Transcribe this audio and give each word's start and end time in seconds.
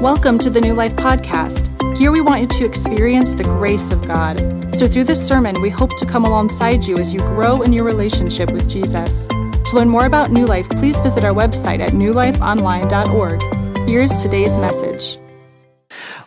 Welcome 0.00 0.38
to 0.38 0.48
the 0.48 0.62
New 0.62 0.72
Life 0.72 0.94
Podcast. 0.96 1.68
Here 1.94 2.10
we 2.10 2.22
want 2.22 2.40
you 2.40 2.46
to 2.46 2.64
experience 2.64 3.34
the 3.34 3.44
grace 3.44 3.90
of 3.90 4.06
God. 4.06 4.38
So, 4.74 4.88
through 4.88 5.04
this 5.04 5.22
sermon, 5.22 5.60
we 5.60 5.68
hope 5.68 5.94
to 5.98 6.06
come 6.06 6.24
alongside 6.24 6.84
you 6.84 6.96
as 6.96 7.12
you 7.12 7.18
grow 7.18 7.60
in 7.60 7.74
your 7.74 7.84
relationship 7.84 8.50
with 8.50 8.66
Jesus. 8.66 9.28
To 9.28 9.70
learn 9.74 9.90
more 9.90 10.06
about 10.06 10.30
New 10.30 10.46
Life, 10.46 10.70
please 10.70 10.98
visit 11.00 11.22
our 11.22 11.34
website 11.34 11.80
at 11.80 11.90
newlifeonline.org. 11.90 13.86
Here's 13.86 14.16
today's 14.16 14.54
message 14.54 15.18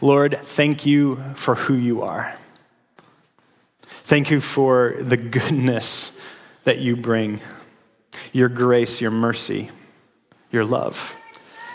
Lord, 0.01 0.37
thank 0.37 0.85
you 0.85 1.23
for 1.33 1.55
who 1.55 1.73
you 1.73 2.03
are. 2.03 2.37
Thank 3.81 4.29
you 4.29 4.39
for 4.39 4.93
the 4.99 5.17
goodness 5.17 6.15
that 6.63 6.77
you 6.77 6.95
bring, 6.95 7.41
your 8.33 8.49
grace, 8.49 9.01
your 9.01 9.09
mercy, 9.09 9.71
your 10.51 10.63
love. 10.63 11.15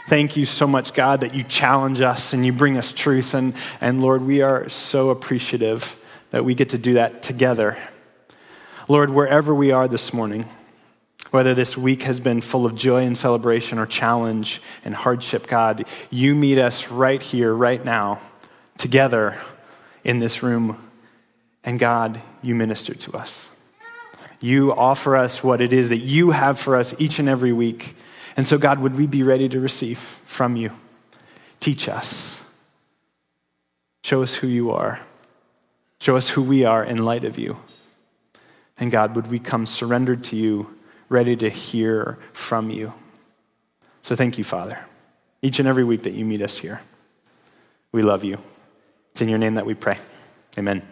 Thank 0.09 0.39
you 0.39 0.47
so 0.47 0.67
much, 0.67 0.95
God, 0.95 1.21
that 1.21 1.35
you 1.35 1.45
challenge 1.45 2.01
us 2.01 2.33
and 2.33 2.47
you 2.47 2.51
bring 2.51 2.79
us 2.79 2.95
truth. 2.95 3.35
And, 3.35 3.53
and 3.79 4.01
Lord, 4.01 4.23
we 4.23 4.41
are 4.41 4.67
so 4.71 5.11
appreciative 5.11 5.97
that 6.31 6.47
we 6.47 6.55
get 6.55 6.71
to 6.71 6.79
do 6.79 6.95
that 6.95 7.21
together. 7.21 7.77
Lord, 8.89 9.11
wherever 9.11 9.55
we 9.55 9.71
are 9.71 9.87
this 9.87 10.15
morning, 10.15 10.49
whether 11.31 11.53
this 11.53 11.77
week 11.77 12.05
has 12.05 12.21
been 12.21 12.41
full 12.41 12.65
of 12.65 12.75
joy 12.75 13.05
and 13.05 13.19
celebration 13.19 13.79
or 13.79 13.85
challenge 13.85 14.63
and 14.83 14.95
hardship, 14.95 15.47
God, 15.47 15.87
you 16.09 16.35
meet 16.35 16.57
us 16.57 16.89
right 16.89 17.23
here, 17.23 17.53
right 17.53 17.85
now, 17.85 18.19
together 18.79 19.39
in 20.05 20.21
this 20.21 20.43
room. 20.43 20.83
And 21.63 21.79
God, 21.79 22.23
you 22.41 22.55
minister 22.55 22.95
to 22.95 23.13
us. 23.13 23.51
You 24.41 24.73
offer 24.73 25.17
us 25.17 25.45
what 25.45 25.61
it 25.61 25.75
is 25.75 25.91
that 25.91 25.99
you 25.99 26.31
have 26.31 26.59
for 26.59 26.77
us 26.77 26.95
each 26.99 27.19
and 27.19 27.29
every 27.29 27.53
week. 27.53 27.95
And 28.39 28.47
so, 28.47 28.57
God, 28.57 28.79
would 28.79 28.97
we 28.97 29.09
be 29.09 29.25
ready 29.25 29.49
to 29.49 29.59
receive 29.59 29.99
from 29.99 30.55
you? 30.55 30.71
Teach 31.59 31.89
us. 31.89 32.41
Show 34.05 34.23
us 34.23 34.37
who 34.37 34.47
you 34.47 34.71
are. 34.71 35.01
Show 36.01 36.15
us 36.15 36.29
who 36.29 36.45
we 36.45 36.65
are 36.65 36.85
in 36.85 37.05
light 37.05 37.25
of 37.25 37.37
you. 37.37 37.57
And 38.79 38.93
God, 38.93 39.17
would 39.17 39.27
we 39.27 39.41
come 39.41 39.67
surrendered 39.67 40.23
to 40.25 40.37
you, 40.37 40.79
ready 41.09 41.35
to 41.35 41.51
hear 41.51 42.21
from 42.33 42.71
you? 42.71 42.93
So 44.03 44.15
thank 44.15 44.39
you, 44.39 44.45
Father, 44.45 44.79
each 45.43 45.59
and 45.59 45.67
every 45.67 45.83
week 45.83 46.05
that 46.05 46.13
you 46.13 46.25
meet 46.25 46.41
us 46.41 46.59
here. 46.59 46.81
We 47.91 48.03
love 48.03 48.23
you. 48.23 48.39
It's 49.11 49.21
in 49.21 49.29
your 49.29 49.39
name 49.39 49.55
that 49.55 49.67
we 49.67 49.75
pray. 49.75 49.99
Amen. 50.57 50.83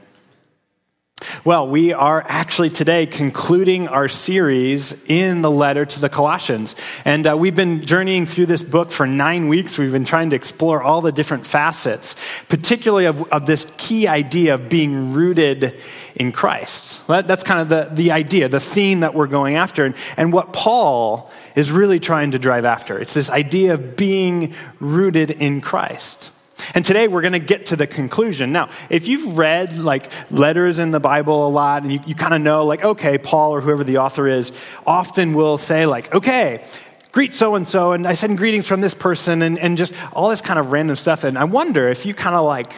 Well, 1.46 1.68
we 1.68 1.92
are 1.92 2.24
actually 2.26 2.70
today 2.70 3.06
concluding 3.06 3.88
our 3.88 4.08
series 4.08 4.94
in 5.06 5.42
the 5.42 5.50
letter 5.50 5.86
to 5.86 6.00
the 6.00 6.08
Colossians. 6.08 6.76
And 7.04 7.26
uh, 7.26 7.36
we've 7.38 7.54
been 7.54 7.86
journeying 7.86 8.26
through 8.26 8.46
this 8.46 8.62
book 8.62 8.90
for 8.90 9.06
nine 9.06 9.48
weeks. 9.48 9.78
We've 9.78 9.92
been 9.92 10.04
trying 10.04 10.30
to 10.30 10.36
explore 10.36 10.82
all 10.82 11.00
the 11.00 11.12
different 11.12 11.46
facets, 11.46 12.16
particularly 12.48 13.06
of, 13.06 13.22
of 13.32 13.46
this 13.46 13.72
key 13.78 14.06
idea 14.06 14.54
of 14.54 14.68
being 14.68 15.12
rooted 15.12 15.80
in 16.16 16.32
Christ. 16.32 17.00
That, 17.06 17.26
that's 17.26 17.44
kind 17.44 17.60
of 17.60 17.68
the, 17.68 17.94
the 17.94 18.10
idea, 18.10 18.48
the 18.48 18.60
theme 18.60 19.00
that 19.00 19.14
we're 19.14 19.26
going 19.26 19.56
after, 19.56 19.84
and, 19.84 19.94
and 20.16 20.32
what 20.32 20.52
Paul 20.52 21.30
is 21.54 21.72
really 21.72 22.00
trying 22.00 22.32
to 22.32 22.38
drive 22.38 22.64
after. 22.64 22.98
It's 22.98 23.14
this 23.14 23.30
idea 23.30 23.74
of 23.74 23.96
being 23.96 24.54
rooted 24.80 25.30
in 25.30 25.60
Christ. 25.60 26.30
And 26.74 26.84
today 26.84 27.08
we're 27.08 27.20
going 27.20 27.32
to 27.32 27.38
get 27.38 27.66
to 27.66 27.76
the 27.76 27.86
conclusion. 27.86 28.52
Now, 28.52 28.70
if 28.90 29.06
you've 29.06 29.36
read 29.36 29.78
like 29.78 30.10
letters 30.30 30.78
in 30.78 30.90
the 30.90 31.00
Bible 31.00 31.46
a 31.46 31.50
lot 31.50 31.82
and 31.82 31.92
you, 31.92 32.00
you 32.06 32.14
kind 32.14 32.34
of 32.34 32.40
know, 32.40 32.64
like, 32.64 32.84
okay, 32.84 33.18
Paul 33.18 33.52
or 33.52 33.60
whoever 33.60 33.84
the 33.84 33.98
author 33.98 34.26
is 34.26 34.52
often 34.86 35.34
will 35.34 35.58
say, 35.58 35.86
like, 35.86 36.14
okay, 36.14 36.64
greet 37.12 37.34
so 37.34 37.54
and 37.54 37.66
so, 37.66 37.92
and 37.92 38.06
I 38.06 38.14
send 38.14 38.36
greetings 38.36 38.66
from 38.66 38.82
this 38.82 38.92
person, 38.92 39.40
and, 39.40 39.58
and 39.58 39.78
just 39.78 39.94
all 40.12 40.28
this 40.28 40.42
kind 40.42 40.58
of 40.58 40.72
random 40.72 40.96
stuff. 40.96 41.24
And 41.24 41.38
I 41.38 41.44
wonder 41.44 41.88
if 41.88 42.04
you 42.04 42.12
kind 42.12 42.36
of 42.36 42.44
like, 42.44 42.72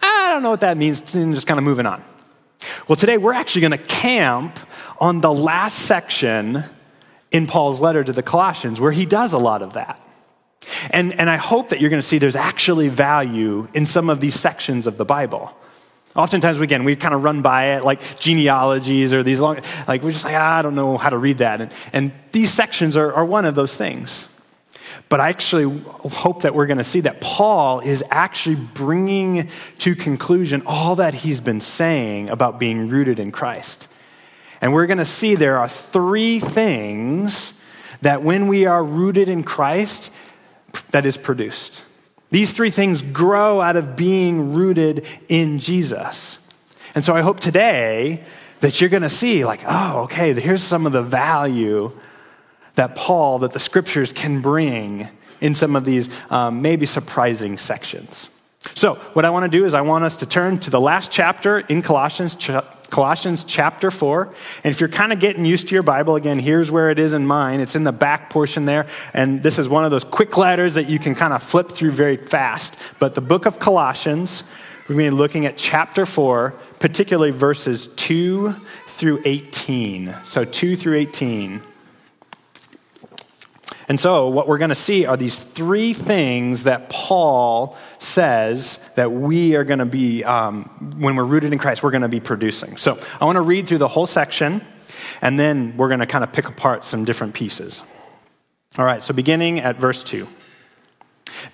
I 0.00 0.32
don't 0.32 0.42
know 0.42 0.50
what 0.50 0.60
that 0.60 0.76
means, 0.76 1.14
and 1.14 1.34
just 1.34 1.46
kind 1.46 1.58
of 1.58 1.64
moving 1.64 1.84
on. 1.84 2.02
Well, 2.88 2.96
today 2.96 3.18
we're 3.18 3.34
actually 3.34 3.60
going 3.60 3.72
to 3.72 3.78
camp 3.78 4.58
on 5.00 5.20
the 5.20 5.32
last 5.32 5.80
section 5.80 6.64
in 7.30 7.46
Paul's 7.46 7.80
letter 7.80 8.02
to 8.02 8.12
the 8.12 8.22
Colossians 8.22 8.80
where 8.80 8.92
he 8.92 9.04
does 9.04 9.32
a 9.34 9.38
lot 9.38 9.60
of 9.60 9.74
that. 9.74 10.00
And, 10.90 11.18
and 11.18 11.28
I 11.30 11.36
hope 11.36 11.70
that 11.70 11.80
you're 11.80 11.90
going 11.90 12.02
to 12.02 12.06
see 12.06 12.18
there's 12.18 12.36
actually 12.36 12.88
value 12.88 13.68
in 13.74 13.86
some 13.86 14.10
of 14.10 14.20
these 14.20 14.38
sections 14.38 14.86
of 14.86 14.96
the 14.96 15.04
Bible. 15.04 15.52
Oftentimes, 16.16 16.60
again, 16.60 16.84
we 16.84 16.96
kind 16.96 17.14
of 17.14 17.22
run 17.22 17.42
by 17.42 17.76
it 17.76 17.84
like 17.84 18.18
genealogies 18.18 19.12
or 19.12 19.22
these 19.22 19.40
long, 19.40 19.60
like 19.86 20.02
we're 20.02 20.10
just 20.10 20.24
like, 20.24 20.34
ah, 20.34 20.58
I 20.58 20.62
don't 20.62 20.74
know 20.74 20.96
how 20.96 21.10
to 21.10 21.18
read 21.18 21.38
that. 21.38 21.60
And, 21.60 21.72
and 21.92 22.12
these 22.32 22.50
sections 22.50 22.96
are, 22.96 23.12
are 23.12 23.24
one 23.24 23.44
of 23.44 23.54
those 23.54 23.74
things. 23.74 24.26
But 25.08 25.20
I 25.20 25.28
actually 25.28 25.80
hope 26.10 26.42
that 26.42 26.54
we're 26.54 26.66
going 26.66 26.78
to 26.78 26.84
see 26.84 27.00
that 27.00 27.20
Paul 27.20 27.80
is 27.80 28.04
actually 28.10 28.56
bringing 28.56 29.48
to 29.78 29.94
conclusion 29.94 30.62
all 30.66 30.96
that 30.96 31.14
he's 31.14 31.40
been 31.40 31.60
saying 31.60 32.30
about 32.30 32.58
being 32.58 32.88
rooted 32.88 33.18
in 33.18 33.32
Christ. 33.32 33.88
And 34.60 34.72
we're 34.72 34.86
going 34.86 34.98
to 34.98 35.04
see 35.04 35.34
there 35.34 35.58
are 35.58 35.68
three 35.68 36.40
things 36.40 37.62
that 38.02 38.22
when 38.22 38.48
we 38.48 38.66
are 38.66 38.84
rooted 38.84 39.28
in 39.28 39.44
Christ, 39.44 40.10
that 40.90 41.06
is 41.06 41.16
produced. 41.16 41.84
These 42.30 42.52
three 42.52 42.70
things 42.70 43.02
grow 43.02 43.60
out 43.60 43.76
of 43.76 43.96
being 43.96 44.52
rooted 44.52 45.06
in 45.28 45.58
Jesus. 45.58 46.38
And 46.94 47.04
so 47.04 47.14
I 47.14 47.22
hope 47.22 47.40
today 47.40 48.24
that 48.60 48.80
you're 48.80 48.90
going 48.90 49.02
to 49.02 49.08
see, 49.08 49.44
like, 49.44 49.62
oh, 49.66 50.02
okay, 50.02 50.32
here's 50.34 50.62
some 50.62 50.84
of 50.84 50.92
the 50.92 51.02
value 51.02 51.92
that 52.74 52.94
Paul, 52.94 53.40
that 53.40 53.52
the 53.52 53.60
scriptures 53.60 54.12
can 54.12 54.40
bring 54.40 55.08
in 55.40 55.54
some 55.54 55.76
of 55.76 55.84
these 55.84 56.08
um, 56.30 56.62
maybe 56.62 56.86
surprising 56.86 57.56
sections. 57.56 58.28
So, 58.74 58.96
what 59.14 59.24
I 59.24 59.30
want 59.30 59.50
to 59.50 59.58
do 59.58 59.64
is 59.64 59.72
I 59.72 59.80
want 59.80 60.04
us 60.04 60.16
to 60.16 60.26
turn 60.26 60.58
to 60.58 60.70
the 60.70 60.80
last 60.80 61.10
chapter 61.10 61.60
in 61.60 61.80
Colossians, 61.80 62.36
Colossians 62.90 63.44
chapter 63.44 63.90
4. 63.90 64.34
And 64.64 64.72
if 64.72 64.80
you're 64.80 64.88
kind 64.88 65.12
of 65.12 65.20
getting 65.20 65.44
used 65.44 65.68
to 65.68 65.74
your 65.74 65.82
Bible, 65.82 66.16
again, 66.16 66.38
here's 66.38 66.70
where 66.70 66.90
it 66.90 66.98
is 66.98 67.12
in 67.12 67.26
mine. 67.26 67.60
It's 67.60 67.76
in 67.76 67.84
the 67.84 67.92
back 67.92 68.30
portion 68.30 68.64
there. 68.64 68.86
And 69.12 69.42
this 69.42 69.58
is 69.58 69.68
one 69.68 69.84
of 69.84 69.90
those 69.90 70.04
quick 70.04 70.36
letters 70.36 70.74
that 70.74 70.88
you 70.88 70.98
can 70.98 71.14
kind 71.14 71.32
of 71.32 71.42
flip 71.42 71.70
through 71.70 71.90
very 71.90 72.16
fast. 72.16 72.78
But 72.98 73.14
the 73.14 73.20
book 73.20 73.46
of 73.46 73.58
Colossians, 73.58 74.42
we're 74.88 74.96
going 74.96 75.10
to 75.10 75.16
be 75.16 75.18
looking 75.18 75.46
at 75.46 75.56
chapter 75.56 76.06
4, 76.06 76.54
particularly 76.80 77.30
verses 77.30 77.88
2 77.96 78.54
through 78.86 79.22
18. 79.24 80.16
So 80.24 80.44
2 80.44 80.76
through 80.76 80.96
18. 80.96 81.62
And 83.88 83.98
so, 83.98 84.28
what 84.28 84.46
we're 84.46 84.58
going 84.58 84.68
to 84.68 84.74
see 84.74 85.06
are 85.06 85.16
these 85.16 85.38
three 85.38 85.94
things 85.94 86.64
that 86.64 86.90
Paul 86.90 87.74
says 87.98 88.78
that 88.94 89.12
we 89.12 89.56
are 89.56 89.64
going 89.64 89.78
to 89.80 89.86
be, 89.86 90.24
um, 90.24 90.64
when 90.98 91.16
we're 91.16 91.24
rooted 91.24 91.52
in 91.52 91.58
Christ, 91.58 91.82
we're 91.82 91.90
going 91.90 92.02
to 92.02 92.08
be 92.08 92.20
producing. 92.20 92.76
So, 92.76 92.98
I 93.20 93.24
want 93.24 93.36
to 93.36 93.42
read 93.42 93.66
through 93.66 93.78
the 93.78 93.88
whole 93.88 94.06
section, 94.06 94.62
and 95.20 95.38
then 95.38 95.76
we're 95.76 95.88
going 95.88 96.00
to 96.00 96.06
kind 96.06 96.24
of 96.24 96.32
pick 96.32 96.48
apart 96.48 96.84
some 96.84 97.04
different 97.04 97.34
pieces. 97.34 97.82
All 98.78 98.84
right, 98.84 99.02
so 99.02 99.12
beginning 99.12 99.58
at 99.58 99.76
verse 99.76 100.02
2 100.04 100.28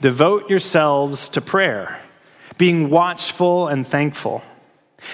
Devote 0.01 0.51
yourselves 0.51 1.29
to 1.31 1.41
prayer, 1.41 2.01
being 2.59 2.91
watchful 2.91 3.69
and 3.69 3.87
thankful. 3.87 4.43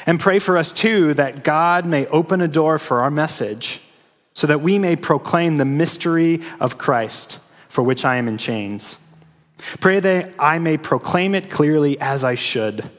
And 0.06 0.20
pray 0.20 0.38
for 0.38 0.56
us 0.56 0.72
too 0.72 1.14
that 1.14 1.42
God 1.42 1.84
may 1.84 2.06
open 2.06 2.40
a 2.40 2.48
door 2.48 2.78
for 2.78 3.00
our 3.00 3.10
message 3.10 3.80
so 4.34 4.46
that 4.46 4.60
we 4.60 4.78
may 4.78 4.96
proclaim 4.96 5.56
the 5.56 5.64
mystery 5.64 6.40
of 6.60 6.78
Christ, 6.78 7.40
for 7.68 7.82
which 7.82 8.04
I 8.04 8.16
am 8.16 8.28
in 8.28 8.38
chains. 8.38 8.96
Pray 9.80 10.00
that 10.00 10.32
I 10.38 10.58
may 10.58 10.76
proclaim 10.76 11.34
it 11.34 11.50
clearly 11.50 12.00
as 12.00 12.24
I 12.24 12.34
should. 12.34 12.90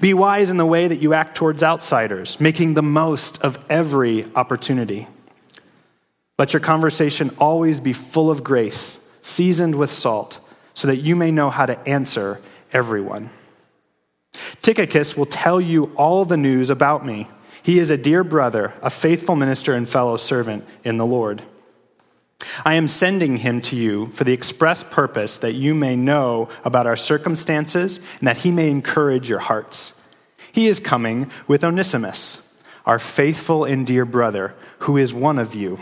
Be 0.00 0.12
wise 0.12 0.50
in 0.50 0.56
the 0.56 0.66
way 0.66 0.88
that 0.88 1.00
you 1.00 1.14
act 1.14 1.36
towards 1.36 1.62
outsiders, 1.62 2.40
making 2.40 2.74
the 2.74 2.82
most 2.82 3.40
of 3.42 3.64
every 3.70 4.26
opportunity. 4.34 5.06
Let 6.38 6.52
your 6.52 6.60
conversation 6.60 7.34
always 7.38 7.80
be 7.80 7.92
full 7.92 8.30
of 8.30 8.44
grace, 8.44 8.98
seasoned 9.20 9.76
with 9.76 9.90
salt, 9.90 10.40
so 10.74 10.88
that 10.88 10.96
you 10.96 11.16
may 11.16 11.30
know 11.30 11.50
how 11.50 11.66
to 11.66 11.78
answer 11.88 12.40
everyone. 12.72 13.30
Tychicus 14.62 15.16
will 15.16 15.26
tell 15.26 15.60
you 15.60 15.92
all 15.96 16.24
the 16.24 16.36
news 16.36 16.70
about 16.70 17.04
me. 17.04 17.28
He 17.62 17.78
is 17.78 17.90
a 17.90 17.96
dear 17.96 18.22
brother, 18.22 18.74
a 18.82 18.90
faithful 18.90 19.36
minister 19.36 19.74
and 19.74 19.88
fellow 19.88 20.16
servant 20.16 20.64
in 20.84 20.96
the 20.96 21.06
Lord. 21.06 21.42
I 22.64 22.74
am 22.74 22.88
sending 22.88 23.38
him 23.38 23.60
to 23.62 23.76
you 23.76 24.06
for 24.08 24.24
the 24.24 24.32
express 24.32 24.84
purpose 24.84 25.36
that 25.38 25.54
you 25.54 25.74
may 25.74 25.96
know 25.96 26.48
about 26.64 26.86
our 26.86 26.96
circumstances 26.96 27.98
and 28.18 28.28
that 28.28 28.38
he 28.38 28.50
may 28.50 28.70
encourage 28.70 29.28
your 29.28 29.40
hearts. 29.40 29.92
He 30.52 30.66
is 30.66 30.80
coming 30.80 31.30
with 31.46 31.64
Onesimus, 31.64 32.38
our 32.86 32.98
faithful 32.98 33.64
and 33.64 33.86
dear 33.86 34.04
brother, 34.04 34.54
who 34.80 34.96
is 34.96 35.12
one 35.12 35.38
of 35.38 35.54
you. 35.54 35.80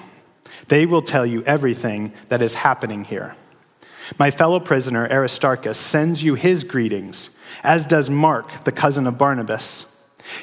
They 0.69 0.87
will 0.87 1.03
tell 1.03 1.27
you 1.27 1.43
everything 1.45 2.13
that 2.29 2.43
is 2.43 2.55
happening 2.55 3.05
here. 3.05 3.37
My 4.19 4.31
fellow 4.31 4.61
prisoner 4.61 5.09
Aristarchus 5.11 5.77
sends 5.77 6.23
you 6.23 6.35
his 6.35 6.65
greetings, 6.65 7.31
as 7.63 7.85
does 7.87 8.09
Mark, 8.09 8.65
the 8.65 8.73
cousin 8.73 9.07
of 9.07 9.19
Barnabas. 9.19 9.85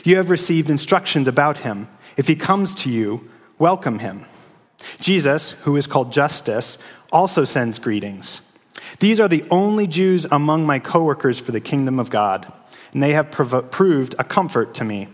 You 0.04 0.18
have 0.18 0.30
received 0.30 0.70
instructions 0.70 1.28
about 1.28 1.60
him. 1.60 1.88
If 2.18 2.28
he 2.28 2.36
comes 2.36 2.76
to 2.76 2.90
you, 2.90 3.30
welcome 3.58 4.00
him. 4.00 4.26
Jesus, 5.00 5.52
who 5.52 5.76
is 5.76 5.88
called 5.88 6.12
Justus, 6.12 6.78
also 7.12 7.46
sends 7.46 7.80
greetings. 7.80 8.42
These 9.00 9.20
are 9.20 9.28
the 9.28 9.46
only 9.50 9.88
Jews 9.88 10.26
among 10.32 10.66
my 10.66 10.80
coworkers 10.80 11.40
for 11.40 11.52
the 11.52 11.60
kingdom 11.60 12.00
of 12.00 12.10
God, 12.10 12.52
and 12.94 13.02
they 13.02 13.14
have 13.14 13.32
prov- 13.32 13.72
proved 13.72 14.16
a 14.20 14.24
comfort 14.24 14.74
to 14.76 14.84
me. 14.84 15.08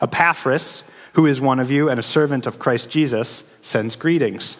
Epaphras, 0.00 0.82
who 1.14 1.26
is 1.26 1.40
one 1.40 1.60
of 1.60 1.70
you 1.70 1.88
and 1.88 1.98
a 2.00 2.02
servant 2.02 2.46
of 2.46 2.58
Christ 2.58 2.90
Jesus, 2.90 3.44
sends 3.62 3.96
greetings. 3.96 4.56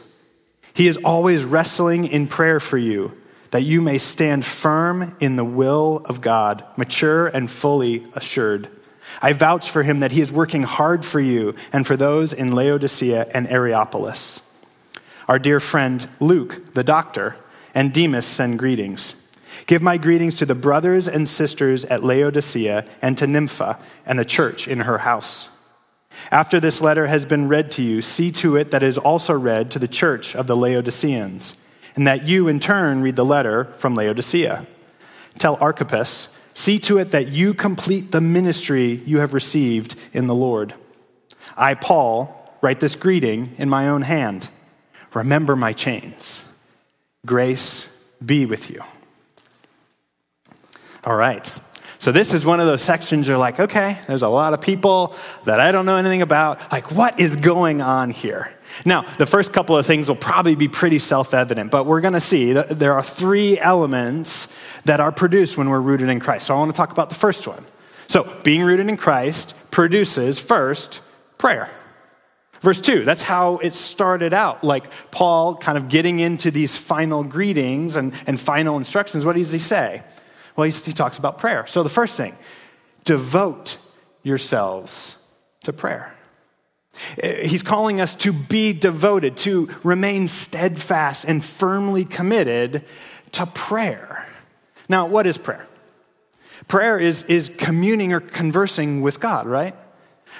He 0.73 0.89
is 0.89 0.97
always 0.99 1.45
wrestling 1.45 2.07
in 2.07 2.27
prayer 2.27 2.61
for 2.61 2.79
you, 2.79 3.17
that 3.51 3.63
you 3.63 3.81
may 3.81 3.99
stand 3.99 4.45
firm 4.45 5.17
in 5.21 5.37
the 5.37 5.45
will 5.45 6.03
of 6.07 6.21
God, 6.21 6.65
mature 6.77 7.29
and 7.29 7.51
fully 7.51 8.05
assured. 8.15 8.69
I 9.23 9.33
vouch 9.33 9.71
for 9.71 9.83
him 9.83 10.01
that 10.01 10.13
he 10.13 10.21
is 10.21 10.33
working 10.33 10.65
hard 10.65 11.05
for 11.05 11.21
you 11.21 11.55
and 11.73 11.87
for 11.87 11.97
those 11.97 12.33
in 12.33 12.55
Laodicea 12.55 13.29
and 13.33 13.47
Hierapolis. 13.47 14.41
Our 15.27 15.39
dear 15.39 15.61
friend 15.61 16.09
Luke, 16.21 16.75
the 16.75 16.85
doctor, 16.85 17.37
and 17.75 17.93
Demas 17.93 18.27
send 18.27 18.59
greetings. 18.59 19.15
Give 19.67 19.81
my 19.81 19.97
greetings 19.97 20.37
to 20.37 20.47
the 20.47 20.55
brothers 20.55 21.09
and 21.09 21.29
sisters 21.29 21.85
at 21.87 22.05
Laodicea 22.05 22.85
and 23.01 23.17
to 23.19 23.27
Nympha 23.27 23.79
and 24.05 24.19
the 24.19 24.25
church 24.25 24.69
in 24.69 24.81
her 24.81 24.99
house. 24.99 25.49
After 26.31 26.61
this 26.61 26.81
letter 26.81 27.07
has 27.07 27.25
been 27.25 27.49
read 27.49 27.71
to 27.73 27.83
you, 27.83 28.03
see 28.03 28.31
to 28.33 28.57
it 28.57 28.71
that 28.71 28.83
it 28.83 28.87
is 28.87 28.99
also 28.99 29.33
read 29.33 29.71
to 29.71 29.79
the 29.79 29.89
church 29.89 30.35
of 30.37 30.47
the 30.47 30.57
Laodiceans, 30.57 31.55
and 31.97 32.07
that 32.07 32.25
you 32.25 32.49
in 32.49 32.61
turn 32.61 33.03
read 33.03 33.17
the 33.17 33.25
letter 33.25 33.65
from 33.77 33.95
Laodicea. 33.95 34.67
Tell 35.39 35.57
Archippus, 35.61 36.29
see 36.53 36.79
to 36.81 36.99
it 36.99 37.11
that 37.11 37.29
you 37.29 37.55
complete 37.55 38.13
the 38.13 38.21
ministry 38.21 39.03
you 39.07 39.19
have 39.19 39.35
received 39.35 39.97
in 40.13 40.27
the 40.27 40.35
Lord. 40.35 40.75
I, 41.57 41.75
Paul, 41.75 42.59
write 42.61 42.81
this 42.81 42.95
greeting 42.95 43.55
in 43.59 43.69
my 43.69 43.89
own 43.89 44.03
hand. 44.03 44.49
Remember 45.15 45.57
my 45.57 45.73
chains. 45.73 46.45
Grace 47.25 47.87
be 48.25 48.47
with 48.47 48.71
you. 48.71 48.83
All 51.05 51.17
right. 51.17 51.53
So, 51.99 52.13
this 52.13 52.35
is 52.35 52.45
one 52.45 52.61
of 52.61 52.67
those 52.67 52.83
sections 52.83 53.27
you're 53.27 53.39
like, 53.39 53.59
okay, 53.59 53.99
there's 54.07 54.23
a 54.23 54.29
lot 54.29 54.53
of 54.53 54.61
people 54.61 55.15
that 55.45 55.59
I 55.59 55.73
don't 55.73 55.87
know 55.87 55.97
anything 55.97 56.21
about. 56.21 56.71
Like, 56.71 56.91
what 56.91 57.19
is 57.19 57.37
going 57.37 57.81
on 57.81 58.11
here? 58.11 58.53
Now, 58.85 59.03
the 59.19 59.25
first 59.25 59.53
couple 59.53 59.77
of 59.77 59.87
things 59.87 60.09
will 60.09 60.17
probably 60.17 60.55
be 60.55 60.69
pretty 60.69 60.99
self 60.99 61.33
evident, 61.33 61.71
but 61.71 61.87
we're 61.87 62.03
going 62.03 62.15
to 62.15 62.21
see 62.21 62.53
that 62.53 62.79
there 62.79 62.93
are 62.93 63.03
three 63.03 63.59
elements 63.59 64.49
that 64.85 65.01
are 65.01 65.13
produced 65.13 65.57
when 65.57 65.71
we're 65.71 65.81
rooted 65.81 66.09
in 66.09 66.21
Christ. 66.21 66.47
So, 66.47 66.55
I 66.55 66.59
want 66.59 66.73
to 66.73 66.77
talk 66.77 66.91
about 66.91 67.09
the 67.09 67.15
first 67.15 67.47
one. 67.47 67.65
So, 68.09 68.25
being 68.43 68.63
rooted 68.63 68.89
in 68.89 68.97
Christ 68.97 69.55
produces 69.71 70.39
first 70.39 71.01
prayer. 71.39 71.71
Verse 72.65 72.81
2, 72.81 73.05
that's 73.05 73.23
how 73.23 73.59
it 73.59 73.75
started 73.75 74.33
out. 74.33 74.65
Like 74.65 74.91
Paul 75.11 75.55
kind 75.55 75.77
of 75.77 75.91
getting 75.91 76.19
into 76.19 76.51
these 76.51 76.75
final 76.75 77.23
greetings 77.23 77.95
and, 77.95 78.15
and 78.27 78.41
final 78.41 78.79
instructions. 78.79 79.27
What 79.27 79.37
does 79.37 79.53
he 79.53 79.59
say? 79.59 80.03
Well, 80.57 80.65
he, 80.65 80.73
he 80.73 80.95
talks 80.95 81.19
about 81.19 81.37
prayer. 81.37 81.67
So 81.67 81.83
the 81.83 81.91
first 81.91 82.15
thing, 82.17 82.35
devote 83.05 83.77
yourselves 84.23 85.17
to 85.65 85.75
prayer. 85.75 86.15
Eh, 87.19 87.47
he's 87.47 87.63
calling 87.63 88.01
us 88.01 88.15
to 88.15 88.33
be 88.33 88.73
devoted, 88.73 89.37
to 89.39 89.69
remain 89.83 90.27
steadfast 90.27 91.27
and 91.27 91.45
firmly 91.45 92.07
committed 92.07 92.83
to 93.33 93.45
prayer. 93.45 94.27
Now, 94.89 95.07
what 95.07 95.27
is 95.27 95.37
prayer? 95.37 95.67
Prayer 96.67 96.99
is, 96.99 97.25
is 97.25 97.51
communing 97.59 98.15
or 98.15 98.21
conversing 98.21 99.03
with 99.03 99.21
God, 99.21 99.47
right? 99.47 99.77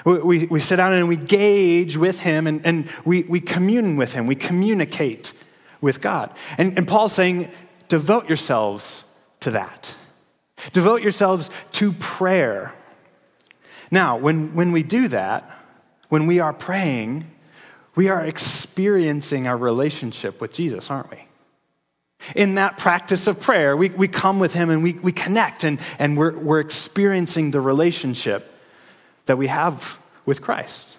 We, 0.03 0.45
we 0.45 0.59
sit 0.59 0.75
down 0.75 0.93
and 0.93 1.07
we 1.07 1.15
gauge 1.15 1.97
with 1.97 2.19
him 2.19 2.47
and, 2.47 2.65
and 2.65 2.89
we, 3.05 3.23
we 3.23 3.39
commune 3.39 3.95
with 3.95 4.13
him. 4.13 4.27
We 4.27 4.35
communicate 4.35 5.33
with 5.81 6.01
God. 6.01 6.35
And, 6.57 6.77
and 6.77 6.87
Paul's 6.87 7.13
saying, 7.13 7.49
devote 7.87 8.27
yourselves 8.27 9.05
to 9.41 9.51
that. 9.51 9.95
Devote 10.73 11.01
yourselves 11.01 11.49
to 11.73 11.91
prayer. 11.93 12.73
Now, 13.91 14.17
when, 14.17 14.55
when 14.55 14.71
we 14.71 14.83
do 14.83 15.07
that, 15.09 15.49
when 16.09 16.27
we 16.27 16.39
are 16.39 16.53
praying, 16.53 17.29
we 17.95 18.09
are 18.09 18.25
experiencing 18.25 19.47
our 19.47 19.57
relationship 19.57 20.41
with 20.41 20.53
Jesus, 20.53 20.89
aren't 20.89 21.11
we? 21.11 21.25
In 22.35 22.55
that 22.55 22.77
practice 22.77 23.27
of 23.27 23.39
prayer, 23.39 23.77
we, 23.77 23.89
we 23.89 24.07
come 24.07 24.39
with 24.39 24.53
Him 24.53 24.69
and 24.69 24.81
we, 24.81 24.93
we 24.93 25.11
connect 25.11 25.63
and, 25.63 25.79
and 25.99 26.17
we're, 26.17 26.37
we're 26.37 26.59
experiencing 26.59 27.51
the 27.51 27.61
relationship 27.61 28.51
that 29.25 29.37
we 29.37 29.47
have 29.47 29.99
with 30.25 30.41
Christ. 30.41 30.97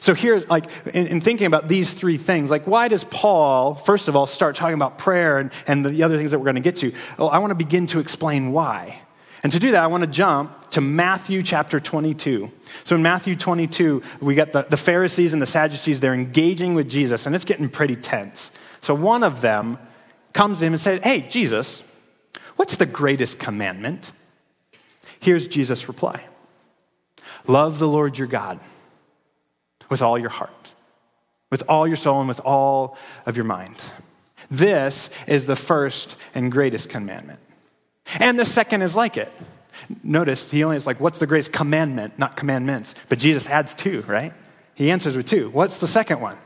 So 0.00 0.14
here, 0.14 0.40
like, 0.48 0.66
in, 0.92 1.06
in, 1.06 1.20
thinking 1.20 1.46
about 1.46 1.68
these 1.68 1.92
three 1.92 2.18
things, 2.18 2.50
like, 2.50 2.66
why 2.66 2.88
does 2.88 3.04
Paul, 3.04 3.74
first 3.74 4.08
of 4.08 4.16
all, 4.16 4.26
start 4.26 4.56
talking 4.56 4.74
about 4.74 4.98
prayer 4.98 5.38
and, 5.38 5.52
and 5.66 5.86
the 5.86 6.02
other 6.02 6.16
things 6.16 6.32
that 6.32 6.38
we're 6.38 6.44
going 6.44 6.56
to 6.56 6.60
get 6.60 6.76
to? 6.76 6.92
Well, 7.18 7.28
I 7.28 7.38
want 7.38 7.52
to 7.52 7.56
begin 7.56 7.86
to 7.88 8.00
explain 8.00 8.52
why. 8.52 9.00
And 9.42 9.52
to 9.52 9.60
do 9.60 9.70
that, 9.72 9.82
I 9.84 9.86
want 9.86 10.02
to 10.02 10.08
jump 10.08 10.70
to 10.70 10.80
Matthew 10.80 11.42
chapter 11.42 11.78
22. 11.78 12.50
So 12.82 12.96
in 12.96 13.02
Matthew 13.02 13.36
22, 13.36 14.02
we 14.20 14.34
got 14.34 14.52
the, 14.52 14.66
the 14.68 14.76
Pharisees 14.76 15.32
and 15.32 15.40
the 15.40 15.46
Sadducees, 15.46 16.00
they're 16.00 16.14
engaging 16.14 16.74
with 16.74 16.88
Jesus, 16.88 17.26
and 17.26 17.36
it's 17.36 17.44
getting 17.44 17.68
pretty 17.68 17.96
tense. 17.96 18.50
So 18.80 18.92
one 18.94 19.22
of 19.22 19.40
them 19.40 19.78
comes 20.32 20.58
to 20.58 20.66
him 20.66 20.72
and 20.72 20.82
says, 20.82 21.00
Hey, 21.02 21.20
Jesus, 21.20 21.84
what's 22.56 22.76
the 22.76 22.86
greatest 22.86 23.38
commandment? 23.38 24.10
Here's 25.20 25.46
Jesus' 25.46 25.86
reply. 25.86 26.24
Love 27.46 27.78
the 27.78 27.88
Lord 27.88 28.18
your 28.18 28.28
God 28.28 28.60
with 29.88 30.02
all 30.02 30.18
your 30.18 30.30
heart, 30.30 30.72
with 31.50 31.62
all 31.68 31.86
your 31.86 31.96
soul, 31.96 32.18
and 32.18 32.28
with 32.28 32.40
all 32.40 32.96
of 33.24 33.36
your 33.36 33.44
mind. 33.44 33.76
This 34.50 35.10
is 35.26 35.46
the 35.46 35.56
first 35.56 36.16
and 36.34 36.50
greatest 36.50 36.88
commandment. 36.88 37.40
And 38.18 38.38
the 38.38 38.44
second 38.44 38.82
is 38.82 38.94
like 38.94 39.16
it. 39.16 39.32
Notice 40.02 40.50
he 40.50 40.64
only 40.64 40.76
is 40.76 40.86
like, 40.86 41.00
what's 41.00 41.18
the 41.18 41.26
greatest 41.26 41.52
commandment, 41.52 42.18
not 42.18 42.36
commandments? 42.36 42.94
But 43.08 43.18
Jesus 43.18 43.48
adds 43.48 43.74
two, 43.74 44.02
right? 44.02 44.32
He 44.74 44.90
answers 44.90 45.16
with 45.16 45.26
two. 45.26 45.50
What's 45.50 45.80
the 45.80 45.86
second 45.86 46.20
one? 46.20 46.36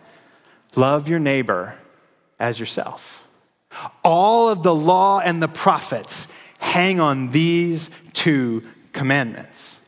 Love 0.77 1.09
your 1.09 1.19
neighbor 1.19 1.75
as 2.39 2.61
yourself. 2.61 3.27
All 4.03 4.49
of 4.49 4.63
the 4.63 4.75
law 4.75 5.21
and 5.21 5.43
the 5.43 5.49
prophets 5.49 6.29
hang 6.59 7.01
on 7.01 7.31
these 7.31 7.91
two 8.13 8.65
commandments. 8.93 9.79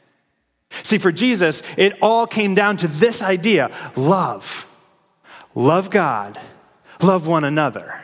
See, 0.83 0.99
for 0.99 1.13
Jesus, 1.13 1.63
it 1.77 1.97
all 2.01 2.27
came 2.27 2.55
down 2.55 2.77
to 2.79 2.89
this 2.89 3.23
idea 3.23 3.71
love. 3.97 4.67
Love 5.55 5.91
God, 5.91 6.41
love 7.03 7.27
one 7.27 7.45
another. 7.45 8.01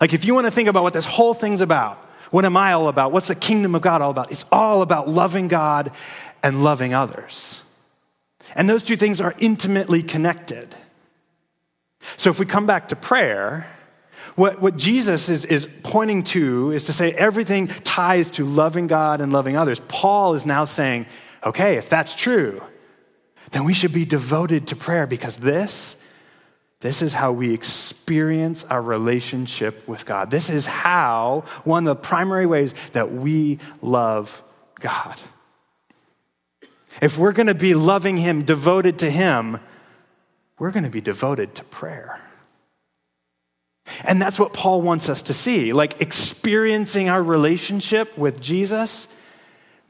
Like, 0.00 0.12
if 0.12 0.24
you 0.24 0.34
want 0.34 0.46
to 0.46 0.50
think 0.50 0.68
about 0.68 0.82
what 0.82 0.94
this 0.94 1.04
whole 1.04 1.34
thing's 1.34 1.60
about, 1.60 1.98
what 2.30 2.44
am 2.44 2.56
I 2.56 2.72
all 2.72 2.88
about? 2.88 3.12
What's 3.12 3.28
the 3.28 3.34
kingdom 3.34 3.74
of 3.74 3.82
God 3.82 4.02
all 4.02 4.10
about? 4.10 4.32
It's 4.32 4.44
all 4.50 4.82
about 4.82 5.08
loving 5.08 5.48
God 5.48 5.92
and 6.42 6.64
loving 6.64 6.92
others. 6.94 7.60
And 8.56 8.68
those 8.68 8.82
two 8.82 8.96
things 8.96 9.20
are 9.20 9.34
intimately 9.38 10.02
connected. 10.02 10.74
So, 12.16 12.30
if 12.30 12.40
we 12.40 12.46
come 12.46 12.66
back 12.66 12.88
to 12.88 12.96
prayer, 12.96 13.68
what, 14.34 14.60
what 14.60 14.76
Jesus 14.76 15.28
is, 15.28 15.44
is 15.44 15.68
pointing 15.82 16.24
to 16.24 16.72
is 16.72 16.86
to 16.86 16.92
say 16.92 17.12
everything 17.12 17.68
ties 17.68 18.30
to 18.32 18.44
loving 18.44 18.86
God 18.86 19.20
and 19.20 19.32
loving 19.32 19.56
others. 19.56 19.80
Paul 19.88 20.34
is 20.34 20.46
now 20.46 20.64
saying, 20.64 21.06
okay, 21.44 21.76
if 21.76 21.88
that's 21.88 22.14
true, 22.14 22.62
then 23.50 23.64
we 23.64 23.74
should 23.74 23.92
be 23.92 24.04
devoted 24.04 24.68
to 24.68 24.76
prayer 24.76 25.06
because 25.06 25.36
this, 25.36 25.96
this 26.80 27.02
is 27.02 27.12
how 27.12 27.32
we 27.32 27.54
experience 27.54 28.64
our 28.64 28.82
relationship 28.82 29.86
with 29.86 30.04
God. 30.04 30.30
This 30.30 30.50
is 30.50 30.66
how, 30.66 31.44
one 31.64 31.86
of 31.86 31.96
the 31.96 32.02
primary 32.02 32.46
ways 32.46 32.74
that 32.92 33.12
we 33.12 33.58
love 33.80 34.42
God. 34.80 35.16
If 37.00 37.16
we're 37.16 37.32
going 37.32 37.46
to 37.46 37.54
be 37.54 37.74
loving 37.74 38.16
Him, 38.16 38.42
devoted 38.42 38.98
to 39.00 39.10
Him, 39.10 39.60
we're 40.58 40.70
going 40.70 40.84
to 40.84 40.90
be 40.90 41.00
devoted 41.00 41.54
to 41.56 41.64
prayer. 41.64 42.20
And 44.04 44.20
that's 44.20 44.38
what 44.38 44.52
Paul 44.52 44.82
wants 44.82 45.08
us 45.08 45.22
to 45.22 45.34
see. 45.34 45.72
Like 45.72 46.00
experiencing 46.00 47.08
our 47.08 47.22
relationship 47.22 48.16
with 48.16 48.40
Jesus 48.40 49.08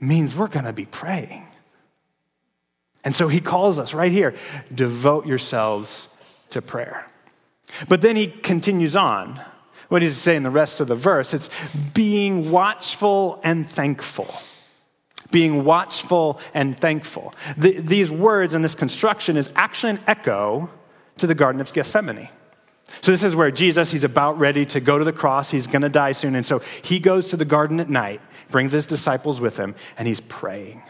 means 0.03 0.35
we're 0.35 0.49
going 0.49 0.65
to 0.65 0.73
be 0.73 0.87
praying. 0.87 1.47
And 3.05 3.15
so 3.15 3.29
he 3.29 3.41
calls 3.41 3.79
us 3.79 3.95
right 3.95 4.13
here 4.13 4.35
devote 4.73 5.27
yourselves 5.27 6.09
to 6.51 6.63
prayer. 6.63 7.09
But 7.89 8.01
then 8.01 8.17
he 8.17 8.27
continues 8.27 8.97
on. 8.97 9.41
What 9.89 10.01
does 10.01 10.15
he 10.15 10.21
say 10.21 10.37
in 10.37 10.43
the 10.43 10.51
rest 10.51 10.81
of 10.81 10.89
the 10.89 10.95
verse? 10.95 11.35
It's 11.35 11.51
being 11.95 12.51
watchful 12.51 13.41
and 13.45 13.69
thankful. 13.69 14.35
Being 15.31 15.65
watchful 15.65 16.41
and 16.55 16.79
thankful. 16.79 17.35
The, 17.57 17.81
these 17.81 18.11
words 18.11 18.55
and 18.55 18.65
this 18.65 18.75
construction 18.75 19.37
is 19.37 19.51
actually 19.55 19.91
an 19.91 20.01
echo 20.07 20.71
to 21.19 21.27
the 21.27 21.35
Garden 21.35 21.61
of 21.61 21.73
Gethsemane. 21.73 22.29
So, 23.01 23.11
this 23.11 23.23
is 23.23 23.35
where 23.35 23.51
Jesus, 23.51 23.91
he's 23.91 24.05
about 24.05 24.39
ready 24.39 24.67
to 24.67 24.81
go 24.81 24.99
to 24.99 25.05
the 25.05 25.13
cross. 25.13 25.51
He's 25.51 25.67
going 25.67 25.83
to 25.83 25.89
die 25.89 26.13
soon. 26.13 26.35
And 26.35 26.45
so 26.45 26.61
he 26.83 27.01
goes 27.01 27.29
to 27.29 27.37
the 27.37 27.45
garden 27.45 27.81
at 27.81 27.89
night 27.89 28.21
brings 28.53 28.73
his 28.73 28.87
disciples 28.87 29.41
with 29.41 29.57
him, 29.57 29.75
and 29.99 30.07
he's 30.07 30.21
praying. 30.21 30.81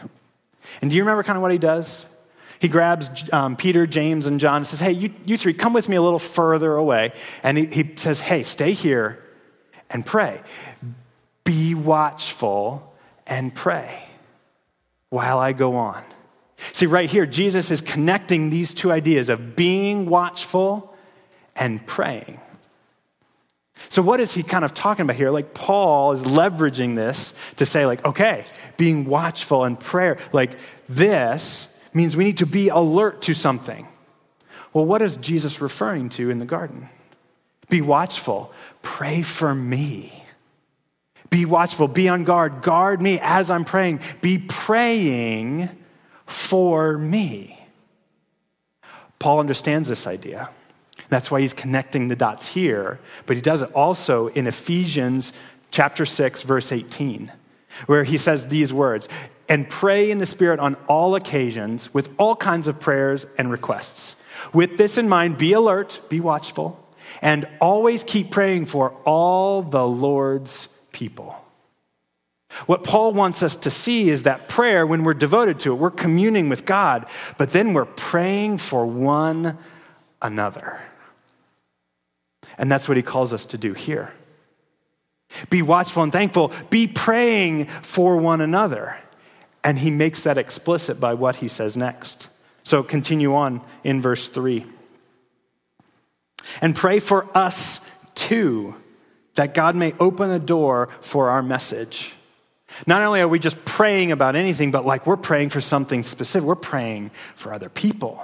And 0.81 0.91
do 0.91 0.97
you 0.97 1.01
remember 1.01 1.23
kind 1.23 1.37
of 1.37 1.41
what 1.41 1.51
he 1.51 1.57
does? 1.57 2.05
He 2.59 2.67
grabs 2.67 3.31
um, 3.33 3.55
Peter, 3.55 3.87
James, 3.87 4.27
and 4.27 4.39
John 4.39 4.57
and 4.57 4.67
says, 4.67 4.79
Hey, 4.79 4.91
you, 4.91 5.11
you 5.25 5.37
three, 5.37 5.53
come 5.53 5.73
with 5.73 5.89
me 5.89 5.95
a 5.95 6.01
little 6.01 6.19
further 6.19 6.75
away. 6.75 7.13
And 7.41 7.57
he, 7.57 7.65
he 7.65 7.95
says, 7.95 8.21
Hey, 8.21 8.43
stay 8.43 8.73
here 8.73 9.21
and 9.89 10.05
pray. 10.05 10.41
Be 11.43 11.73
watchful 11.73 12.93
and 13.25 13.53
pray 13.53 14.03
while 15.09 15.39
I 15.39 15.51
go 15.51 15.75
on. 15.75 16.03
See, 16.71 16.85
right 16.85 17.09
here, 17.09 17.25
Jesus 17.25 17.71
is 17.71 17.81
connecting 17.81 18.49
these 18.49 18.73
two 18.73 18.91
ideas 18.91 19.27
of 19.27 19.55
being 19.55 20.05
watchful 20.05 20.92
and 21.55 21.85
praying. 21.85 22.39
So, 23.89 24.01
what 24.01 24.19
is 24.19 24.33
he 24.33 24.43
kind 24.43 24.65
of 24.65 24.73
talking 24.73 25.03
about 25.03 25.15
here? 25.15 25.29
Like, 25.29 25.53
Paul 25.53 26.13
is 26.13 26.23
leveraging 26.23 26.95
this 26.95 27.33
to 27.57 27.65
say, 27.65 27.85
like, 27.85 28.03
okay, 28.05 28.45
being 28.77 29.05
watchful 29.05 29.63
and 29.65 29.79
prayer, 29.79 30.17
like, 30.31 30.51
this 30.87 31.67
means 31.93 32.17
we 32.17 32.23
need 32.23 32.37
to 32.37 32.45
be 32.45 32.69
alert 32.69 33.21
to 33.23 33.33
something. 33.33 33.87
Well, 34.73 34.85
what 34.85 35.01
is 35.01 35.17
Jesus 35.17 35.61
referring 35.61 36.09
to 36.09 36.29
in 36.29 36.39
the 36.39 36.45
garden? 36.45 36.89
Be 37.69 37.81
watchful, 37.81 38.51
pray 38.81 39.21
for 39.21 39.53
me. 39.53 40.11
Be 41.29 41.45
watchful, 41.45 41.87
be 41.87 42.09
on 42.09 42.23
guard, 42.23 42.61
guard 42.61 43.01
me 43.01 43.19
as 43.21 43.49
I'm 43.49 43.65
praying. 43.65 44.01
Be 44.21 44.37
praying 44.37 45.69
for 46.25 46.97
me. 46.97 47.59
Paul 49.19 49.39
understands 49.39 49.89
this 49.89 50.05
idea. 50.05 50.49
That's 51.09 51.29
why 51.29 51.41
he's 51.41 51.53
connecting 51.53 52.07
the 52.07 52.15
dots 52.15 52.47
here, 52.47 52.99
but 53.25 53.35
he 53.35 53.41
does 53.41 53.61
it 53.61 53.71
also 53.73 54.27
in 54.27 54.47
Ephesians 54.47 55.33
chapter 55.71 56.05
6 56.05 56.43
verse 56.43 56.71
18, 56.71 57.31
where 57.87 58.03
he 58.03 58.17
says 58.17 58.47
these 58.47 58.71
words, 58.71 59.07
and 59.49 59.69
pray 59.69 60.09
in 60.09 60.19
the 60.19 60.25
spirit 60.25 60.59
on 60.59 60.75
all 60.87 61.15
occasions 61.15 61.93
with 61.93 62.13
all 62.17 62.35
kinds 62.35 62.67
of 62.67 62.79
prayers 62.79 63.25
and 63.37 63.51
requests. 63.51 64.15
With 64.53 64.77
this 64.77 64.97
in 64.97 65.09
mind, 65.09 65.37
be 65.37 65.53
alert, 65.53 66.01
be 66.09 66.19
watchful, 66.19 66.79
and 67.21 67.47
always 67.59 68.03
keep 68.03 68.31
praying 68.31 68.67
for 68.67 68.91
all 69.05 69.61
the 69.61 69.85
Lord's 69.85 70.67
people. 70.91 71.35
What 72.65 72.83
Paul 72.83 73.13
wants 73.13 73.41
us 73.41 73.55
to 73.57 73.71
see 73.71 74.09
is 74.09 74.23
that 74.23 74.47
prayer, 74.47 74.85
when 74.85 75.03
we're 75.03 75.15
devoted 75.15 75.59
to 75.61 75.73
it, 75.73 75.75
we're 75.75 75.91
communing 75.91 76.49
with 76.49 76.65
God, 76.65 77.05
but 77.37 77.49
then 77.49 77.73
we're 77.73 77.85
praying 77.85 78.59
for 78.59 78.85
one 78.85 79.57
another. 80.21 80.81
And 82.57 82.71
that's 82.71 82.87
what 82.87 82.97
he 82.97 83.03
calls 83.03 83.33
us 83.33 83.45
to 83.47 83.57
do 83.57 83.73
here. 83.73 84.13
Be 85.49 85.61
watchful 85.61 86.03
and 86.03 86.11
thankful. 86.11 86.51
Be 86.69 86.87
praying 86.87 87.65
for 87.81 88.17
one 88.17 88.41
another. 88.41 88.97
And 89.63 89.79
he 89.79 89.89
makes 89.91 90.23
that 90.23 90.37
explicit 90.37 90.99
by 90.99 91.13
what 91.13 91.37
he 91.37 91.47
says 91.47 91.75
next. 91.77 92.27
So 92.63 92.83
continue 92.83 93.33
on 93.35 93.61
in 93.83 94.01
verse 94.01 94.27
3. 94.27 94.65
And 96.61 96.75
pray 96.75 96.99
for 96.99 97.27
us 97.35 97.79
too, 98.15 98.75
that 99.35 99.53
God 99.53 99.75
may 99.75 99.93
open 99.99 100.29
a 100.29 100.39
door 100.39 100.89
for 101.01 101.29
our 101.29 101.41
message. 101.41 102.13
Not 102.85 103.01
only 103.01 103.21
are 103.21 103.27
we 103.27 103.39
just 103.39 103.63
praying 103.65 104.11
about 104.11 104.35
anything, 104.35 104.71
but 104.71 104.85
like 104.85 105.07
we're 105.07 105.17
praying 105.17 105.49
for 105.49 105.61
something 105.61 106.03
specific, 106.03 106.47
we're 106.47 106.55
praying 106.55 107.11
for 107.35 107.53
other 107.53 107.69
people. 107.69 108.21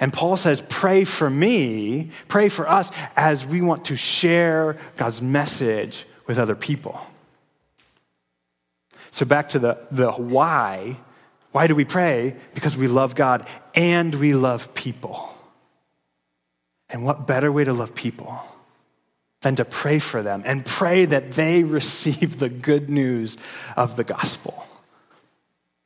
And 0.00 0.14
Paul 0.14 0.38
says, 0.38 0.64
Pray 0.70 1.04
for 1.04 1.28
me, 1.28 2.10
pray 2.26 2.48
for 2.48 2.66
us 2.66 2.90
as 3.16 3.44
we 3.44 3.60
want 3.60 3.84
to 3.86 3.96
share 3.96 4.78
God's 4.96 5.20
message 5.20 6.06
with 6.26 6.38
other 6.38 6.56
people. 6.56 6.98
So, 9.10 9.26
back 9.26 9.50
to 9.50 9.58
the, 9.58 9.78
the 9.90 10.10
why. 10.12 10.96
Why 11.52 11.66
do 11.66 11.74
we 11.74 11.84
pray? 11.84 12.36
Because 12.54 12.76
we 12.76 12.86
love 12.86 13.14
God 13.14 13.46
and 13.74 14.14
we 14.14 14.34
love 14.34 14.72
people. 14.74 15.34
And 16.88 17.04
what 17.04 17.26
better 17.26 17.52
way 17.52 17.64
to 17.64 17.72
love 17.72 17.94
people 17.94 18.40
than 19.42 19.56
to 19.56 19.64
pray 19.64 19.98
for 19.98 20.22
them 20.22 20.42
and 20.46 20.64
pray 20.64 21.04
that 21.04 21.32
they 21.32 21.62
receive 21.78 22.38
the 22.38 22.48
good 22.48 22.88
news 22.88 23.36
of 23.76 23.96
the 23.96 24.04
gospel? 24.04 24.64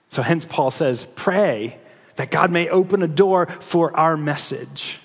So, 0.09 0.23
hence, 0.23 0.44
Paul 0.44 0.71
says, 0.71 1.04
Pray 1.16 1.80
that 2.16 2.30
God 2.30 2.50
may 2.50 2.68
open 2.68 3.02
a 3.02 3.09
door 3.09 3.47
for 3.47 3.97
our 3.97 4.16
message. 4.16 5.00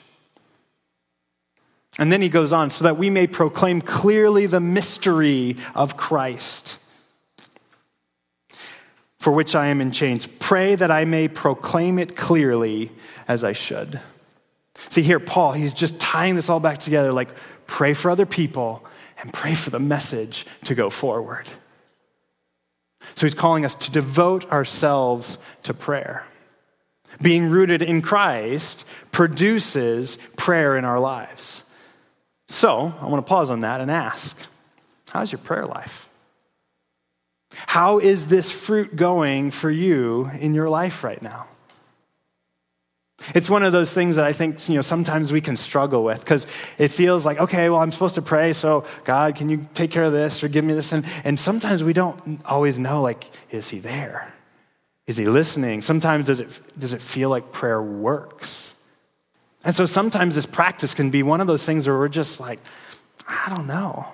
And 1.98 2.12
then 2.12 2.22
he 2.22 2.30
goes 2.30 2.54
on, 2.54 2.70
so 2.70 2.86
that 2.86 2.98
we 2.98 3.10
may 3.10 3.28
proclaim 3.28 3.82
clearly 3.82 4.46
the 4.46 4.62
mystery 4.62 5.58
of 5.76 5.98
Christ, 5.98 6.78
for 9.18 9.34
which 9.34 9.54
I 9.54 9.68
am 9.68 9.82
in 9.82 9.92
chains. 9.92 10.26
Pray 10.40 10.76
that 10.76 10.92
I 10.92 11.04
may 11.04 11.28
proclaim 11.28 12.00
it 12.00 12.16
clearly 12.16 12.92
as 13.28 13.44
I 13.44 13.52
should. 13.52 14.00
See, 14.88 15.02
here, 15.02 15.20
Paul, 15.20 15.52
he's 15.52 15.74
just 15.74 16.00
tying 16.00 16.36
this 16.36 16.48
all 16.48 16.62
back 16.62 16.80
together 16.80 17.12
like 17.12 17.30
pray 17.68 17.94
for 17.94 18.10
other 18.10 18.26
people 18.26 18.86
and 19.22 19.34
pray 19.34 19.54
for 19.54 19.70
the 19.70 19.80
message 19.80 20.46
to 20.64 20.76
go 20.76 20.90
forward. 20.90 21.48
So 23.16 23.26
he's 23.26 23.36
calling 23.36 23.66
us 23.66 23.76
to 23.76 23.92
devote 23.92 24.50
ourselves 24.50 25.38
to 25.64 25.74
prayer 25.74 26.26
being 27.22 27.50
rooted 27.50 27.82
in 27.82 28.02
Christ 28.02 28.86
produces 29.12 30.18
prayer 30.38 30.78
in 30.78 30.86
our 30.86 31.00
lives. 31.00 31.64
So, 32.48 32.94
I 33.00 33.06
want 33.06 33.26
to 33.26 33.30
pause 33.30 33.52
on 33.52 33.62
that 33.62 33.82
and 33.82 33.92
ask 33.92 34.38
how's 35.12 35.32
your 35.32 35.40
prayer 35.40 35.66
life? 35.66 36.10
How 37.52 38.00
is 38.00 38.28
this 38.28 38.52
fruit 38.52 38.96
going 38.96 39.52
for 39.52 39.72
you 39.72 40.30
in 40.40 40.54
your 40.54 40.70
life 40.70 41.04
right 41.04 41.22
now? 41.22 41.48
It's 43.36 43.50
one 43.50 43.64
of 43.64 43.74
those 43.74 43.92
things 43.92 44.16
that 44.16 44.26
I 44.26 44.34
think, 44.34 44.70
you 44.70 44.76
know, 44.76 44.82
sometimes 44.82 45.32
we 45.32 45.42
can 45.42 45.56
struggle 45.56 46.04
with 46.04 46.22
because 46.22 46.48
it 46.78 46.88
feels 46.88 47.26
like, 47.26 47.40
okay, 47.40 47.70
well, 47.70 47.80
I'm 47.80 47.92
supposed 47.92 48.16
to 48.16 48.22
pray, 48.22 48.54
so 48.54 48.86
God, 49.04 49.36
can 49.36 49.50
you 49.50 49.68
take 49.74 49.92
care 49.92 50.04
of 50.04 50.14
this 50.14 50.44
or 50.44 50.48
give 50.48 50.64
me 50.64 50.74
this? 50.74 50.92
And, 50.92 51.06
and 51.24 51.40
sometimes 51.40 51.84
we 51.84 51.94
don't 51.94 52.42
always 52.46 52.80
know, 52.80 53.02
like, 53.02 53.30
is 53.52 53.70
he 53.70 53.80
there? 53.80 54.34
Is 55.10 55.18
he 55.18 55.26
listening? 55.26 55.82
Sometimes 55.82 56.28
does 56.28 56.40
it, 56.40 56.48
does 56.78 56.94
it 56.94 57.02
feel 57.02 57.32
like 57.32 57.52
prayer 57.52 57.82
works? 57.82 58.76
And 59.64 59.74
so 59.74 59.88
sometimes 59.88 60.36
this 60.36 60.46
practice 60.46 60.94
can 60.94 61.10
be 61.10 61.24
one 61.24 61.42
of 61.42 61.48
those 61.48 61.66
things 61.66 61.88
where 61.88 61.98
we're 61.98 62.10
just 62.10 62.40
like, 62.40 62.60
I 63.28 63.50
don't 63.50 63.66
know. 63.66 64.06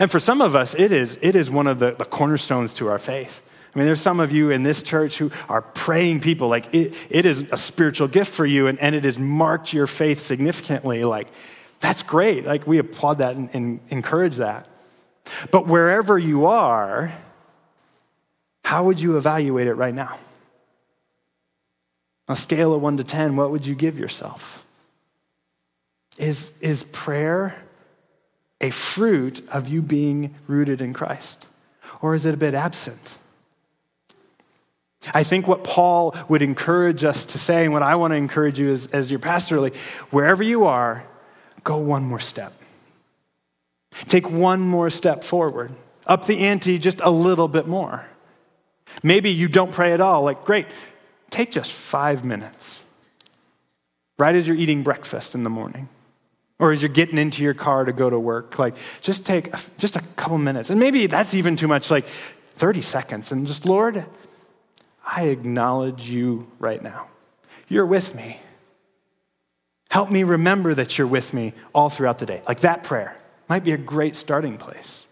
And 0.00 0.10
for 0.10 0.18
some 0.18 0.40
of 0.40 0.56
us, 0.56 0.74
it 0.74 0.90
is, 0.90 1.16
it 1.22 1.36
is 1.36 1.48
one 1.48 1.68
of 1.68 1.78
the, 1.78 1.92
the 1.92 2.04
cornerstones 2.04 2.74
to 2.74 2.88
our 2.88 2.98
faith. 2.98 3.40
I 3.72 3.78
mean, 3.78 3.86
there's 3.86 4.00
some 4.00 4.18
of 4.18 4.32
you 4.32 4.50
in 4.50 4.64
this 4.64 4.82
church 4.82 5.16
who 5.18 5.30
are 5.48 5.62
praying 5.62 6.22
people. 6.22 6.48
Like, 6.48 6.74
it, 6.74 6.92
it 7.08 7.24
is 7.24 7.42
a 7.52 7.56
spiritual 7.56 8.08
gift 8.08 8.32
for 8.32 8.44
you, 8.44 8.66
and, 8.66 8.80
and 8.80 8.96
it 8.96 9.04
has 9.04 9.20
marked 9.20 9.72
your 9.72 9.86
faith 9.86 10.18
significantly. 10.18 11.04
Like, 11.04 11.28
that's 11.78 12.02
great. 12.02 12.44
Like, 12.44 12.66
we 12.66 12.78
applaud 12.78 13.18
that 13.18 13.36
and, 13.36 13.48
and 13.54 13.78
encourage 13.90 14.38
that. 14.38 14.66
But 15.52 15.68
wherever 15.68 16.18
you 16.18 16.46
are, 16.46 17.12
how 18.66 18.82
would 18.82 18.98
you 18.98 19.16
evaluate 19.16 19.68
it 19.68 19.74
right 19.74 19.94
now? 19.94 20.18
On 22.26 22.32
a 22.32 22.36
scale 22.36 22.74
of 22.74 22.82
1 22.82 22.96
to 22.96 23.04
10, 23.04 23.36
what 23.36 23.52
would 23.52 23.64
you 23.64 23.76
give 23.76 23.96
yourself? 23.96 24.64
Is, 26.18 26.50
is 26.60 26.82
prayer 26.82 27.54
a 28.60 28.70
fruit 28.70 29.48
of 29.50 29.68
you 29.68 29.82
being 29.82 30.34
rooted 30.48 30.80
in 30.80 30.92
Christ? 30.92 31.46
Or 32.02 32.16
is 32.16 32.26
it 32.26 32.34
a 32.34 32.36
bit 32.36 32.54
absent? 32.54 33.18
I 35.14 35.22
think 35.22 35.46
what 35.46 35.62
Paul 35.62 36.16
would 36.28 36.42
encourage 36.42 37.04
us 37.04 37.24
to 37.26 37.38
say, 37.38 37.62
and 37.62 37.72
what 37.72 37.84
I 37.84 37.94
want 37.94 38.14
to 38.14 38.16
encourage 38.16 38.58
you 38.58 38.72
as, 38.72 38.86
as 38.88 39.12
your 39.12 39.20
pastor, 39.20 39.60
like, 39.60 39.76
wherever 40.10 40.42
you 40.42 40.64
are, 40.64 41.04
go 41.62 41.76
one 41.76 42.02
more 42.02 42.18
step. 42.18 42.52
Take 44.08 44.28
one 44.28 44.58
more 44.58 44.90
step 44.90 45.22
forward. 45.22 45.72
Up 46.08 46.26
the 46.26 46.40
ante 46.40 46.80
just 46.80 47.00
a 47.00 47.12
little 47.12 47.46
bit 47.46 47.68
more. 47.68 48.06
Maybe 49.02 49.30
you 49.30 49.48
don't 49.48 49.72
pray 49.72 49.92
at 49.92 50.00
all. 50.00 50.22
Like, 50.22 50.44
great, 50.44 50.66
take 51.30 51.50
just 51.50 51.72
five 51.72 52.24
minutes, 52.24 52.84
right 54.18 54.34
as 54.34 54.46
you're 54.46 54.56
eating 54.56 54.82
breakfast 54.82 55.34
in 55.34 55.44
the 55.44 55.50
morning. 55.50 55.88
Or 56.58 56.72
as 56.72 56.80
you're 56.80 56.88
getting 56.88 57.18
into 57.18 57.42
your 57.42 57.52
car 57.52 57.84
to 57.84 57.92
go 57.92 58.08
to 58.08 58.18
work, 58.18 58.58
like 58.58 58.76
just 59.02 59.26
take 59.26 59.52
a, 59.52 59.60
just 59.76 59.94
a 59.94 60.00
couple 60.16 60.38
minutes. 60.38 60.70
And 60.70 60.80
maybe 60.80 61.06
that's 61.06 61.34
even 61.34 61.54
too 61.54 61.68
much, 61.68 61.90
like 61.90 62.06
30 62.54 62.80
seconds. 62.80 63.30
And 63.30 63.46
just, 63.46 63.66
Lord, 63.66 64.06
I 65.04 65.24
acknowledge 65.24 66.08
you 66.08 66.50
right 66.58 66.82
now. 66.82 67.08
You're 67.68 67.84
with 67.84 68.14
me. 68.14 68.40
Help 69.90 70.10
me 70.10 70.24
remember 70.24 70.74
that 70.74 70.98
you're 70.98 71.06
with 71.06 71.32
me 71.32 71.52
all 71.74 71.90
throughout 71.90 72.18
the 72.18 72.26
day. 72.26 72.42
Like 72.48 72.60
that 72.60 72.82
prayer 72.82 73.16
might 73.48 73.64
be 73.64 73.72
a 73.72 73.78
great 73.78 74.16
starting 74.16 74.58
place. 74.58 75.05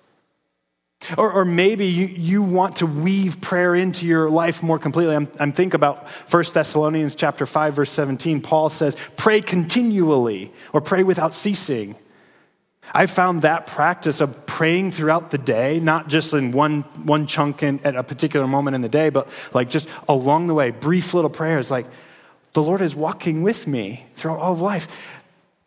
Or, 1.19 1.31
or 1.31 1.45
maybe 1.45 1.87
you, 1.87 2.07
you 2.07 2.43
want 2.43 2.77
to 2.77 2.87
weave 2.87 3.41
prayer 3.41 3.75
into 3.75 4.07
your 4.07 4.31
life 4.31 4.63
more 4.63 4.79
completely. 4.79 5.15
I'm, 5.15 5.29
I'm 5.39 5.53
thinking 5.53 5.77
about 5.77 6.09
1 6.31 6.45
Thessalonians 6.53 7.15
chapter 7.15 7.47
5, 7.47 7.75
verse 7.75 7.91
17. 7.91 8.41
Paul 8.41 8.71
says, 8.71 8.97
pray 9.17 9.41
continually 9.41 10.53
or 10.73 10.81
pray 10.81 11.03
without 11.03 11.35
ceasing. 11.35 11.97
I 12.93 13.07
found 13.07 13.43
that 13.43 13.67
practice 13.67 14.21
of 14.21 14.47
praying 14.47 14.93
throughout 14.93 15.31
the 15.31 15.39
day, 15.39 15.81
not 15.81 16.09
just 16.09 16.33
in 16.33 16.53
one, 16.53 16.83
one 17.03 17.27
chunk 17.27 17.63
in, 17.63 17.81
at 17.81 17.97
a 17.97 18.03
particular 18.03 18.47
moment 18.47 18.75
in 18.75 18.83
the 18.83 18.89
day, 18.89 19.11
but 19.11 19.29
like 19.53 19.71
just 19.71 19.89
along 20.09 20.47
the 20.47 20.55
way, 20.55 20.71
brief 20.71 21.15
little 21.15 21.31
prayers 21.31 21.71
like, 21.71 21.87
the 22.53 22.63
Lord 22.63 22.81
is 22.81 22.95
walking 22.95 23.43
with 23.43 23.67
me 23.67 24.07
throughout 24.15 24.39
all 24.39 24.53
of 24.53 24.61
life. 24.61 24.87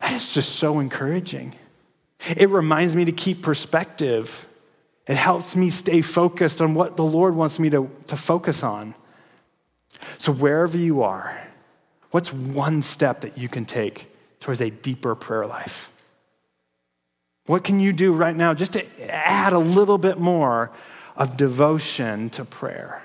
That 0.00 0.14
is 0.14 0.32
just 0.32 0.56
so 0.56 0.78
encouraging. 0.78 1.54
It 2.36 2.48
reminds 2.48 2.94
me 2.94 3.04
to 3.04 3.12
keep 3.12 3.42
perspective. 3.42 4.46
It 5.08 5.16
helps 5.16 5.56
me 5.56 5.70
stay 5.70 6.02
focused 6.02 6.60
on 6.60 6.74
what 6.74 6.96
the 6.98 7.04
Lord 7.04 7.34
wants 7.34 7.58
me 7.58 7.70
to, 7.70 7.90
to 8.08 8.16
focus 8.16 8.62
on. 8.62 8.94
So, 10.18 10.32
wherever 10.32 10.76
you 10.76 11.02
are, 11.02 11.48
what's 12.10 12.32
one 12.32 12.82
step 12.82 13.22
that 13.22 13.38
you 13.38 13.48
can 13.48 13.64
take 13.64 14.14
towards 14.40 14.60
a 14.60 14.70
deeper 14.70 15.14
prayer 15.14 15.46
life? 15.46 15.90
What 17.46 17.64
can 17.64 17.80
you 17.80 17.94
do 17.94 18.12
right 18.12 18.36
now 18.36 18.52
just 18.52 18.74
to 18.74 19.10
add 19.10 19.54
a 19.54 19.58
little 19.58 19.96
bit 19.96 20.18
more 20.18 20.70
of 21.16 21.38
devotion 21.38 22.28
to 22.30 22.44
prayer? 22.44 23.02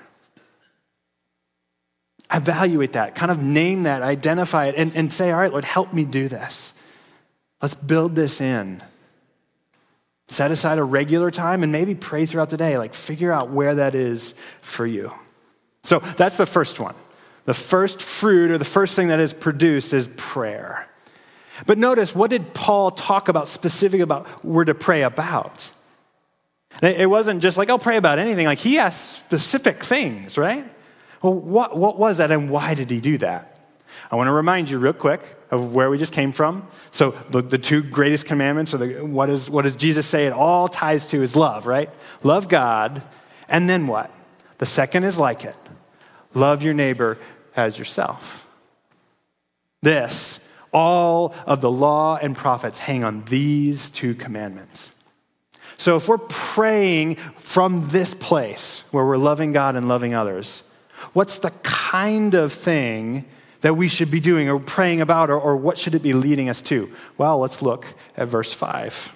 Evaluate 2.30 2.92
that, 2.92 3.14
kind 3.14 3.30
of 3.30 3.42
name 3.42 3.84
that, 3.84 4.02
identify 4.02 4.66
it, 4.66 4.74
and, 4.76 4.94
and 4.94 5.10
say, 5.10 5.30
All 5.30 5.38
right, 5.38 5.50
Lord, 5.50 5.64
help 5.64 5.94
me 5.94 6.04
do 6.04 6.28
this. 6.28 6.74
Let's 7.62 7.74
build 7.74 8.14
this 8.14 8.42
in. 8.42 8.82
Set 10.34 10.50
aside 10.50 10.78
a 10.78 10.82
regular 10.82 11.30
time 11.30 11.62
and 11.62 11.70
maybe 11.70 11.94
pray 11.94 12.26
throughout 12.26 12.50
the 12.50 12.56
day. 12.56 12.76
Like, 12.76 12.92
figure 12.92 13.30
out 13.30 13.50
where 13.50 13.76
that 13.76 13.94
is 13.94 14.34
for 14.62 14.84
you. 14.84 15.12
So, 15.84 16.00
that's 16.00 16.36
the 16.36 16.44
first 16.44 16.80
one. 16.80 16.96
The 17.44 17.54
first 17.54 18.02
fruit 18.02 18.50
or 18.50 18.58
the 18.58 18.64
first 18.64 18.96
thing 18.96 19.08
that 19.08 19.20
is 19.20 19.32
produced 19.32 19.92
is 19.92 20.08
prayer. 20.16 20.88
But 21.66 21.78
notice, 21.78 22.16
what 22.16 22.30
did 22.30 22.52
Paul 22.52 22.90
talk 22.90 23.28
about 23.28 23.48
specific 23.48 24.00
about 24.00 24.44
we're 24.44 24.64
to 24.64 24.74
pray 24.74 25.02
about? 25.02 25.70
It 26.82 27.08
wasn't 27.08 27.40
just 27.40 27.56
like, 27.56 27.70
I'll 27.70 27.78
pray 27.78 27.96
about 27.96 28.18
anything. 28.18 28.46
Like, 28.46 28.58
he 28.58 28.80
asked 28.80 29.20
specific 29.20 29.84
things, 29.84 30.36
right? 30.36 30.68
Well, 31.22 31.34
what, 31.34 31.78
what 31.78 31.96
was 31.96 32.16
that 32.16 32.32
and 32.32 32.50
why 32.50 32.74
did 32.74 32.90
he 32.90 33.00
do 33.00 33.18
that? 33.18 33.53
I 34.14 34.16
want 34.16 34.28
to 34.28 34.32
remind 34.32 34.70
you 34.70 34.78
real 34.78 34.92
quick 34.92 35.22
of 35.50 35.74
where 35.74 35.90
we 35.90 35.98
just 35.98 36.12
came 36.12 36.30
from. 36.30 36.68
So, 36.92 37.16
the, 37.30 37.42
the 37.42 37.58
two 37.58 37.82
greatest 37.82 38.26
commandments, 38.26 38.72
or 38.72 38.78
the, 38.78 39.04
what, 39.04 39.28
is, 39.28 39.50
what 39.50 39.62
does 39.62 39.74
Jesus 39.74 40.06
say 40.06 40.26
it 40.26 40.32
all 40.32 40.68
ties 40.68 41.08
to 41.08 41.20
is 41.20 41.34
love, 41.34 41.66
right? 41.66 41.90
Love 42.22 42.48
God, 42.48 43.02
and 43.48 43.68
then 43.68 43.88
what? 43.88 44.12
The 44.58 44.66
second 44.66 45.02
is 45.02 45.18
like 45.18 45.44
it 45.44 45.56
love 46.32 46.62
your 46.62 46.74
neighbor 46.74 47.18
as 47.56 47.76
yourself. 47.76 48.46
This 49.82 50.38
all 50.72 51.34
of 51.44 51.60
the 51.60 51.70
law 51.72 52.16
and 52.16 52.36
prophets 52.36 52.78
hang 52.78 53.02
on 53.02 53.24
these 53.24 53.90
two 53.90 54.14
commandments. 54.14 54.92
So 55.76 55.96
if 55.96 56.06
we're 56.06 56.18
praying 56.18 57.16
from 57.36 57.88
this 57.88 58.14
place 58.14 58.84
where 58.92 59.04
we're 59.04 59.16
loving 59.16 59.50
God 59.50 59.74
and 59.74 59.88
loving 59.88 60.14
others, 60.14 60.62
what's 61.14 61.38
the 61.38 61.50
kind 61.64 62.34
of 62.34 62.52
thing 62.52 63.24
that 63.64 63.78
we 63.78 63.88
should 63.88 64.10
be 64.10 64.20
doing 64.20 64.46
or 64.50 64.58
praying 64.58 65.00
about, 65.00 65.30
or, 65.30 65.40
or 65.40 65.56
what 65.56 65.78
should 65.78 65.94
it 65.94 66.02
be 66.02 66.12
leading 66.12 66.50
us 66.50 66.60
to? 66.60 66.92
Well, 67.16 67.38
let's 67.38 67.62
look 67.62 67.94
at 68.14 68.28
verse 68.28 68.52
5. 68.52 69.14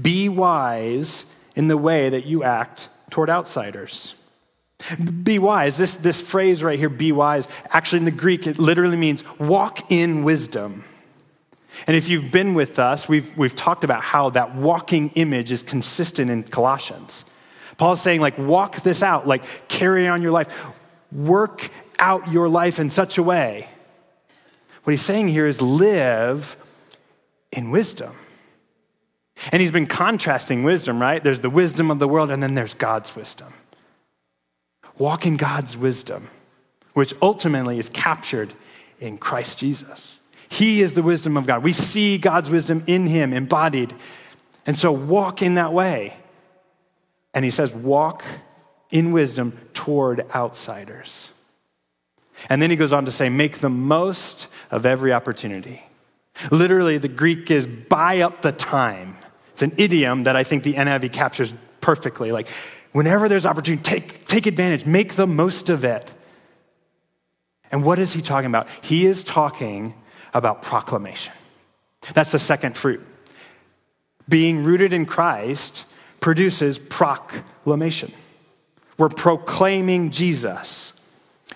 Be 0.00 0.28
wise 0.28 1.26
in 1.56 1.66
the 1.66 1.76
way 1.76 2.08
that 2.08 2.24
you 2.24 2.44
act 2.44 2.88
toward 3.10 3.30
outsiders. 3.30 4.14
Be 5.24 5.40
wise. 5.40 5.76
This, 5.76 5.96
this 5.96 6.20
phrase 6.20 6.62
right 6.62 6.78
here, 6.78 6.88
be 6.88 7.10
wise, 7.10 7.48
actually 7.70 7.98
in 7.98 8.04
the 8.04 8.12
Greek, 8.12 8.46
it 8.46 8.60
literally 8.60 8.96
means 8.96 9.24
walk 9.40 9.90
in 9.90 10.22
wisdom. 10.22 10.84
And 11.88 11.96
if 11.96 12.08
you've 12.08 12.30
been 12.30 12.54
with 12.54 12.78
us, 12.78 13.08
we've, 13.08 13.36
we've 13.36 13.56
talked 13.56 13.82
about 13.82 14.04
how 14.04 14.30
that 14.30 14.54
walking 14.54 15.10
image 15.16 15.50
is 15.50 15.64
consistent 15.64 16.30
in 16.30 16.44
Colossians. 16.44 17.24
Paul's 17.76 18.00
saying, 18.00 18.20
like, 18.20 18.38
walk 18.38 18.82
this 18.82 19.02
out, 19.02 19.26
like, 19.26 19.42
carry 19.66 20.06
on 20.06 20.22
your 20.22 20.30
life, 20.30 20.46
work 21.10 21.72
out 21.98 22.30
your 22.30 22.48
life 22.48 22.78
in 22.78 22.90
such 22.90 23.18
a 23.18 23.22
way. 23.22 23.68
What 24.84 24.92
he's 24.92 25.02
saying 25.02 25.28
here 25.28 25.46
is 25.46 25.62
live 25.62 26.56
in 27.50 27.70
wisdom. 27.70 28.14
And 29.50 29.60
he's 29.60 29.72
been 29.72 29.86
contrasting 29.86 30.62
wisdom, 30.62 31.00
right? 31.00 31.22
There's 31.22 31.40
the 31.40 31.50
wisdom 31.50 31.90
of 31.90 31.98
the 31.98 32.08
world, 32.08 32.30
and 32.30 32.42
then 32.42 32.54
there's 32.54 32.74
God's 32.74 33.14
wisdom. 33.16 33.52
Walk 34.96 35.26
in 35.26 35.36
God's 35.36 35.76
wisdom, 35.76 36.28
which 36.92 37.14
ultimately 37.20 37.78
is 37.78 37.88
captured 37.88 38.54
in 39.00 39.18
Christ 39.18 39.58
Jesus. 39.58 40.20
He 40.48 40.82
is 40.82 40.92
the 40.92 41.02
wisdom 41.02 41.36
of 41.36 41.46
God. 41.46 41.64
We 41.64 41.72
see 41.72 42.16
God's 42.16 42.48
wisdom 42.48 42.84
in 42.86 43.06
him 43.06 43.32
embodied. 43.32 43.92
And 44.66 44.76
so 44.78 44.92
walk 44.92 45.42
in 45.42 45.54
that 45.54 45.72
way. 45.72 46.16
And 47.34 47.44
he 47.44 47.50
says, 47.50 47.74
walk 47.74 48.24
in 48.90 49.10
wisdom 49.10 49.58
toward 49.74 50.24
outsiders. 50.32 51.30
And 52.48 52.60
then 52.60 52.70
he 52.70 52.76
goes 52.76 52.92
on 52.92 53.04
to 53.04 53.12
say, 53.12 53.28
make 53.28 53.58
the 53.58 53.70
most 53.70 54.48
of 54.70 54.86
every 54.86 55.12
opportunity. 55.12 55.82
Literally, 56.50 56.98
the 56.98 57.08
Greek 57.08 57.50
is 57.50 57.66
buy 57.66 58.20
up 58.20 58.42
the 58.42 58.52
time. 58.52 59.16
It's 59.52 59.62
an 59.62 59.72
idiom 59.78 60.24
that 60.24 60.34
I 60.34 60.42
think 60.42 60.64
the 60.64 60.74
NIV 60.74 61.12
captures 61.12 61.54
perfectly. 61.80 62.32
Like, 62.32 62.48
Whenever 62.94 63.28
there's 63.28 63.44
opportunity, 63.44 63.82
take, 63.82 64.24
take 64.24 64.46
advantage, 64.46 64.86
make 64.86 65.14
the 65.14 65.26
most 65.26 65.68
of 65.68 65.82
it. 65.82 66.14
And 67.72 67.84
what 67.84 67.98
is 67.98 68.12
he 68.12 68.22
talking 68.22 68.46
about? 68.46 68.68
He 68.82 69.04
is 69.04 69.24
talking 69.24 69.94
about 70.32 70.62
proclamation. 70.62 71.32
That's 72.14 72.30
the 72.30 72.38
second 72.38 72.76
fruit. 72.76 73.04
Being 74.28 74.62
rooted 74.62 74.92
in 74.92 75.06
Christ 75.06 75.86
produces 76.20 76.78
proclamation. 76.78 78.12
We're 78.96 79.08
proclaiming 79.08 80.12
Jesus. 80.12 80.92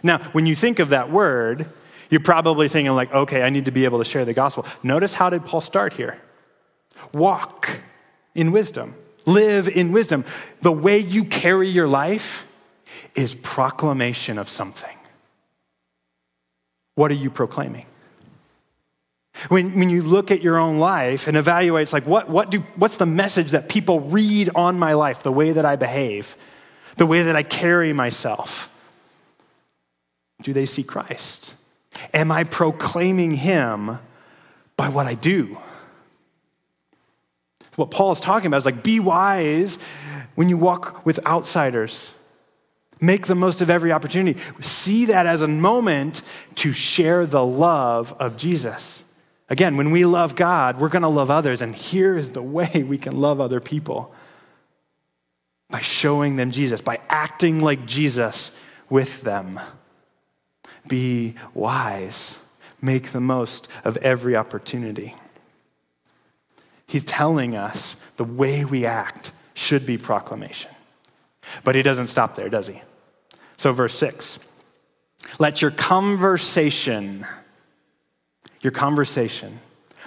Now, 0.02 0.18
when 0.32 0.46
you 0.46 0.54
think 0.54 0.78
of 0.78 0.90
that 0.90 1.10
word, 1.10 1.66
you're 2.10 2.20
probably 2.20 2.68
thinking, 2.68 2.94
like, 2.94 3.12
okay, 3.12 3.42
I 3.42 3.50
need 3.50 3.66
to 3.66 3.70
be 3.70 3.84
able 3.84 3.98
to 3.98 4.04
share 4.04 4.24
the 4.24 4.34
gospel. 4.34 4.66
Notice 4.82 5.14
how 5.14 5.30
did 5.30 5.44
Paul 5.44 5.60
start 5.60 5.92
here? 5.92 6.18
Walk 7.12 7.80
in 8.34 8.52
wisdom. 8.52 8.94
Live 9.26 9.68
in 9.68 9.92
wisdom. 9.92 10.24
The 10.62 10.72
way 10.72 10.98
you 10.98 11.24
carry 11.24 11.68
your 11.68 11.88
life 11.88 12.46
is 13.14 13.34
proclamation 13.34 14.38
of 14.38 14.48
something. 14.48 14.96
What 16.94 17.10
are 17.10 17.14
you 17.14 17.30
proclaiming? 17.30 17.86
When, 19.48 19.78
when 19.78 19.88
you 19.88 20.02
look 20.02 20.30
at 20.30 20.40
your 20.40 20.58
own 20.58 20.78
life 20.78 21.28
and 21.28 21.36
evaluate, 21.36 21.82
it's 21.82 21.92
like, 21.92 22.06
what, 22.06 22.28
what 22.28 22.50
do, 22.50 22.60
what's 22.74 22.96
the 22.96 23.06
message 23.06 23.52
that 23.52 23.68
people 23.68 24.00
read 24.00 24.50
on 24.54 24.78
my 24.78 24.94
life, 24.94 25.22
the 25.22 25.30
way 25.30 25.52
that 25.52 25.64
I 25.64 25.76
behave, 25.76 26.36
the 26.96 27.06
way 27.06 27.22
that 27.22 27.36
I 27.36 27.44
carry 27.44 27.92
myself? 27.92 28.68
Do 30.42 30.52
they 30.52 30.66
see 30.66 30.82
Christ? 30.82 31.54
Am 32.14 32.30
I 32.30 32.44
proclaiming 32.44 33.32
Him 33.32 33.98
by 34.76 34.88
what 34.88 35.06
I 35.06 35.14
do? 35.14 35.58
What 37.76 37.90
Paul 37.90 38.12
is 38.12 38.20
talking 38.20 38.48
about 38.48 38.58
is 38.58 38.64
like, 38.64 38.82
be 38.82 38.98
wise 38.98 39.78
when 40.34 40.48
you 40.48 40.56
walk 40.56 41.06
with 41.06 41.24
outsiders. 41.26 42.10
Make 43.00 43.28
the 43.28 43.36
most 43.36 43.60
of 43.60 43.70
every 43.70 43.92
opportunity. 43.92 44.40
See 44.60 45.04
that 45.06 45.26
as 45.26 45.42
a 45.42 45.48
moment 45.48 46.22
to 46.56 46.72
share 46.72 47.24
the 47.26 47.44
love 47.44 48.12
of 48.18 48.36
Jesus. 48.36 49.04
Again, 49.48 49.76
when 49.76 49.92
we 49.92 50.04
love 50.04 50.34
God, 50.34 50.80
we're 50.80 50.88
going 50.88 51.02
to 51.02 51.08
love 51.08 51.30
others. 51.30 51.62
And 51.62 51.74
here 51.74 52.16
is 52.16 52.30
the 52.30 52.42
way 52.42 52.84
we 52.86 52.98
can 52.98 53.20
love 53.20 53.40
other 53.40 53.60
people 53.60 54.12
by 55.70 55.80
showing 55.80 56.36
them 56.36 56.50
Jesus, 56.50 56.80
by 56.80 56.98
acting 57.08 57.60
like 57.60 57.86
Jesus 57.86 58.50
with 58.90 59.22
them. 59.22 59.60
Be 60.88 61.34
wise. 61.54 62.38
Make 62.80 63.12
the 63.12 63.20
most 63.20 63.68
of 63.84 63.96
every 63.98 64.34
opportunity. 64.36 65.14
He's 66.86 67.04
telling 67.04 67.54
us 67.54 67.96
the 68.16 68.24
way 68.24 68.64
we 68.64 68.86
act 68.86 69.32
should 69.54 69.84
be 69.84 69.98
proclamation. 69.98 70.70
But 71.64 71.74
he 71.74 71.82
doesn't 71.82 72.06
stop 72.06 72.34
there, 72.34 72.48
does 72.48 72.68
he? 72.68 72.82
So, 73.56 73.72
verse 73.72 73.94
6 73.94 74.38
let 75.38 75.60
your 75.60 75.70
conversation, 75.70 77.26
your 78.60 78.72
conversation, 78.72 79.60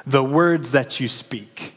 the 0.06 0.24
words 0.24 0.72
that 0.72 1.00
you 1.00 1.08
speak, 1.08 1.76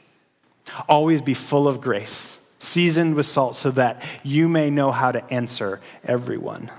always 0.88 1.20
be 1.20 1.34
full 1.34 1.68
of 1.68 1.80
grace, 1.80 2.38
seasoned 2.58 3.14
with 3.14 3.26
salt, 3.26 3.56
so 3.56 3.70
that 3.72 4.02
you 4.22 4.48
may 4.48 4.70
know 4.70 4.92
how 4.92 5.12
to 5.12 5.24
answer 5.32 5.80
everyone. 6.04 6.70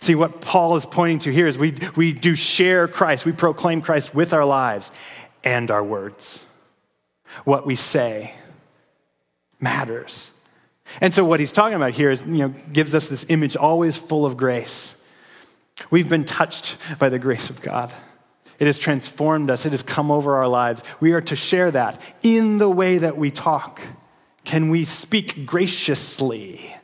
See, 0.00 0.14
what 0.14 0.40
Paul 0.40 0.76
is 0.76 0.86
pointing 0.86 1.20
to 1.20 1.32
here 1.32 1.46
is 1.46 1.58
we, 1.58 1.74
we 1.96 2.12
do 2.12 2.34
share 2.34 2.88
Christ, 2.88 3.24
we 3.24 3.32
proclaim 3.32 3.80
Christ 3.80 4.14
with 4.14 4.32
our 4.32 4.44
lives 4.44 4.90
and 5.44 5.70
our 5.70 5.82
words 5.82 6.42
what 7.44 7.66
we 7.66 7.76
say 7.76 8.34
matters. 9.60 10.30
And 11.00 11.14
so 11.14 11.24
what 11.24 11.40
he's 11.40 11.52
talking 11.52 11.74
about 11.74 11.92
here 11.92 12.10
is, 12.10 12.22
you 12.22 12.48
know, 12.48 12.48
gives 12.72 12.94
us 12.94 13.06
this 13.06 13.24
image 13.28 13.56
always 13.56 13.96
full 13.96 14.26
of 14.26 14.36
grace. 14.36 14.94
We've 15.90 16.08
been 16.08 16.24
touched 16.24 16.76
by 16.98 17.08
the 17.08 17.18
grace 17.18 17.48
of 17.48 17.62
God. 17.62 17.92
It 18.58 18.66
has 18.66 18.78
transformed 18.78 19.50
us. 19.50 19.64
It 19.64 19.70
has 19.70 19.82
come 19.82 20.10
over 20.10 20.36
our 20.36 20.48
lives. 20.48 20.82
We 21.00 21.12
are 21.12 21.22
to 21.22 21.36
share 21.36 21.70
that 21.70 22.00
in 22.22 22.58
the 22.58 22.68
way 22.68 22.98
that 22.98 23.16
we 23.16 23.30
talk. 23.30 23.80
Can 24.44 24.68
we 24.68 24.84
speak 24.84 25.46
graciously? 25.46 26.76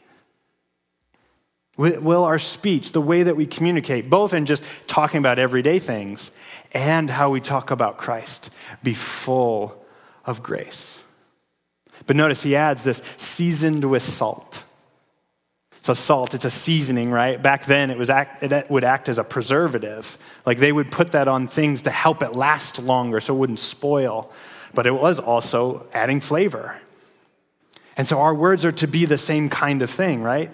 Will 1.79 2.25
our 2.25 2.41
speech, 2.41 2.91
the 2.91 3.01
way 3.01 3.23
that 3.23 3.37
we 3.37 3.47
communicate, 3.47 4.11
both 4.11 4.35
in 4.35 4.47
just 4.47 4.65
talking 4.89 5.19
about 5.19 5.39
everyday 5.39 5.79
things 5.79 6.33
and 6.73 7.09
how 7.09 7.31
we 7.31 7.41
talk 7.41 7.71
about 7.71 7.99
Christ, 7.99 8.51
be 8.83 8.95
full 8.95 9.85
of 10.27 10.43
grace. 10.43 11.03
But 12.07 12.17
notice 12.17 12.43
he 12.43 12.57
adds 12.57 12.83
this 12.83 13.01
seasoned 13.17 13.89
with 13.89 14.03
salt. 14.03 14.65
So, 15.85 15.95
salt, 15.95 16.35
it's 16.35 16.45
a 16.45 16.51
seasoning, 16.51 17.11
right? 17.11 17.41
Back 17.41 17.65
then, 17.65 17.91
it, 17.91 17.97
was 17.97 18.11
act, 18.11 18.43
it 18.43 18.71
would 18.71 18.85
act 18.85 19.09
as 19.09 19.19
a 19.19 19.25
preservative. 19.25 20.19
Like 20.45 20.59
they 20.59 20.73
would 20.73 20.91
put 20.93 21.13
that 21.13 21.29
on 21.29 21.47
things 21.47 21.83
to 21.85 21.91
help 21.91 22.23
it 22.23 22.35
last 22.35 22.79
longer 22.81 23.21
so 23.21 23.35
it 23.35 23.39
wouldn't 23.39 23.61
spoil. 23.61 24.31
But 24.75 24.87
it 24.87 24.91
was 24.91 25.19
also 25.19 25.87
adding 25.95 26.21
flavor. 26.21 26.79
And 27.97 28.07
so, 28.07 28.19
our 28.19 28.35
words 28.35 28.65
are 28.67 28.73
to 28.73 28.87
be 28.87 29.07
the 29.07 29.17
same 29.17 29.49
kind 29.49 29.81
of 29.81 29.89
thing, 29.89 30.23
right? 30.23 30.51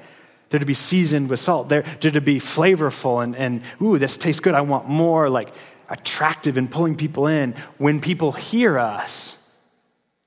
They're 0.54 0.60
to 0.60 0.66
be 0.66 0.72
seasoned 0.72 1.30
with 1.30 1.40
salt. 1.40 1.68
They're, 1.68 1.82
they're 1.82 2.12
to 2.12 2.20
be 2.20 2.38
flavorful 2.38 3.24
and, 3.24 3.34
and, 3.34 3.60
ooh, 3.82 3.98
this 3.98 4.16
tastes 4.16 4.38
good. 4.38 4.54
I 4.54 4.60
want 4.60 4.88
more. 4.88 5.28
Like 5.28 5.52
attractive 5.88 6.56
and 6.56 6.70
pulling 6.70 6.94
people 6.94 7.26
in. 7.26 7.56
When 7.76 8.00
people 8.00 8.30
hear 8.30 8.78
us, 8.78 9.36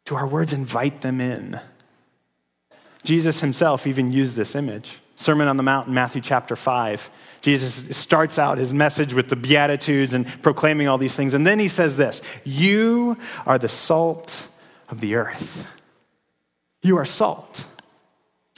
do 0.03 0.15
our 0.15 0.27
words 0.27 0.51
invite 0.51 0.99
them 0.99 1.21
in? 1.21 1.61
Jesus 3.05 3.39
himself 3.39 3.87
even 3.87 4.11
used 4.11 4.35
this 4.35 4.53
image. 4.53 4.97
Sermon 5.15 5.47
on 5.47 5.55
the 5.55 5.63
Mount 5.63 5.87
in 5.87 5.93
Matthew 5.93 6.21
chapter 6.21 6.57
5. 6.57 7.09
Jesus 7.39 7.95
starts 7.95 8.37
out 8.37 8.57
his 8.57 8.73
message 8.73 9.13
with 9.13 9.29
the 9.29 9.37
Beatitudes 9.37 10.13
and 10.13 10.27
proclaiming 10.43 10.89
all 10.89 10.97
these 10.97 11.15
things. 11.15 11.33
And 11.35 11.47
then 11.47 11.57
he 11.57 11.69
says 11.69 11.95
this 11.95 12.21
You 12.43 13.17
are 13.45 13.57
the 13.57 13.69
salt 13.69 14.45
of 14.89 14.99
the 14.99 15.15
earth. 15.15 15.69
You 16.83 16.97
are 16.97 17.05
salt. 17.05 17.65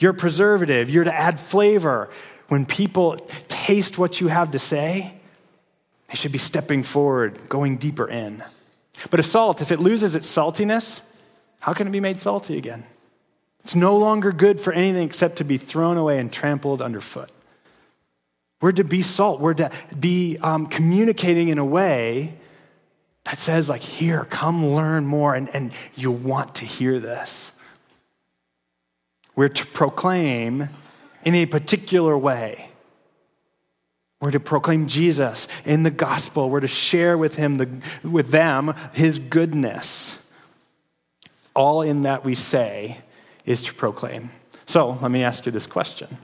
You're 0.00 0.14
preservative. 0.14 0.90
You're 0.90 1.04
to 1.04 1.14
add 1.14 1.38
flavor. 1.38 2.10
When 2.48 2.66
people 2.66 3.16
taste 3.46 3.96
what 3.96 4.20
you 4.20 4.26
have 4.26 4.50
to 4.50 4.58
say, 4.58 5.14
they 6.08 6.16
should 6.16 6.32
be 6.32 6.38
stepping 6.38 6.82
forward, 6.82 7.48
going 7.48 7.76
deeper 7.76 8.08
in. 8.08 8.42
But 9.10 9.20
a 9.20 9.22
salt, 9.22 9.62
if 9.62 9.70
it 9.70 9.78
loses 9.78 10.16
its 10.16 10.28
saltiness, 10.28 11.02
how 11.60 11.74
can 11.74 11.86
it 11.86 11.90
be 11.90 12.00
made 12.00 12.20
salty 12.20 12.58
again? 12.58 12.84
It's 13.62 13.76
no 13.76 13.96
longer 13.96 14.32
good 14.32 14.60
for 14.60 14.72
anything 14.72 15.04
except 15.04 15.36
to 15.36 15.44
be 15.44 15.58
thrown 15.58 15.96
away 15.96 16.18
and 16.18 16.32
trampled 16.32 16.82
underfoot. 16.82 17.30
We're 18.60 18.72
to 18.72 18.84
be 18.84 19.02
salt. 19.02 19.40
We're 19.40 19.54
to 19.54 19.70
be 19.98 20.38
um, 20.38 20.66
communicating 20.66 21.48
in 21.48 21.58
a 21.58 21.64
way 21.64 22.34
that 23.24 23.38
says, 23.38 23.68
like, 23.68 23.82
here, 23.82 24.24
come 24.24 24.66
learn 24.66 25.06
more, 25.06 25.34
and, 25.34 25.48
and 25.54 25.72
you 25.94 26.10
want 26.10 26.56
to 26.56 26.64
hear 26.64 26.98
this. 26.98 27.52
We're 29.40 29.48
to 29.48 29.64
proclaim 29.64 30.68
in 31.24 31.34
a 31.34 31.46
particular 31.46 32.18
way. 32.18 32.68
We're 34.20 34.32
to 34.32 34.38
proclaim 34.38 34.86
Jesus 34.86 35.48
in 35.64 35.82
the 35.82 35.90
gospel. 35.90 36.50
We're 36.50 36.60
to 36.60 36.68
share 36.68 37.16
with 37.16 37.36
him 37.36 37.56
the, 37.56 37.70
with 38.04 38.32
them 38.32 38.74
his 38.92 39.18
goodness. 39.18 40.22
All 41.54 41.80
in 41.80 42.02
that 42.02 42.22
we 42.22 42.34
say 42.34 42.98
is 43.46 43.62
to 43.62 43.72
proclaim. 43.72 44.28
So 44.66 44.98
let 45.00 45.10
me 45.10 45.22
ask 45.22 45.46
you 45.46 45.52
this 45.52 45.66
question 45.66 46.18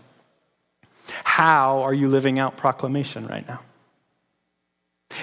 How 1.24 1.81
are 1.85 1.94
you 1.94 2.11
living 2.11 2.38
out 2.38 2.59
proclamation 2.59 3.26
right 3.29 3.48
now? 3.48 3.61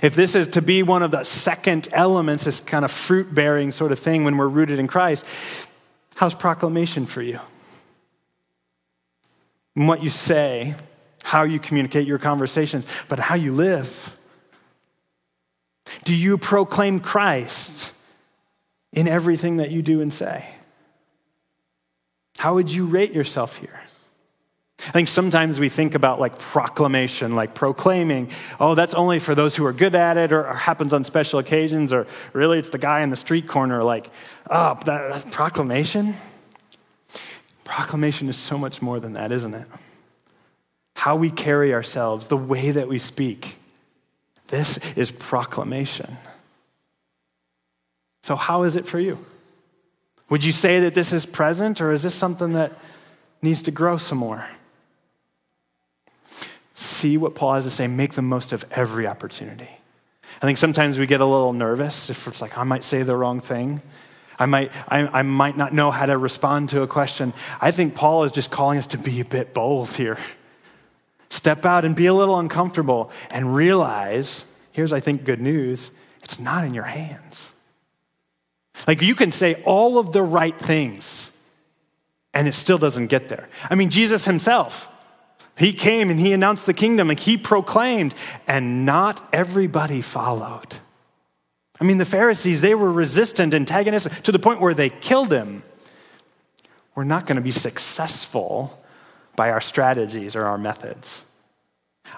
If 0.01 0.15
this 0.15 0.33
is 0.33 0.47
to 0.47 0.63
be 0.63 0.81
one 0.81 1.03
of 1.03 1.11
the 1.11 1.23
second 1.23 1.89
elements, 1.91 2.45
this 2.45 2.59
kind 2.59 2.85
of 2.85 2.91
fruit 2.91 3.35
bearing 3.35 3.71
sort 3.71 3.91
of 3.91 3.99
thing 3.99 4.23
when 4.23 4.35
we're 4.35 4.47
rooted 4.47 4.79
in 4.79 4.87
Christ, 4.87 5.23
how's 6.15 6.33
proclamation 6.33 7.05
for 7.05 7.21
you? 7.21 7.39
What 9.75 10.03
you 10.03 10.09
say, 10.09 10.75
how 11.23 11.43
you 11.43 11.59
communicate 11.59 12.07
your 12.07 12.19
conversations, 12.19 12.85
but 13.09 13.19
how 13.19 13.35
you 13.35 13.53
live. 13.53 14.15
Do 16.03 16.15
you 16.15 16.37
proclaim 16.37 16.99
Christ 16.99 17.91
in 18.91 19.07
everything 19.07 19.57
that 19.57 19.71
you 19.71 19.81
do 19.81 20.01
and 20.01 20.13
say? 20.13 20.45
How 22.37 22.55
would 22.55 22.69
you 22.69 22.85
rate 22.85 23.13
yourself 23.13 23.57
here? 23.57 23.79
I 24.79 24.91
think 24.91 25.07
sometimes 25.07 25.59
we 25.59 25.69
think 25.69 25.95
about 25.95 26.19
like 26.19 26.37
proclamation, 26.37 27.35
like 27.35 27.55
proclaiming, 27.55 28.29
oh, 28.59 28.75
that's 28.75 28.93
only 28.93 29.19
for 29.19 29.33
those 29.33 29.55
who 29.55 29.65
are 29.65 29.71
good 29.71 29.95
at 29.95 30.17
it 30.17 30.33
or, 30.33 30.45
or 30.45 30.53
happens 30.53 30.93
on 30.93 31.05
special 31.05 31.39
occasions, 31.39 31.93
or 31.93 32.05
really 32.33 32.59
it's 32.59 32.69
the 32.69 32.77
guy 32.77 33.01
in 33.01 33.09
the 33.09 33.15
street 33.15 33.47
corner, 33.47 33.81
like, 33.81 34.09
oh, 34.49 34.77
that, 34.85 35.23
that 35.23 35.31
proclamation? 35.31 36.15
Proclamation 37.63 38.29
is 38.29 38.37
so 38.37 38.57
much 38.57 38.81
more 38.81 38.99
than 38.99 39.13
that, 39.13 39.31
isn't 39.31 39.53
it? 39.53 39.67
How 40.95 41.15
we 41.15 41.29
carry 41.29 41.73
ourselves, 41.73 42.27
the 42.27 42.37
way 42.37 42.71
that 42.71 42.87
we 42.87 42.99
speak. 42.99 43.57
This 44.47 44.77
is 44.95 45.11
proclamation. 45.11 46.17
So, 48.23 48.35
how 48.35 48.63
is 48.63 48.75
it 48.75 48.85
for 48.85 48.99
you? 48.99 49.25
Would 50.29 50.43
you 50.43 50.51
say 50.51 50.79
that 50.81 50.95
this 50.95 51.13
is 51.13 51.25
present, 51.25 51.81
or 51.81 51.91
is 51.91 52.03
this 52.03 52.15
something 52.15 52.53
that 52.53 52.71
needs 53.41 53.61
to 53.63 53.71
grow 53.71 53.97
some 53.97 54.17
more? 54.17 54.47
See 56.73 57.17
what 57.17 57.35
Paul 57.35 57.55
has 57.55 57.65
to 57.65 57.71
say, 57.71 57.87
make 57.87 58.13
the 58.13 58.21
most 58.21 58.53
of 58.53 58.65
every 58.71 59.05
opportunity. 59.05 59.69
I 60.41 60.45
think 60.45 60.57
sometimes 60.57 60.97
we 60.97 61.05
get 61.05 61.21
a 61.21 61.25
little 61.25 61.53
nervous 61.53 62.09
if 62.09 62.27
it's 62.27 62.41
like, 62.41 62.57
I 62.57 62.63
might 62.63 62.83
say 62.83 63.03
the 63.03 63.15
wrong 63.15 63.39
thing. 63.39 63.81
I 64.43 64.45
might, 64.45 64.71
I, 64.89 65.19
I 65.19 65.21
might 65.21 65.55
not 65.55 65.71
know 65.73 65.89
how 65.89 66.05
to 66.05 66.17
respond 66.17 66.67
to 66.69 66.81
a 66.81 66.87
question. 66.87 67.31
I 67.61 67.71
think 67.71 67.95
Paul 67.95 68.25
is 68.25 68.33
just 68.33 68.51
calling 68.51 68.77
us 68.77 68.87
to 68.87 68.97
be 68.97 69.21
a 69.21 69.25
bit 69.25 69.53
bold 69.53 69.93
here. 69.93 70.17
Step 71.29 71.65
out 71.65 71.85
and 71.85 71.95
be 71.95 72.07
a 72.07 72.13
little 72.13 72.37
uncomfortable 72.37 73.09
and 73.31 73.55
realize 73.55 74.43
here's, 74.73 74.91
I 74.91 74.99
think, 74.99 75.23
good 75.23 75.39
news 75.39 75.91
it's 76.21 76.41
not 76.41 76.65
in 76.65 76.73
your 76.73 76.83
hands. 76.83 77.51
Like 78.85 79.01
you 79.01 79.15
can 79.15 79.31
say 79.31 79.61
all 79.63 79.97
of 79.97 80.11
the 80.11 80.21
right 80.21 80.57
things 80.59 81.31
and 82.33 82.45
it 82.45 82.53
still 82.53 82.77
doesn't 82.77 83.07
get 83.07 83.29
there. 83.29 83.47
I 83.69 83.75
mean, 83.75 83.89
Jesus 83.89 84.25
himself, 84.25 84.89
he 85.57 85.71
came 85.71 86.09
and 86.09 86.19
he 86.19 86.33
announced 86.33 86.65
the 86.65 86.73
kingdom 86.73 87.09
and 87.09 87.19
he 87.19 87.37
proclaimed, 87.37 88.13
and 88.45 88.85
not 88.85 89.25
everybody 89.31 90.01
followed. 90.01 90.79
I 91.81 91.83
mean, 91.83 91.97
the 91.97 92.05
Pharisees, 92.05 92.61
they 92.61 92.75
were 92.75 92.91
resistant, 92.91 93.53
antagonistic, 93.53 94.23
to 94.23 94.31
the 94.31 94.39
point 94.39 94.61
where 94.61 94.73
they 94.73 94.89
killed 94.89 95.31
him. 95.31 95.63
We're 96.95 97.03
not 97.03 97.25
going 97.25 97.37
to 97.37 97.41
be 97.41 97.51
successful 97.51 98.79
by 99.35 99.49
our 99.49 99.61
strategies 99.61 100.35
or 100.35 100.45
our 100.45 100.57
methods. 100.57 101.25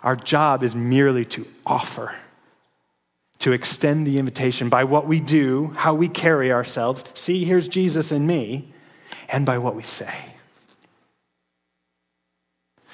Our 0.04 0.15
job 0.15 0.63
is 0.63 0.76
merely 0.76 1.26
to 1.26 1.48
offer 1.65 2.15
to 3.39 3.52
extend 3.52 4.08
the 4.08 4.18
invitation 4.18 4.70
by 4.70 4.84
what 4.84 5.08
we 5.08 5.20
do, 5.20 5.74
how 5.78 5.94
we 5.94 6.08
carry 6.08 6.52
ourselves. 6.52 7.04
See, 7.13 7.46
here's 7.46 7.68
Jesus 7.68 8.12
in 8.12 8.26
me, 8.26 8.74
and 9.30 9.46
by 9.46 9.58
what 9.58 9.76
we 9.76 9.84
say. 9.84 10.34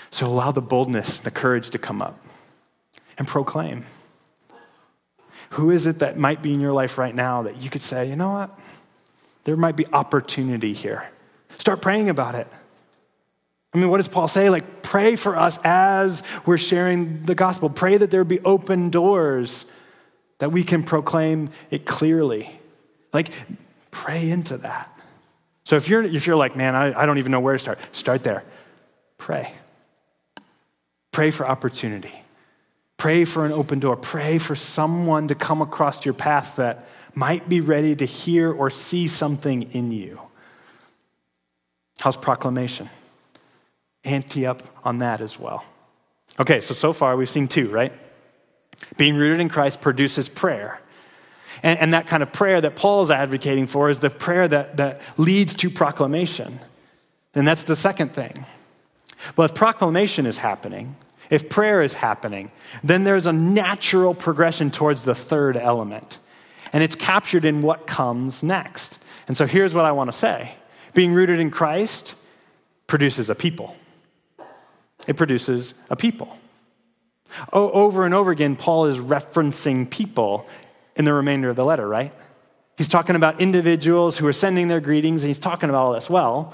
So 0.10 0.26
allow 0.26 0.52
the 0.52 0.62
boldness, 0.62 1.20
the 1.20 1.32
courage 1.32 1.70
to 1.70 1.78
come 1.78 2.02
up 2.02 2.20
and 3.18 3.28
proclaim. 3.28 3.86
Who 5.52 5.70
is 5.70 5.86
it 5.86 6.00
that 6.00 6.18
might 6.18 6.42
be 6.42 6.54
in 6.54 6.62
your 6.62 6.72
life 6.72 6.98
right 6.98 7.14
now 7.14 7.44
that 7.44 7.62
you 7.62 7.70
could 7.70 7.82
say, 7.82 8.08
you 8.08 8.16
know 8.16 8.32
what? 8.32 8.60
There 9.44 9.58
might 9.58 9.76
be 9.76 9.86
opportunity 9.88 10.74
here. 10.74 11.10
Start 11.58 11.82
praying 11.82 12.10
about 12.10 12.36
it. 12.36 12.48
I 13.74 13.78
mean, 13.78 13.90
what 13.90 13.98
does 13.98 14.08
Paul 14.08 14.28
say? 14.28 14.50
Like, 14.50 14.82
pray 14.82 15.16
for 15.16 15.36
us 15.36 15.60
as 15.64 16.24
we're 16.46 16.58
sharing 16.58 17.24
the 17.26 17.36
gospel. 17.36 17.70
Pray 17.70 17.98
that 17.98 18.12
there 18.12 18.24
be 18.24 18.40
open 18.42 18.90
doors 18.90 19.66
that 20.38 20.52
we 20.52 20.64
can 20.64 20.84
proclaim 20.84 21.50
it 21.70 21.86
clearly. 21.86 22.60
Like, 23.14 23.34
pray 23.92 24.30
into 24.30 24.58
that. 24.58 24.98
So 25.66 25.76
if 25.76 25.90
you're, 25.90 26.04
if 26.04 26.28
you're 26.28 26.38
like, 26.38 26.56
man, 26.56 26.76
I, 26.76 27.02
I 27.02 27.06
don't 27.06 27.18
even 27.18 27.32
know 27.32 27.40
where 27.42 27.54
to 27.54 27.60
start, 27.60 27.80
start 27.92 28.24
there. 28.24 28.44
Pray. 29.18 29.54
Pray 31.12 31.30
for 31.30 31.46
opportunity. 31.48 32.24
Pray 33.02 33.26
for 33.26 33.48
an 33.48 33.52
open 33.52 33.80
door. 33.80 33.96
Pray 33.96 34.38
for 34.38 34.56
someone 34.56 35.28
to 35.30 35.34
come 35.34 35.60
across 35.60 36.06
your 36.06 36.14
path 36.14 36.58
that 36.58 36.88
might 37.16 37.50
be 37.50 37.60
ready 37.60 37.96
to 37.96 38.06
hear 38.06 38.54
or 38.54 38.70
see 38.70 39.08
something 39.08 39.64
in 39.72 39.92
you. 39.92 40.22
How's 42.00 42.16
proclamation? 42.16 42.92
Ante 44.04 44.46
up 44.46 44.62
on 44.86 45.00
that 45.00 45.20
as 45.20 45.40
well. 45.40 45.66
Okay, 46.40 46.62
so 46.62 46.76
so 46.76 46.94
far 46.94 47.18
we've 47.18 47.28
seen 47.28 47.48
two, 47.48 47.70
right? 47.70 47.92
Being 48.98 49.16
rooted 49.16 49.40
in 49.40 49.50
Christ 49.50 49.82
produces 49.82 50.30
prayer. 50.30 50.80
And, 51.64 51.80
and, 51.80 51.94
that 51.96 52.06
kind 52.06 52.22
of 52.22 52.32
prayer 52.32 52.62
that 52.62 52.76
Paul's 52.76 53.10
advocating 53.10 53.66
for 53.66 53.90
is 53.90 54.00
the 54.00 54.12
prayer 54.12 54.48
that, 54.48 54.78
that 54.78 55.02
leads 55.18 55.56
to 55.56 55.72
proclamation. 55.72 56.60
And 57.34 57.48
that's 57.48 57.64
the 57.64 57.76
second 57.76 58.14
thing. 58.14 58.46
Well, 59.36 59.46
if 59.46 59.56
proclamation 59.56 60.28
is 60.28 60.38
happening, 60.38 60.98
if 61.32 61.50
prayer 61.50 61.82
is 61.82 61.94
happening, 61.94 62.52
then 62.84 63.06
there's 63.06 63.26
a 63.26 63.34
natural 63.34 64.14
progression 64.14 64.70
towards 64.70 65.04
the 65.06 65.16
third 65.16 65.58
element. 65.58 66.20
And 66.74 66.84
it's 66.84 66.94
captured 66.94 67.46
in 67.46 67.62
what 67.62 67.88
comes 67.88 68.44
next. 68.44 69.00
And 69.28 69.38
so 69.38 69.48
here's 69.48 69.74
what 69.74 69.86
I 69.86 69.94
want 69.94 70.10
to 70.10 70.18
say 70.18 70.54
being 70.94 71.14
rooted 71.14 71.40
in 71.40 71.50
Christ 71.50 72.16
produces 72.86 73.30
a 73.30 73.36
people. 73.36 73.76
It 75.08 75.16
produces 75.16 75.74
a 75.90 75.96
people. 75.96 76.38
over 77.54 78.06
and 78.06 78.14
over 78.14 78.30
again, 78.32 78.58
Paul 78.58 78.86
is 78.86 79.00
referencing 79.00 79.90
people 79.90 80.48
in 80.98 81.06
the 81.06 81.14
remainder 81.14 81.50
of 81.50 81.56
the 81.56 81.64
letter, 81.64 81.88
right? 81.88 82.14
He's 82.78 82.90
talking 82.90 83.16
about 83.16 83.40
individuals 83.40 84.18
who 84.18 84.28
are 84.28 84.34
sending 84.34 84.68
their 84.68 84.82
greetings, 84.82 85.24
and 85.24 85.30
he's 85.30 85.40
talking 85.40 85.70
about 85.70 85.86
all 85.86 85.94
this. 85.94 86.10
Well, 86.10 86.54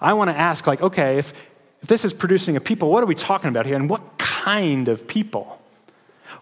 I 0.00 0.14
want 0.14 0.30
to 0.30 0.36
ask, 0.36 0.66
like, 0.66 0.80
okay, 0.80 1.18
if, 1.18 1.48
if 1.86 1.88
this 1.88 2.04
is 2.04 2.12
producing 2.12 2.56
a 2.56 2.60
people, 2.60 2.90
what 2.90 3.04
are 3.04 3.06
we 3.06 3.14
talking 3.14 3.48
about 3.48 3.64
here, 3.64 3.76
and 3.76 3.88
what 3.88 4.18
kind 4.18 4.88
of 4.88 5.06
people? 5.06 5.62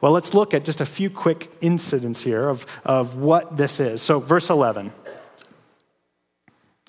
Well, 0.01 0.11
let's 0.11 0.33
look 0.33 0.55
at 0.55 0.65
just 0.65 0.81
a 0.81 0.87
few 0.87 1.11
quick 1.11 1.51
incidents 1.61 2.23
here 2.23 2.49
of, 2.49 2.65
of 2.83 3.19
what 3.19 3.59
this 3.59 3.79
is. 3.79 4.01
So, 4.01 4.21
verse 4.21 4.49
11. 4.49 4.91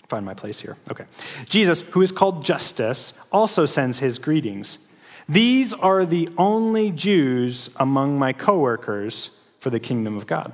Find 0.08 0.26
my 0.26 0.34
place 0.34 0.62
here. 0.62 0.78
Okay. 0.89 1.04
Jesus, 1.50 1.82
who 1.82 2.02
is 2.02 2.13
called 2.13 2.46
Justus, 2.46 3.12
also 3.30 3.65
sends 3.65 4.00
his 4.00 4.20
greetings. 4.20 4.78
These 5.28 5.74
are 5.74 6.06
the 6.06 6.30
only 6.38 6.91
Jews 6.91 7.70
among 7.76 8.18
my 8.18 8.32
coworkers 8.32 9.32
for 9.60 9.70
the 9.70 9.82
kingdom 9.82 10.15
of 10.15 10.28
God. 10.28 10.54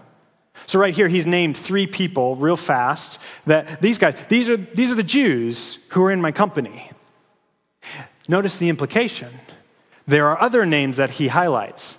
So 0.66 0.80
right 0.80 0.96
here 0.96 1.08
he's 1.08 1.28
named 1.28 1.56
three 1.56 1.86
people 1.86 2.36
real 2.36 2.58
fast 2.58 3.20
that 3.46 3.80
these 3.80 4.00
guys 4.00 4.16
these 4.28 4.50
are 4.50 4.58
these 4.58 4.92
are 4.92 4.96
the 4.96 5.04
Jews 5.04 5.78
who 5.90 6.04
are 6.04 6.12
in 6.12 6.20
my 6.20 6.32
company. 6.32 6.90
Notice 8.32 8.56
the 8.56 8.70
implication. 8.70 9.28
There 10.08 10.30
are 10.30 10.40
other 10.40 10.66
names 10.66 10.96
that 10.96 11.10
he 11.10 11.28
highlights. 11.28 11.98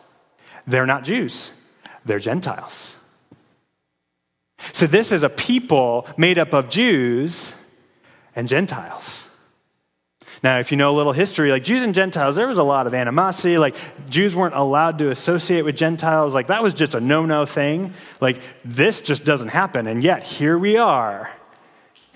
They're 0.66 0.86
not 0.86 1.04
Jews. 1.04 1.50
They're 2.06 2.18
Gentiles. 2.18 2.96
So 4.72 4.86
this 4.86 5.12
is 5.12 5.24
a 5.24 5.28
people 5.28 6.06
made 6.16 6.38
up 6.38 6.54
of 6.54 6.70
Jews 6.70 7.52
and 8.34 8.48
Gentiles. 8.48 9.24
Now, 10.42 10.58
if 10.58 10.70
you 10.70 10.78
know 10.78 10.90
a 10.90 10.96
little 10.96 11.12
history, 11.12 11.50
like 11.50 11.64
Jews 11.64 11.82
and 11.82 11.94
Gentiles, 11.94 12.34
there 12.34 12.48
was 12.48 12.56
a 12.56 12.62
lot 12.62 12.86
of 12.86 12.94
animosity. 12.94 13.58
Like 13.58 13.76
Jews 14.08 14.34
weren't 14.34 14.54
allowed 14.54 15.00
to 15.00 15.10
associate 15.10 15.66
with 15.66 15.76
Gentiles. 15.76 16.32
Like 16.32 16.46
that 16.46 16.62
was 16.62 16.72
just 16.72 16.94
a 16.94 17.00
no 17.00 17.26
no 17.26 17.44
thing. 17.44 17.92
Like 18.22 18.40
this 18.64 19.02
just 19.02 19.26
doesn't 19.26 19.48
happen. 19.48 19.86
And 19.86 20.02
yet, 20.02 20.22
here 20.22 20.56
we 20.56 20.78
are 20.78 21.30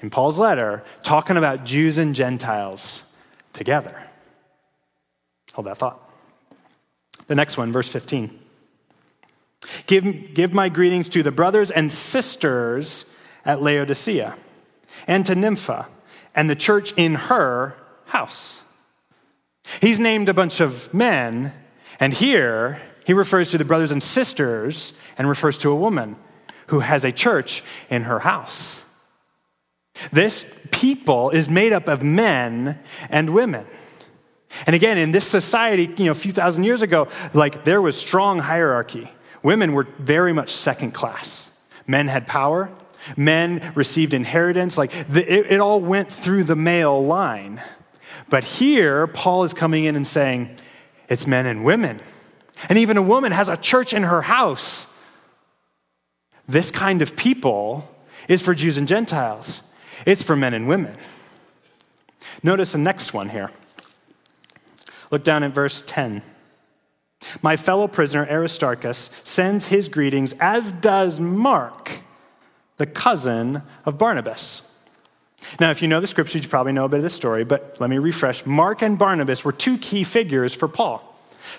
in 0.01 0.09
Paul's 0.09 0.39
letter 0.39 0.83
talking 1.03 1.37
about 1.37 1.67
Jews 1.67 1.99
and 1.99 2.15
Gentiles 2.15 3.03
together. 3.53 4.06
Hold 5.57 5.69
that 5.69 5.79
thought. 5.79 5.99
The 7.29 7.35
next 7.35 7.57
one, 7.57 7.73
verse 7.73 7.89
15. 7.89 8.39
Give, 9.87 10.35
give 10.35 10.53
my 10.53 10.69
greetings 10.69 11.09
to 11.09 11.23
the 11.23 11.33
brothers 11.33 11.71
and 11.71 11.91
sisters 11.91 13.07
at 13.43 13.63
Laodicea 13.63 14.37
and 15.07 15.25
to 15.25 15.35
Nympha 15.35 15.87
and 16.35 16.51
the 16.51 16.57
church 16.57 16.93
in 16.99 17.15
her 17.15 17.75
house. 18.05 18.61
He's 19.81 19.99
named 19.99 20.29
a 20.29 20.35
bunch 20.35 20.61
of 20.61 20.93
men, 20.93 21.55
and 21.99 22.13
here 22.13 22.79
he 23.07 23.15
refers 23.15 23.51
to 23.53 23.57
the 23.57 23.65
brothers 23.65 23.91
and 23.91 24.03
sisters 24.03 24.93
and 25.17 25.27
refers 25.27 25.57
to 25.59 25.71
a 25.71 25.75
woman 25.75 26.17
who 26.67 26.81
has 26.81 27.03
a 27.03 27.13
church 27.13 27.65
in 27.89 28.03
her 28.03 28.19
house. 28.19 28.85
This 30.13 30.45
people 30.71 31.31
is 31.31 31.49
made 31.49 31.73
up 31.73 31.89
of 31.89 32.03
men 32.03 32.79
and 33.09 33.31
women. 33.31 33.67
And 34.67 34.75
again, 34.75 34.99
in 34.99 35.13
this 35.13 35.27
society, 35.27 35.93
you 35.97 36.07
know, 36.07 36.13
a 36.13 36.15
few 36.15 36.33
thousand 36.33 36.65
years 36.65 36.83
ago, 36.83 37.09
like 37.35 37.65
there 37.65 37.83
was 37.83 37.97
strong 37.97 38.39
hierarchy. 38.39 39.11
Women 39.43 39.73
were 39.73 39.87
very 39.99 40.33
much 40.33 40.51
second 40.51 40.93
class. 40.93 41.51
Men 41.87 42.09
had 42.09 42.27
power, 42.27 42.71
men 43.17 43.73
received 43.75 44.15
inheritance. 44.15 44.79
Like 44.79 44.91
the, 45.09 45.21
it, 45.21 45.53
it 45.53 45.61
all 45.61 45.81
went 45.81 46.11
through 46.11 46.45
the 46.45 46.57
male 46.57 47.05
line. 47.05 47.63
But 48.29 48.45
here, 48.45 49.07
Paul 49.07 49.45
is 49.45 49.55
coming 49.55 49.85
in 49.85 49.95
and 49.95 50.07
saying, 50.07 50.57
it's 51.09 51.27
men 51.27 51.47
and 51.47 51.65
women. 51.65 52.01
And 52.69 52.79
even 52.79 52.97
a 52.97 53.03
woman 53.03 53.33
has 53.33 53.49
a 53.49 53.57
church 53.57 53.93
in 53.93 54.03
her 54.03 54.23
house. 54.23 54.87
This 56.49 56.71
kind 56.71 57.03
of 57.03 57.17
people 57.17 57.89
is 58.29 58.43
for 58.43 58.55
Jews 58.55 58.77
and 58.77 58.89
Gentiles, 58.89 59.63
it's 60.05 60.23
for 60.23 60.37
men 60.37 60.55
and 60.55 60.67
women. 60.67 60.97
Notice 62.43 62.73
the 62.73 62.79
next 62.79 63.13
one 63.13 63.29
here. 63.29 63.51
Look 65.11 65.25
down 65.25 65.43
at 65.43 65.53
verse 65.53 65.83
10. 65.87 66.23
My 67.43 67.57
fellow 67.57 67.89
prisoner 67.89 68.27
Aristarchus 68.27 69.11
sends 69.25 69.67
his 69.67 69.89
greetings, 69.89 70.35
as 70.35 70.73
does 70.73 71.19
Mark, 71.19 71.91
the 72.77 72.87
cousin 72.87 73.63
of 73.85 73.99
Barnabas. 73.99 74.63
Now, 75.61 75.71
if 75.71 75.81
you 75.81 75.89
know 75.89 76.01
the 76.01 76.07
scriptures, 76.07 76.43
you 76.43 76.49
probably 76.49 76.73
know 76.73 76.85
a 76.85 76.89
bit 76.89 76.99
of 76.99 77.03
the 77.03 77.11
story, 77.11 77.45
but 77.45 77.77
let 77.79 77.91
me 77.91 77.99
refresh. 77.99 78.45
Mark 78.45 78.83
and 78.83 78.99
Barnabas 78.99 79.45
were 79.45 79.53
two 79.53 79.79
key 79.79 80.05
figures 80.05 80.53
for 80.53 80.69
Paul. 80.69 81.03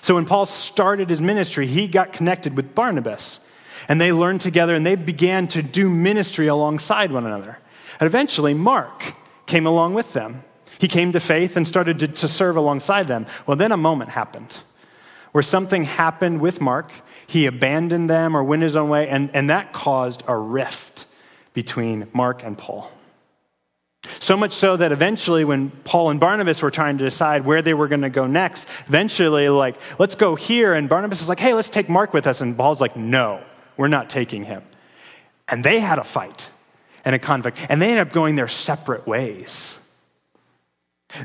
So 0.00 0.14
when 0.14 0.26
Paul 0.26 0.46
started 0.46 1.08
his 1.08 1.20
ministry, 1.20 1.66
he 1.66 1.88
got 1.88 2.12
connected 2.12 2.56
with 2.56 2.74
Barnabas. 2.74 3.40
And 3.88 4.00
they 4.00 4.12
learned 4.12 4.40
together 4.42 4.74
and 4.74 4.84
they 4.84 4.96
began 4.96 5.48
to 5.48 5.62
do 5.62 5.88
ministry 5.88 6.46
alongside 6.46 7.10
one 7.10 7.26
another. 7.26 7.58
And 7.98 8.06
eventually, 8.06 8.54
Mark 8.54 9.14
came 9.46 9.66
along 9.66 9.94
with 9.94 10.12
them. 10.12 10.44
He 10.78 10.88
came 10.88 11.12
to 11.12 11.20
faith 11.20 11.56
and 11.56 11.66
started 11.66 11.98
to, 11.98 12.08
to 12.08 12.28
serve 12.28 12.56
alongside 12.56 13.08
them. 13.08 13.26
Well, 13.46 13.56
then 13.56 13.72
a 13.72 13.76
moment 13.76 14.10
happened 14.10 14.62
where 15.32 15.42
something 15.42 15.84
happened 15.84 16.40
with 16.40 16.60
Mark. 16.60 16.90
He 17.26 17.46
abandoned 17.46 18.08
them 18.08 18.36
or 18.36 18.42
went 18.42 18.62
his 18.62 18.76
own 18.76 18.88
way, 18.88 19.08
and, 19.08 19.30
and 19.34 19.50
that 19.50 19.72
caused 19.72 20.22
a 20.26 20.36
rift 20.36 21.06
between 21.52 22.08
Mark 22.12 22.42
and 22.42 22.56
Paul. 22.56 22.90
So 24.20 24.36
much 24.36 24.52
so 24.52 24.76
that 24.76 24.92
eventually, 24.92 25.44
when 25.44 25.70
Paul 25.70 26.10
and 26.10 26.20
Barnabas 26.20 26.62
were 26.62 26.70
trying 26.70 26.98
to 26.98 27.04
decide 27.04 27.44
where 27.44 27.62
they 27.62 27.74
were 27.74 27.88
going 27.88 28.02
to 28.02 28.10
go 28.10 28.26
next, 28.26 28.66
eventually, 28.86 29.48
like, 29.48 29.76
let's 29.98 30.14
go 30.14 30.34
here. 30.34 30.72
And 30.72 30.88
Barnabas 30.88 31.20
is 31.20 31.28
like, 31.28 31.40
hey, 31.40 31.54
let's 31.54 31.70
take 31.70 31.88
Mark 31.88 32.14
with 32.14 32.26
us. 32.26 32.40
And 32.40 32.56
Paul's 32.56 32.80
like, 32.80 32.96
no, 32.96 33.42
we're 33.76 33.88
not 33.88 34.08
taking 34.08 34.44
him. 34.44 34.62
And 35.48 35.62
they 35.62 35.80
had 35.80 35.98
a 35.98 36.04
fight 36.04 36.50
and 37.04 37.14
a 37.14 37.18
conflict, 37.18 37.58
and 37.68 37.80
they 37.80 37.90
ended 37.90 38.06
up 38.06 38.12
going 38.12 38.36
their 38.36 38.48
separate 38.48 39.06
ways. 39.06 39.78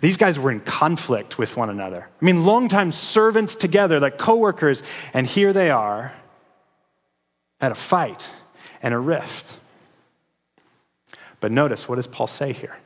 These 0.02 0.18
guys 0.18 0.40
were 0.40 0.52
in 0.52 0.62
conflict 0.62 1.38
with 1.38 1.58
one 1.58 1.70
another. 1.70 2.08
I 2.22 2.26
mean, 2.26 2.46
longtime 2.46 2.92
servants 2.92 3.56
together, 3.56 4.00
like 4.00 4.18
coworkers, 4.18 4.82
and 5.14 5.28
here 5.28 5.52
they 5.52 5.70
are 5.70 6.14
at 7.60 7.72
a 7.72 7.76
fight 7.76 8.30
and 8.82 8.94
a 8.94 9.00
rift. 9.00 9.58
But 11.40 11.52
notice, 11.52 11.90
what 11.90 11.96
does 11.96 12.08
Paul 12.08 12.28
say 12.28 12.54
here? 12.54 12.78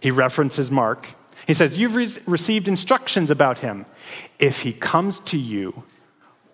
He 0.00 0.10
references 0.10 0.70
Mark. 0.70 1.08
He 1.46 1.54
says, 1.54 1.78
You've 1.78 1.94
re- 1.94 2.14
received 2.26 2.68
instructions 2.68 3.30
about 3.30 3.60
him. 3.60 3.86
If 4.38 4.60
he 4.60 4.72
comes 4.72 5.20
to 5.20 5.38
you, 5.38 5.84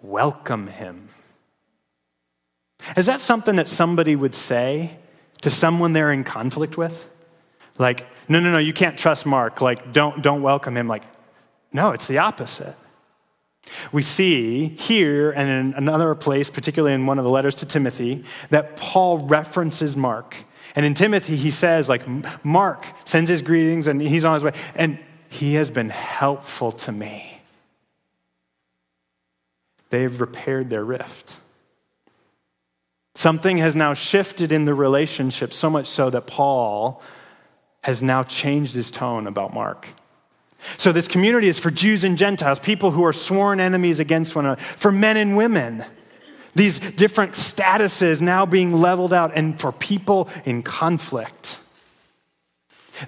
welcome 0.02 0.68
him. 0.68 1.08
Is 2.96 3.06
that 3.06 3.20
something 3.20 3.56
that 3.56 3.68
somebody 3.68 4.14
would 4.14 4.34
say 4.34 4.98
to 5.42 5.50
someone 5.50 5.92
they're 5.92 6.12
in 6.12 6.24
conflict 6.24 6.76
with? 6.76 7.10
Like, 7.78 8.06
no, 8.28 8.40
no, 8.40 8.50
no, 8.50 8.58
you 8.58 8.72
can't 8.72 8.98
trust 8.98 9.24
Mark. 9.24 9.60
Like, 9.60 9.92
don't, 9.92 10.22
don't 10.22 10.42
welcome 10.42 10.76
him. 10.76 10.88
Like, 10.88 11.04
no, 11.72 11.92
it's 11.92 12.06
the 12.06 12.18
opposite. 12.18 12.74
We 13.92 14.02
see 14.02 14.68
here 14.68 15.30
and 15.30 15.50
in 15.50 15.74
another 15.74 16.14
place, 16.14 16.50
particularly 16.50 16.94
in 16.94 17.06
one 17.06 17.18
of 17.18 17.24
the 17.24 17.30
letters 17.30 17.54
to 17.56 17.66
Timothy, 17.66 18.24
that 18.50 18.76
Paul 18.76 19.18
references 19.18 19.96
Mark. 19.96 20.36
And 20.74 20.84
in 20.84 20.94
Timothy, 20.94 21.36
he 21.36 21.50
says, 21.50 21.88
like, 21.88 22.02
Mark 22.44 22.86
sends 23.04 23.30
his 23.30 23.42
greetings 23.42 23.86
and 23.86 24.00
he's 24.00 24.24
on 24.24 24.34
his 24.34 24.44
way. 24.44 24.52
And 24.74 24.98
he 25.28 25.54
has 25.54 25.70
been 25.70 25.90
helpful 25.90 26.72
to 26.72 26.92
me. 26.92 27.40
They've 29.90 30.20
repaired 30.20 30.70
their 30.70 30.84
rift. 30.84 31.36
Something 33.14 33.58
has 33.58 33.74
now 33.74 33.94
shifted 33.94 34.52
in 34.52 34.64
the 34.64 34.74
relationship, 34.74 35.52
so 35.52 35.68
much 35.68 35.86
so 35.86 36.08
that 36.10 36.26
Paul 36.26 37.02
has 37.88 38.02
now 38.02 38.22
changed 38.22 38.74
his 38.74 38.90
tone 38.90 39.26
about 39.26 39.54
Mark. 39.54 39.88
So, 40.76 40.92
this 40.92 41.08
community 41.08 41.48
is 41.48 41.58
for 41.58 41.70
Jews 41.70 42.04
and 42.04 42.18
Gentiles, 42.18 42.58
people 42.58 42.90
who 42.90 43.02
are 43.02 43.14
sworn 43.14 43.60
enemies 43.60 43.98
against 43.98 44.36
one 44.36 44.44
another, 44.44 44.60
for 44.60 44.92
men 44.92 45.16
and 45.16 45.38
women. 45.38 45.82
These 46.54 46.80
different 46.80 47.32
statuses 47.32 48.20
now 48.20 48.44
being 48.44 48.74
leveled 48.74 49.14
out, 49.14 49.32
and 49.34 49.58
for 49.58 49.72
people 49.72 50.28
in 50.44 50.62
conflict. 50.62 51.60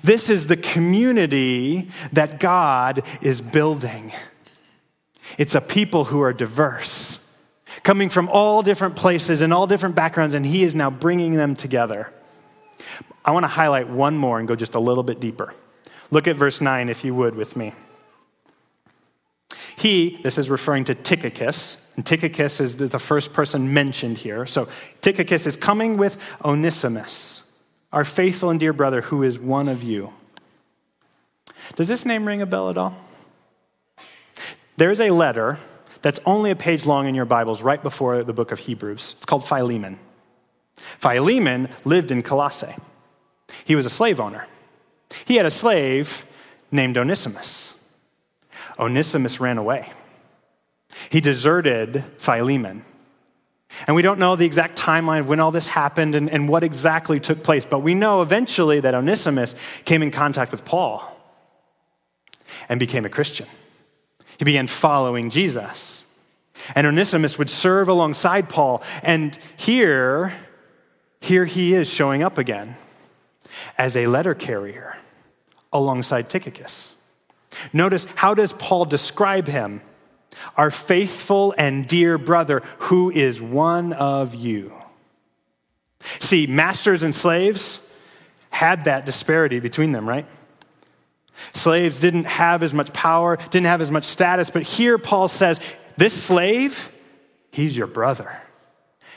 This 0.02 0.30
is 0.30 0.46
the 0.46 0.56
community 0.56 1.90
that 2.14 2.40
God 2.40 3.02
is 3.20 3.42
building. 3.42 4.12
It's 5.36 5.54
a 5.54 5.60
people 5.60 6.04
who 6.04 6.22
are 6.22 6.32
diverse, 6.32 7.18
coming 7.82 8.08
from 8.08 8.30
all 8.30 8.62
different 8.62 8.96
places 8.96 9.42
and 9.42 9.52
all 9.52 9.66
different 9.66 9.94
backgrounds, 9.94 10.32
and 10.34 10.46
He 10.46 10.62
is 10.62 10.74
now 10.74 10.88
bringing 10.88 11.34
them 11.34 11.54
together. 11.54 12.10
I 13.24 13.32
want 13.32 13.44
to 13.44 13.48
highlight 13.48 13.88
one 13.88 14.16
more 14.16 14.38
and 14.38 14.48
go 14.48 14.56
just 14.56 14.74
a 14.74 14.80
little 14.80 15.02
bit 15.02 15.20
deeper. 15.20 15.54
Look 16.10 16.26
at 16.26 16.36
verse 16.36 16.60
9, 16.60 16.88
if 16.88 17.04
you 17.04 17.14
would, 17.14 17.34
with 17.34 17.56
me. 17.56 17.72
He, 19.76 20.20
this 20.22 20.36
is 20.36 20.50
referring 20.50 20.84
to 20.84 20.94
Tychicus, 20.94 21.76
and 21.96 22.04
Tychicus 22.04 22.60
is 22.60 22.76
the 22.76 22.98
first 22.98 23.32
person 23.32 23.72
mentioned 23.72 24.18
here. 24.18 24.44
So 24.44 24.68
Tychicus 25.00 25.46
is 25.46 25.56
coming 25.56 25.96
with 25.96 26.18
Onesimus, 26.44 27.50
our 27.92 28.04
faithful 28.04 28.50
and 28.50 28.60
dear 28.60 28.72
brother, 28.72 29.00
who 29.02 29.22
is 29.22 29.38
one 29.38 29.68
of 29.68 29.82
you. 29.82 30.12
Does 31.76 31.88
this 31.88 32.04
name 32.04 32.26
ring 32.26 32.42
a 32.42 32.46
bell 32.46 32.68
at 32.68 32.76
all? 32.76 32.94
There's 34.76 35.00
a 35.00 35.10
letter 35.10 35.58
that's 36.02 36.20
only 36.26 36.50
a 36.50 36.56
page 36.56 36.86
long 36.86 37.06
in 37.06 37.14
your 37.14 37.24
Bibles 37.24 37.62
right 37.62 37.82
before 37.82 38.24
the 38.24 38.32
book 38.32 38.52
of 38.52 38.60
Hebrews. 38.60 39.14
It's 39.16 39.26
called 39.26 39.46
Philemon. 39.46 39.98
Philemon 40.98 41.68
lived 41.84 42.10
in 42.10 42.22
Colossae. 42.22 42.74
He 43.70 43.76
was 43.76 43.86
a 43.86 43.90
slave 43.90 44.18
owner. 44.18 44.48
He 45.26 45.36
had 45.36 45.46
a 45.46 45.50
slave 45.52 46.24
named 46.72 46.98
Onesimus. 46.98 47.78
Onesimus 48.80 49.38
ran 49.38 49.58
away. 49.58 49.92
He 51.08 51.20
deserted 51.20 52.02
Philemon. 52.18 52.84
And 53.86 53.94
we 53.94 54.02
don't 54.02 54.18
know 54.18 54.34
the 54.34 54.44
exact 54.44 54.76
timeline 54.76 55.20
of 55.20 55.28
when 55.28 55.38
all 55.38 55.52
this 55.52 55.68
happened 55.68 56.16
and, 56.16 56.28
and 56.28 56.48
what 56.48 56.64
exactly 56.64 57.20
took 57.20 57.44
place, 57.44 57.64
but 57.64 57.78
we 57.78 57.94
know 57.94 58.22
eventually 58.22 58.80
that 58.80 58.92
Onesimus 58.92 59.54
came 59.84 60.02
in 60.02 60.10
contact 60.10 60.50
with 60.50 60.64
Paul 60.64 61.04
and 62.68 62.80
became 62.80 63.04
a 63.04 63.08
Christian. 63.08 63.46
He 64.36 64.44
began 64.44 64.66
following 64.66 65.30
Jesus. 65.30 66.06
And 66.74 66.88
Onesimus 66.88 67.38
would 67.38 67.48
serve 67.48 67.86
alongside 67.86 68.48
Paul. 68.48 68.82
And 69.04 69.38
here, 69.56 70.34
here 71.20 71.44
he 71.44 71.72
is 71.72 71.88
showing 71.88 72.24
up 72.24 72.36
again 72.36 72.74
as 73.78 73.96
a 73.96 74.06
letter 74.06 74.34
carrier 74.34 74.96
alongside 75.72 76.28
Tychicus. 76.28 76.94
Notice 77.72 78.06
how 78.16 78.34
does 78.34 78.52
Paul 78.54 78.84
describe 78.84 79.46
him? 79.46 79.80
Our 80.56 80.70
faithful 80.70 81.54
and 81.58 81.86
dear 81.86 82.16
brother 82.16 82.62
who 82.78 83.10
is 83.10 83.40
one 83.40 83.92
of 83.92 84.34
you. 84.34 84.72
See, 86.18 86.46
masters 86.46 87.02
and 87.02 87.14
slaves 87.14 87.80
had 88.50 88.84
that 88.84 89.06
disparity 89.06 89.60
between 89.60 89.92
them, 89.92 90.08
right? 90.08 90.26
Slaves 91.52 92.00
didn't 92.00 92.24
have 92.24 92.62
as 92.62 92.74
much 92.74 92.92
power, 92.92 93.36
didn't 93.50 93.66
have 93.66 93.80
as 93.80 93.90
much 93.90 94.04
status, 94.04 94.50
but 94.50 94.62
here 94.62 94.98
Paul 94.98 95.28
says, 95.28 95.60
This 95.96 96.14
slave, 96.14 96.90
he's 97.50 97.76
your 97.76 97.86
brother, 97.86 98.40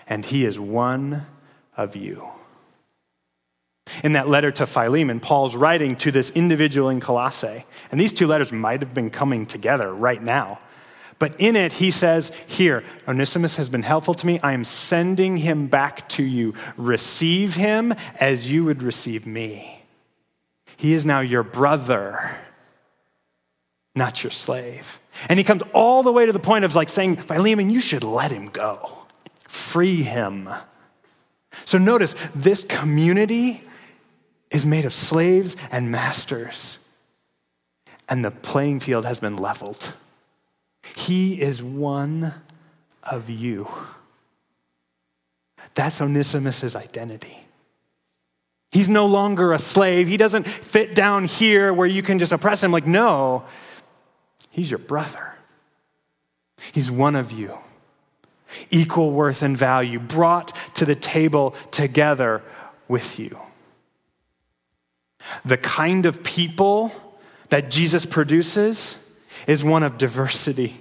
and 0.07 0.23
he 0.23 0.45
is 0.45 0.59
one 0.59 1.25
of 1.75 1.95
you. 1.95 2.27
In 4.03 4.13
that 4.13 4.27
letter 4.27 4.51
to 4.51 4.65
Philemon, 4.65 5.19
Paul's 5.19 5.55
writing 5.55 5.95
to 5.97 6.11
this 6.11 6.29
individual 6.31 6.89
in 6.89 6.99
Colossae, 6.99 7.65
and 7.91 7.99
these 7.99 8.13
two 8.13 8.27
letters 8.27 8.51
might 8.51 8.81
have 8.81 8.93
been 8.93 9.09
coming 9.09 9.45
together 9.45 9.93
right 9.93 10.21
now. 10.21 10.59
But 11.19 11.39
in 11.39 11.55
it, 11.55 11.73
he 11.73 11.91
says, 11.91 12.31
Here, 12.47 12.83
Onesimus 13.07 13.55
has 13.55 13.69
been 13.69 13.83
helpful 13.83 14.13
to 14.15 14.25
me. 14.25 14.39
I 14.41 14.53
am 14.53 14.65
sending 14.65 15.37
him 15.37 15.67
back 15.67 16.09
to 16.09 16.23
you. 16.23 16.53
Receive 16.75 17.55
him 17.55 17.93
as 18.19 18.49
you 18.49 18.65
would 18.65 18.83
receive 18.83 19.25
me. 19.25 19.83
He 20.75 20.93
is 20.93 21.05
now 21.05 21.21
your 21.21 21.43
brother, 21.43 22.37
not 23.95 24.23
your 24.23 24.31
slave. 24.31 24.99
And 25.29 25.39
he 25.39 25.45
comes 25.45 25.61
all 25.73 26.03
the 26.03 26.11
way 26.11 26.25
to 26.25 26.33
the 26.33 26.39
point 26.39 26.65
of 26.65 26.75
like 26.75 26.89
saying, 26.89 27.17
Philemon, 27.17 27.69
you 27.69 27.79
should 27.79 28.03
let 28.03 28.31
him 28.31 28.47
go, 28.47 29.05
free 29.47 30.01
him. 30.01 30.49
So 31.65 31.77
notice 31.77 32.15
this 32.33 32.63
community 32.63 33.63
is 34.53 34.65
made 34.65 34.85
of 34.85 34.93
slaves 34.93 35.57
and 35.71 35.91
masters, 35.91 36.77
and 38.07 38.23
the 38.23 38.31
playing 38.31 38.79
field 38.79 39.03
has 39.03 39.19
been 39.19 39.35
leveled. 39.35 39.91
He 40.95 41.41
is 41.41 41.61
one 41.61 42.33
of 43.03 43.29
you. 43.29 43.67
That's 45.73 45.99
Onesimus' 45.99 46.75
identity. 46.75 47.39
He's 48.71 48.89
no 48.89 49.05
longer 49.05 49.53
a 49.53 49.59
slave. 49.59 50.07
He 50.07 50.17
doesn't 50.17 50.47
fit 50.47 50.95
down 50.95 51.25
here 51.25 51.73
where 51.73 51.87
you 51.87 52.03
can 52.03 52.19
just 52.19 52.31
oppress 52.31 52.63
him. 52.63 52.71
Like, 52.71 52.87
no, 52.87 53.43
he's 54.49 54.69
your 54.69 54.79
brother. 54.79 55.33
He's 56.71 56.89
one 56.89 57.15
of 57.15 57.31
you. 57.31 57.57
Equal 58.69 59.11
worth 59.11 59.41
and 59.41 59.57
value, 59.57 59.99
brought 59.99 60.55
to 60.75 60.85
the 60.85 60.95
table 60.95 61.55
together 61.71 62.43
with 62.87 63.17
you. 63.17 63.37
The 65.45 65.57
kind 65.57 66.05
of 66.05 66.23
people 66.23 66.91
that 67.49 67.69
Jesus 67.69 68.05
produces 68.05 68.95
is 69.47 69.63
one 69.63 69.83
of 69.83 69.97
diversity, 69.97 70.79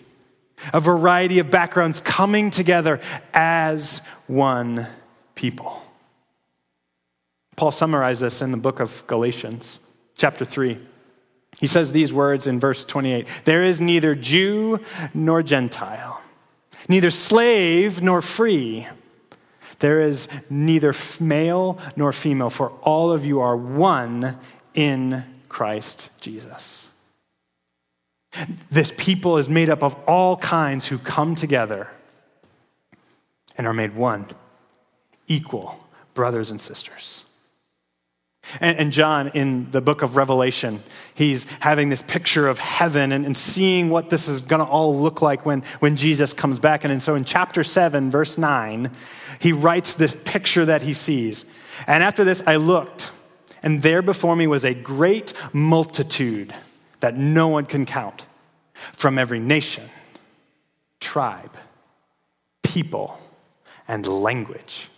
a 0.72 0.80
variety 0.80 1.38
of 1.38 1.50
backgrounds 1.50 2.00
coming 2.00 2.50
together 2.50 3.00
as 3.34 4.00
one 4.26 4.86
people. 5.34 5.82
Paul 7.56 7.72
summarized 7.72 8.20
this 8.20 8.40
in 8.40 8.50
the 8.50 8.56
book 8.56 8.80
of 8.80 9.04
Galatians, 9.06 9.78
chapter 10.16 10.44
3. 10.44 10.78
He 11.60 11.66
says 11.66 11.92
these 11.92 12.12
words 12.12 12.46
in 12.46 12.58
verse 12.58 12.84
28 12.84 13.26
There 13.44 13.62
is 13.62 13.80
neither 13.80 14.14
Jew 14.14 14.80
nor 15.12 15.42
Gentile, 15.42 16.22
neither 16.88 17.10
slave 17.10 18.02
nor 18.02 18.22
free. 18.22 18.86
There 19.82 20.00
is 20.00 20.28
neither 20.48 20.94
male 21.18 21.76
nor 21.96 22.12
female, 22.12 22.50
for 22.50 22.70
all 22.82 23.10
of 23.10 23.26
you 23.26 23.40
are 23.40 23.56
one 23.56 24.38
in 24.74 25.24
Christ 25.48 26.08
Jesus. 26.20 26.88
This 28.70 28.92
people 28.96 29.38
is 29.38 29.48
made 29.48 29.68
up 29.68 29.82
of 29.82 29.96
all 30.06 30.36
kinds 30.36 30.86
who 30.86 30.98
come 30.98 31.34
together 31.34 31.90
and 33.58 33.66
are 33.66 33.74
made 33.74 33.96
one, 33.96 34.28
equal 35.26 35.84
brothers 36.14 36.52
and 36.52 36.60
sisters. 36.60 37.24
And, 38.60 38.92
John, 38.92 39.28
in 39.28 39.70
the 39.70 39.80
book 39.80 40.02
of 40.02 40.16
Revelation, 40.16 40.82
he's 41.14 41.44
having 41.60 41.88
this 41.88 42.02
picture 42.02 42.48
of 42.48 42.58
heaven 42.58 43.12
and, 43.12 43.36
seeing 43.36 43.88
what 43.88 44.10
this 44.10 44.28
is 44.28 44.40
going 44.40 44.60
to 44.60 44.66
all 44.66 44.98
look 44.98 45.22
like 45.22 45.46
when, 45.46 45.62
when 45.78 45.96
Jesus 45.96 46.32
comes 46.32 46.58
back. 46.58 46.84
And 46.84 47.02
so 47.02 47.14
in 47.14 47.24
chapter 47.24 47.62
7, 47.62 48.10
verse 48.10 48.36
9, 48.36 48.90
he 49.38 49.52
writes 49.52 49.94
this 49.94 50.14
picture 50.24 50.64
that 50.66 50.82
he 50.82 50.92
sees. 50.92 51.44
And 51.86 52.02
after 52.02 52.24
this, 52.24 52.42
I 52.46 52.56
looked, 52.56 53.10
and 53.62 53.80
there 53.80 54.02
before 54.02 54.36
me 54.36 54.46
was 54.46 54.64
a 54.64 54.74
great 54.74 55.32
multitude 55.52 56.52
that 57.00 57.16
no 57.16 57.48
one 57.48 57.64
can 57.64 57.86
count 57.86 58.26
from 58.92 59.18
every 59.18 59.38
nation, 59.38 59.88
tribe, 61.00 61.56
people, 62.62 63.18
and 63.88 64.06
language, 64.06 64.88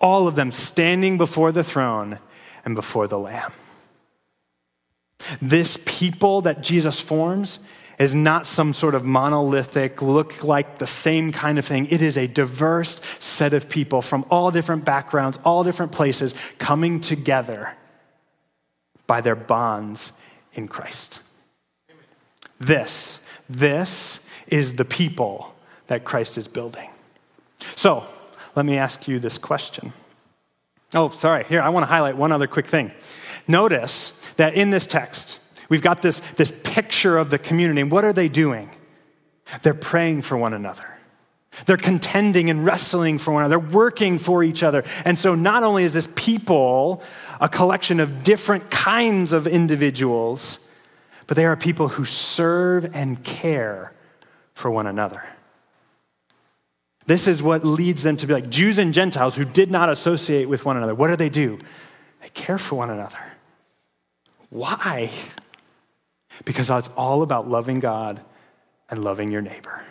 all 0.00 0.28
of 0.28 0.34
them 0.34 0.52
standing 0.52 1.18
before 1.18 1.52
the 1.52 1.64
throne 1.64 2.18
and 2.66 2.74
before 2.74 3.06
the 3.06 3.18
Lamb. 3.18 3.52
This 5.40 5.78
people 5.86 6.42
that 6.42 6.62
Jesus 6.62 7.00
forms 7.00 7.58
is 7.98 8.14
not 8.14 8.46
some 8.46 8.74
sort 8.74 8.94
of 8.94 9.04
monolithic, 9.04 10.02
look 10.02 10.44
like 10.44 10.78
the 10.78 10.86
same 10.86 11.32
kind 11.32 11.58
of 11.58 11.64
thing. 11.64 11.86
It 11.86 12.02
is 12.02 12.18
a 12.18 12.26
diverse 12.26 13.00
set 13.18 13.54
of 13.54 13.70
people 13.70 14.02
from 14.02 14.26
all 14.30 14.50
different 14.50 14.84
backgrounds, 14.84 15.38
all 15.44 15.64
different 15.64 15.92
places, 15.92 16.34
coming 16.58 17.00
together 17.00 17.72
by 19.06 19.22
their 19.22 19.36
bonds 19.36 20.12
in 20.52 20.68
Christ. 20.68 21.20
This, 22.60 23.18
this 23.48 24.20
is 24.48 24.74
the 24.74 24.84
people 24.84 25.54
that 25.86 26.04
Christ 26.04 26.36
is 26.36 26.48
building. 26.48 26.90
So, 27.76 28.04
let 28.54 28.66
me 28.66 28.76
ask 28.76 29.06
you 29.08 29.18
this 29.18 29.38
question. 29.38 29.92
Oh, 30.96 31.10
sorry. 31.10 31.44
Here, 31.44 31.60
I 31.60 31.68
want 31.68 31.82
to 31.82 31.88
highlight 31.88 32.16
one 32.16 32.32
other 32.32 32.46
quick 32.46 32.66
thing. 32.66 32.90
Notice 33.46 34.10
that 34.36 34.54
in 34.54 34.70
this 34.70 34.86
text, 34.86 35.38
we've 35.68 35.82
got 35.82 36.00
this, 36.00 36.20
this 36.36 36.50
picture 36.64 37.18
of 37.18 37.28
the 37.28 37.38
community. 37.38 37.82
And 37.82 37.90
what 37.90 38.04
are 38.04 38.14
they 38.14 38.28
doing? 38.28 38.70
They're 39.60 39.74
praying 39.74 40.22
for 40.22 40.38
one 40.38 40.54
another. 40.54 40.86
They're 41.66 41.76
contending 41.76 42.48
and 42.48 42.64
wrestling 42.64 43.18
for 43.18 43.32
one 43.32 43.42
another. 43.42 43.58
They're 43.58 43.72
working 43.72 44.18
for 44.18 44.42
each 44.42 44.62
other. 44.62 44.84
And 45.04 45.18
so, 45.18 45.34
not 45.34 45.62
only 45.62 45.84
is 45.84 45.92
this 45.92 46.08
people 46.14 47.02
a 47.40 47.48
collection 47.48 48.00
of 48.00 48.22
different 48.22 48.70
kinds 48.70 49.32
of 49.32 49.46
individuals, 49.46 50.58
but 51.26 51.36
they 51.36 51.44
are 51.44 51.56
people 51.56 51.88
who 51.88 52.06
serve 52.06 52.94
and 52.94 53.22
care 53.22 53.92
for 54.54 54.70
one 54.70 54.86
another. 54.86 55.22
This 57.06 57.28
is 57.28 57.42
what 57.42 57.64
leads 57.64 58.02
them 58.02 58.16
to 58.16 58.26
be 58.26 58.34
like 58.34 58.50
Jews 58.50 58.78
and 58.78 58.92
Gentiles 58.92 59.36
who 59.36 59.44
did 59.44 59.70
not 59.70 59.88
associate 59.88 60.48
with 60.48 60.64
one 60.64 60.76
another. 60.76 60.94
What 60.94 61.08
do 61.08 61.16
they 61.16 61.28
do? 61.28 61.58
They 62.20 62.28
care 62.30 62.58
for 62.58 62.74
one 62.74 62.90
another. 62.90 63.18
Why? 64.50 65.10
Because 66.44 66.68
it's 66.68 66.88
all 66.96 67.22
about 67.22 67.48
loving 67.48 67.80
God 67.80 68.20
and 68.90 69.04
loving 69.04 69.30
your 69.30 69.42
neighbor. 69.42 69.84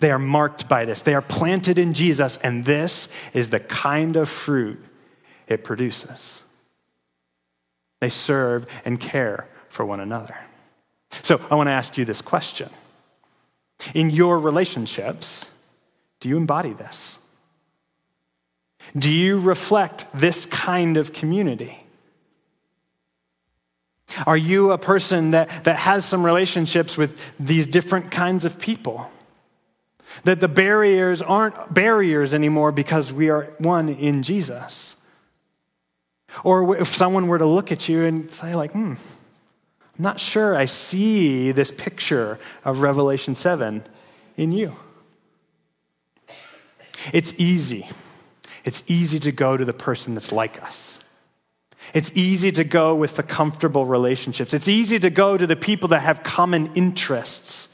They 0.00 0.10
are 0.10 0.18
marked 0.18 0.68
by 0.68 0.84
this. 0.84 1.02
They 1.02 1.14
are 1.14 1.22
planted 1.22 1.78
in 1.78 1.94
Jesus, 1.94 2.36
and 2.38 2.64
this 2.64 3.08
is 3.32 3.50
the 3.50 3.60
kind 3.60 4.16
of 4.16 4.28
fruit 4.28 4.82
it 5.46 5.64
produces. 5.64 6.42
They 8.00 8.10
serve 8.10 8.66
and 8.84 9.00
care 9.00 9.48
for 9.70 9.84
one 9.84 10.00
another. 10.00 10.36
So 11.10 11.40
I 11.50 11.54
want 11.54 11.68
to 11.68 11.72
ask 11.72 11.96
you 11.96 12.04
this 12.04 12.20
question 12.20 12.68
In 13.94 14.10
your 14.10 14.38
relationships, 14.38 15.46
do 16.20 16.28
you 16.28 16.36
embody 16.36 16.72
this? 16.72 17.18
Do 18.96 19.10
you 19.10 19.38
reflect 19.38 20.06
this 20.14 20.46
kind 20.46 20.96
of 20.96 21.12
community? 21.12 21.84
Are 24.26 24.36
you 24.36 24.72
a 24.72 24.78
person 24.78 25.32
that, 25.32 25.64
that 25.64 25.76
has 25.76 26.04
some 26.04 26.24
relationships 26.24 26.96
with 26.96 27.20
these 27.38 27.66
different 27.66 28.10
kinds 28.10 28.44
of 28.44 28.58
people? 28.58 29.10
That 30.24 30.40
the 30.40 30.48
barriers 30.48 31.20
aren't 31.20 31.74
barriers 31.74 32.32
anymore 32.32 32.72
because 32.72 33.12
we 33.12 33.28
are 33.28 33.44
one 33.58 33.90
in 33.90 34.22
Jesus. 34.22 34.94
Or 36.42 36.76
if 36.76 36.88
someone 36.88 37.26
were 37.26 37.38
to 37.38 37.46
look 37.46 37.70
at 37.70 37.88
you 37.88 38.04
and 38.04 38.30
say, 38.30 38.54
like, 38.54 38.72
hmm, 38.72 38.94
I'm 38.94 40.02
not 40.02 40.18
sure 40.18 40.56
I 40.56 40.64
see 40.64 41.52
this 41.52 41.70
picture 41.70 42.38
of 42.64 42.80
Revelation 42.80 43.34
7 43.34 43.84
in 44.36 44.52
you. 44.52 44.76
It's 47.12 47.32
easy. 47.38 47.88
It's 48.64 48.82
easy 48.86 49.18
to 49.20 49.32
go 49.32 49.56
to 49.56 49.64
the 49.64 49.72
person 49.72 50.14
that's 50.14 50.32
like 50.32 50.62
us. 50.62 51.00
It's 51.94 52.10
easy 52.14 52.52
to 52.52 52.64
go 52.64 52.94
with 52.94 53.16
the 53.16 53.22
comfortable 53.22 53.86
relationships. 53.86 54.52
It's 54.52 54.68
easy 54.68 54.98
to 54.98 55.10
go 55.10 55.38
to 55.38 55.46
the 55.46 55.56
people 55.56 55.88
that 55.88 56.00
have 56.00 56.22
common 56.22 56.72
interests. 56.74 57.68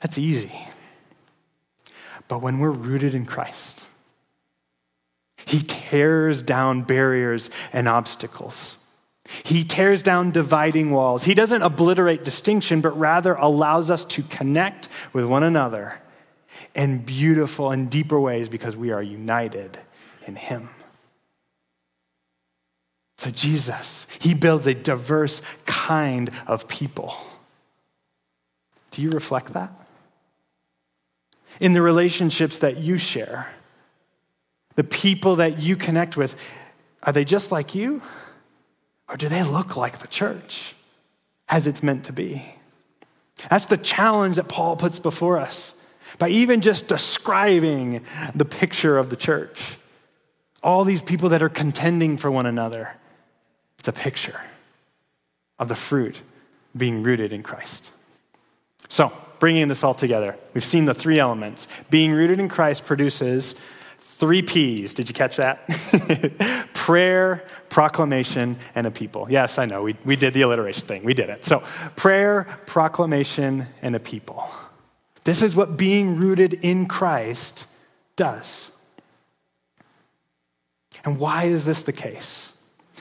That's 0.00 0.18
easy. 0.18 0.52
But 2.28 2.42
when 2.42 2.58
we're 2.58 2.70
rooted 2.70 3.14
in 3.14 3.24
Christ, 3.24 3.88
He 5.46 5.60
tears 5.60 6.42
down 6.42 6.82
barriers 6.82 7.50
and 7.72 7.88
obstacles. 7.88 8.76
He 9.44 9.64
tears 9.64 10.02
down 10.02 10.32
dividing 10.32 10.90
walls. 10.90 11.24
He 11.24 11.34
doesn't 11.34 11.62
obliterate 11.62 12.24
distinction, 12.24 12.80
but 12.80 12.98
rather 12.98 13.34
allows 13.34 13.90
us 13.90 14.04
to 14.06 14.22
connect 14.24 14.88
with 15.12 15.24
one 15.24 15.44
another 15.44 16.00
in 16.74 16.98
beautiful 16.98 17.70
and 17.70 17.90
deeper 17.90 18.18
ways 18.18 18.48
because 18.48 18.76
we 18.76 18.92
are 18.92 19.02
united 19.02 19.78
in 20.26 20.36
Him. 20.36 20.70
So, 23.18 23.30
Jesus, 23.30 24.06
He 24.18 24.34
builds 24.34 24.66
a 24.66 24.74
diverse 24.74 25.42
kind 25.66 26.30
of 26.46 26.68
people. 26.68 27.14
Do 28.92 29.02
you 29.02 29.10
reflect 29.10 29.52
that? 29.52 29.70
In 31.60 31.72
the 31.72 31.82
relationships 31.82 32.60
that 32.60 32.78
you 32.78 32.96
share, 32.96 33.52
the 34.76 34.84
people 34.84 35.36
that 35.36 35.58
you 35.58 35.76
connect 35.76 36.16
with, 36.16 36.36
are 37.02 37.12
they 37.12 37.24
just 37.24 37.52
like 37.52 37.74
you? 37.74 38.00
Or 39.08 39.16
do 39.16 39.28
they 39.28 39.42
look 39.42 39.76
like 39.76 39.98
the 39.98 40.08
church 40.08 40.74
as 41.48 41.66
it's 41.66 41.82
meant 41.82 42.04
to 42.04 42.12
be? 42.12 42.54
That's 43.48 43.66
the 43.66 43.76
challenge 43.76 44.36
that 44.36 44.48
Paul 44.48 44.76
puts 44.76 44.98
before 44.98 45.38
us 45.38 45.74
by 46.20 46.28
even 46.28 46.60
just 46.60 46.86
describing 46.86 48.04
the 48.34 48.44
picture 48.44 48.98
of 48.98 49.08
the 49.08 49.16
church. 49.16 49.78
All 50.62 50.84
these 50.84 51.02
people 51.02 51.30
that 51.30 51.42
are 51.42 51.48
contending 51.48 52.18
for 52.18 52.30
one 52.30 52.44
another. 52.44 52.94
It's 53.78 53.88
a 53.88 53.92
picture 53.92 54.42
of 55.58 55.68
the 55.68 55.74
fruit 55.74 56.20
being 56.76 57.02
rooted 57.02 57.32
in 57.32 57.42
Christ. 57.42 57.90
So, 58.90 59.10
bringing 59.38 59.68
this 59.68 59.82
all 59.82 59.94
together, 59.94 60.36
we've 60.52 60.64
seen 60.64 60.84
the 60.84 60.92
three 60.92 61.18
elements. 61.18 61.66
Being 61.88 62.12
rooted 62.12 62.38
in 62.38 62.50
Christ 62.50 62.84
produces 62.84 63.54
three 63.98 64.42
P's. 64.42 64.92
Did 64.92 65.08
you 65.08 65.14
catch 65.14 65.36
that? 65.36 65.66
prayer, 66.74 67.46
proclamation, 67.70 68.58
and 68.74 68.86
a 68.86 68.90
people. 68.90 69.26
Yes, 69.30 69.56
I 69.56 69.64
know. 69.64 69.82
We, 69.82 69.96
we 70.04 70.16
did 70.16 70.34
the 70.34 70.42
alliteration 70.42 70.86
thing. 70.86 71.02
We 71.02 71.14
did 71.14 71.30
it. 71.30 71.46
So, 71.46 71.60
prayer, 71.96 72.44
proclamation, 72.66 73.66
and 73.80 73.96
a 73.96 74.00
people. 74.00 74.50
This 75.24 75.42
is 75.42 75.54
what 75.54 75.76
being 75.76 76.16
rooted 76.16 76.54
in 76.54 76.86
Christ 76.86 77.66
does. 78.16 78.70
And 81.04 81.18
why 81.18 81.44
is 81.44 81.64
this 81.64 81.82
the 81.82 81.92
case? 81.92 82.52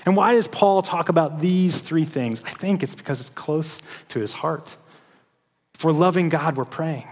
And 0.06 0.16
why 0.16 0.34
does 0.34 0.48
Paul 0.48 0.82
talk 0.82 1.10
about 1.10 1.40
these 1.40 1.80
three 1.80 2.06
things? 2.06 2.42
I 2.46 2.52
think 2.52 2.84
it's 2.84 2.96
because 2.96 3.20
it's 3.20 3.30
close 3.30 3.82
to 4.10 4.20
his 4.20 4.32
heart. 4.32 4.78
We're 5.84 5.92
loving 5.92 6.30
God, 6.30 6.58
we're 6.58 6.66
praying. 6.66 7.08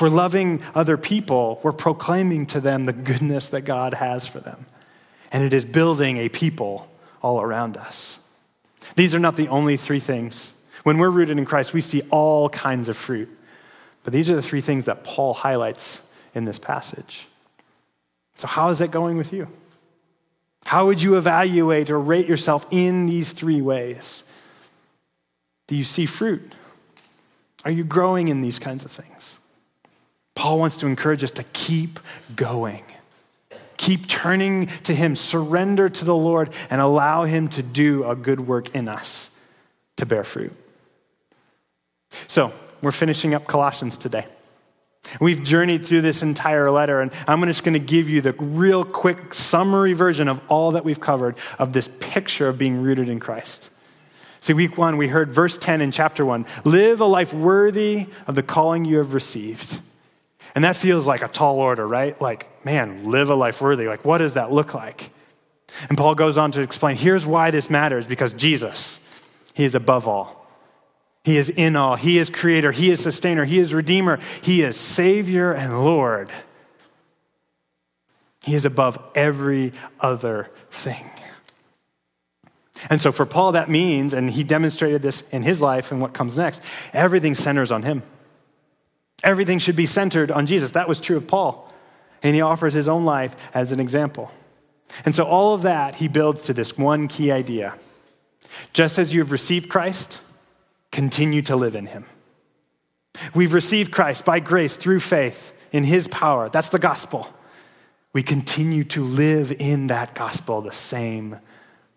We're 0.00 0.08
loving 0.10 0.62
other 0.74 0.96
people, 0.96 1.60
we're 1.62 1.72
proclaiming 1.72 2.46
to 2.46 2.60
them 2.60 2.84
the 2.84 2.92
goodness 2.92 3.48
that 3.48 3.62
God 3.62 3.94
has 3.94 4.26
for 4.26 4.40
them. 4.40 4.66
And 5.32 5.42
it 5.42 5.52
is 5.52 5.64
building 5.64 6.18
a 6.18 6.28
people 6.28 6.90
all 7.22 7.40
around 7.40 7.76
us. 7.76 8.18
These 8.94 9.14
are 9.14 9.18
not 9.18 9.36
the 9.36 9.48
only 9.48 9.76
three 9.76 10.00
things. 10.00 10.52
When 10.82 10.98
we're 10.98 11.10
rooted 11.10 11.38
in 11.38 11.44
Christ, 11.44 11.72
we 11.72 11.80
see 11.80 12.02
all 12.10 12.48
kinds 12.48 12.88
of 12.88 12.96
fruit. 12.96 13.35
But 14.06 14.12
these 14.12 14.30
are 14.30 14.36
the 14.36 14.42
three 14.42 14.60
things 14.60 14.84
that 14.84 15.02
Paul 15.02 15.34
highlights 15.34 16.00
in 16.32 16.44
this 16.44 16.60
passage. 16.60 17.26
So, 18.36 18.46
how 18.46 18.68
is 18.68 18.80
it 18.80 18.92
going 18.92 19.16
with 19.16 19.32
you? 19.32 19.48
How 20.64 20.86
would 20.86 21.02
you 21.02 21.16
evaluate 21.16 21.90
or 21.90 21.98
rate 21.98 22.28
yourself 22.28 22.64
in 22.70 23.06
these 23.06 23.32
three 23.32 23.60
ways? 23.60 24.22
Do 25.66 25.76
you 25.76 25.82
see 25.82 26.06
fruit? 26.06 26.54
Are 27.64 27.70
you 27.72 27.82
growing 27.82 28.28
in 28.28 28.42
these 28.42 28.60
kinds 28.60 28.84
of 28.84 28.92
things? 28.92 29.40
Paul 30.36 30.60
wants 30.60 30.76
to 30.76 30.86
encourage 30.86 31.24
us 31.24 31.32
to 31.32 31.42
keep 31.52 31.98
going. 32.36 32.84
Keep 33.76 34.06
turning 34.06 34.68
to 34.84 34.94
Him, 34.94 35.16
surrender 35.16 35.88
to 35.88 36.04
the 36.04 36.14
Lord, 36.14 36.50
and 36.70 36.80
allow 36.80 37.24
Him 37.24 37.48
to 37.48 37.60
do 37.60 38.08
a 38.08 38.14
good 38.14 38.38
work 38.38 38.72
in 38.72 38.86
us 38.86 39.30
to 39.96 40.06
bear 40.06 40.22
fruit. 40.22 40.52
So, 42.28 42.52
we're 42.82 42.92
finishing 42.92 43.34
up 43.34 43.46
Colossians 43.46 43.96
today. 43.96 44.26
We've 45.20 45.42
journeyed 45.42 45.86
through 45.86 46.02
this 46.02 46.22
entire 46.22 46.70
letter, 46.70 47.00
and 47.00 47.12
I'm 47.28 47.42
just 47.44 47.64
going 47.64 47.74
to 47.74 47.78
give 47.78 48.08
you 48.08 48.20
the 48.20 48.32
real 48.32 48.84
quick 48.84 49.34
summary 49.34 49.92
version 49.92 50.28
of 50.28 50.40
all 50.48 50.72
that 50.72 50.84
we've 50.84 51.00
covered 51.00 51.36
of 51.58 51.72
this 51.72 51.88
picture 52.00 52.48
of 52.48 52.58
being 52.58 52.82
rooted 52.82 53.08
in 53.08 53.20
Christ. 53.20 53.70
See, 54.40 54.52
week 54.52 54.76
one, 54.76 54.96
we 54.96 55.08
heard 55.08 55.32
verse 55.32 55.56
10 55.56 55.80
in 55.80 55.90
chapter 55.90 56.24
one 56.24 56.46
live 56.64 57.00
a 57.00 57.06
life 57.06 57.32
worthy 57.32 58.06
of 58.26 58.34
the 58.34 58.42
calling 58.42 58.84
you 58.84 58.98
have 58.98 59.14
received. 59.14 59.80
And 60.54 60.64
that 60.64 60.76
feels 60.76 61.06
like 61.06 61.22
a 61.22 61.28
tall 61.28 61.58
order, 61.58 61.86
right? 61.86 62.20
Like, 62.20 62.64
man, 62.64 63.10
live 63.10 63.28
a 63.28 63.34
life 63.34 63.60
worthy. 63.60 63.86
Like, 63.86 64.04
what 64.04 64.18
does 64.18 64.34
that 64.34 64.52
look 64.52 64.72
like? 64.72 65.10
And 65.88 65.98
Paul 65.98 66.14
goes 66.14 66.38
on 66.38 66.52
to 66.52 66.60
explain 66.60 66.96
here's 66.96 67.26
why 67.26 67.50
this 67.50 67.68
matters 67.68 68.06
because 68.06 68.32
Jesus, 68.32 69.00
He 69.52 69.64
is 69.64 69.74
above 69.74 70.08
all. 70.08 70.35
He 71.26 71.38
is 71.38 71.50
in 71.50 71.74
all. 71.74 71.96
He 71.96 72.18
is 72.18 72.30
creator. 72.30 72.70
He 72.70 72.88
is 72.88 73.02
sustainer. 73.02 73.44
He 73.44 73.58
is 73.58 73.74
redeemer. 73.74 74.20
He 74.42 74.62
is 74.62 74.76
savior 74.76 75.50
and 75.50 75.84
Lord. 75.84 76.30
He 78.44 78.54
is 78.54 78.64
above 78.64 78.96
every 79.16 79.72
other 79.98 80.48
thing. 80.70 81.10
And 82.88 83.02
so 83.02 83.10
for 83.10 83.26
Paul, 83.26 83.52
that 83.52 83.68
means, 83.68 84.14
and 84.14 84.30
he 84.30 84.44
demonstrated 84.44 85.02
this 85.02 85.22
in 85.32 85.42
his 85.42 85.60
life 85.60 85.90
and 85.90 86.00
what 86.00 86.12
comes 86.12 86.36
next, 86.36 86.62
everything 86.92 87.34
centers 87.34 87.72
on 87.72 87.82
him. 87.82 88.04
Everything 89.24 89.58
should 89.58 89.74
be 89.74 89.86
centered 89.86 90.30
on 90.30 90.46
Jesus. 90.46 90.70
That 90.70 90.88
was 90.88 91.00
true 91.00 91.16
of 91.16 91.26
Paul. 91.26 91.72
And 92.22 92.36
he 92.36 92.40
offers 92.40 92.72
his 92.72 92.86
own 92.86 93.04
life 93.04 93.34
as 93.52 93.72
an 93.72 93.80
example. 93.80 94.30
And 95.04 95.12
so 95.12 95.24
all 95.24 95.54
of 95.54 95.62
that 95.62 95.96
he 95.96 96.06
builds 96.06 96.42
to 96.42 96.52
this 96.52 96.78
one 96.78 97.08
key 97.08 97.32
idea. 97.32 97.74
Just 98.72 98.96
as 98.96 99.12
you 99.12 99.18
have 99.18 99.32
received 99.32 99.68
Christ, 99.68 100.20
continue 100.96 101.42
to 101.42 101.54
live 101.54 101.74
in 101.74 101.84
him. 101.84 102.06
We've 103.34 103.52
received 103.52 103.92
Christ 103.92 104.24
by 104.24 104.40
grace 104.40 104.76
through 104.76 105.00
faith 105.00 105.52
in 105.70 105.84
his 105.84 106.08
power. 106.08 106.48
That's 106.48 106.70
the 106.70 106.78
gospel. 106.78 107.28
We 108.14 108.22
continue 108.22 108.82
to 108.84 109.04
live 109.04 109.52
in 109.52 109.88
that 109.88 110.14
gospel 110.14 110.62
the 110.62 110.72
same 110.72 111.38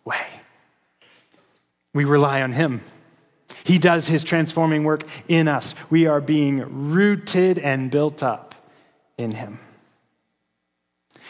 way. 0.03 0.25
We 1.93 2.03
rely 2.03 2.41
on 2.41 2.51
him. 2.51 2.81
He 3.63 3.77
does 3.77 4.09
his 4.09 4.25
transforming 4.25 4.83
work 4.83 5.05
in 5.29 5.47
us. 5.47 5.75
We 5.89 6.05
are 6.05 6.19
being 6.19 6.91
rooted 6.91 7.57
and 7.57 7.89
built 7.89 8.21
up 8.21 8.53
in 9.17 9.31
him. 9.31 9.59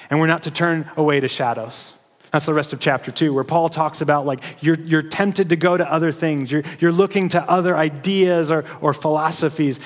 And 0.09 0.19
we're 0.19 0.25
not 0.25 0.41
to 0.43 0.51
turn 0.51 0.89
away 0.97 1.19
to 1.19 1.27
shadows. 1.27 1.93
That's 2.31 2.45
the 2.45 2.53
rest 2.53 2.73
of 2.73 2.79
chapter 2.79 3.11
two, 3.11 3.33
where 3.33 3.43
Paul 3.43 3.69
talks 3.69 4.01
about 4.01 4.25
like 4.25 4.43
you're, 4.61 4.79
you're 4.79 5.01
tempted 5.01 5.49
to 5.49 5.55
go 5.55 5.77
to 5.77 5.91
other 5.91 6.11
things, 6.11 6.51
you're, 6.51 6.63
you're 6.79 6.91
looking 6.91 7.29
to 7.29 7.41
other 7.49 7.75
ideas 7.75 8.51
or, 8.51 8.65
or 8.81 8.93
philosophies. 8.93 9.79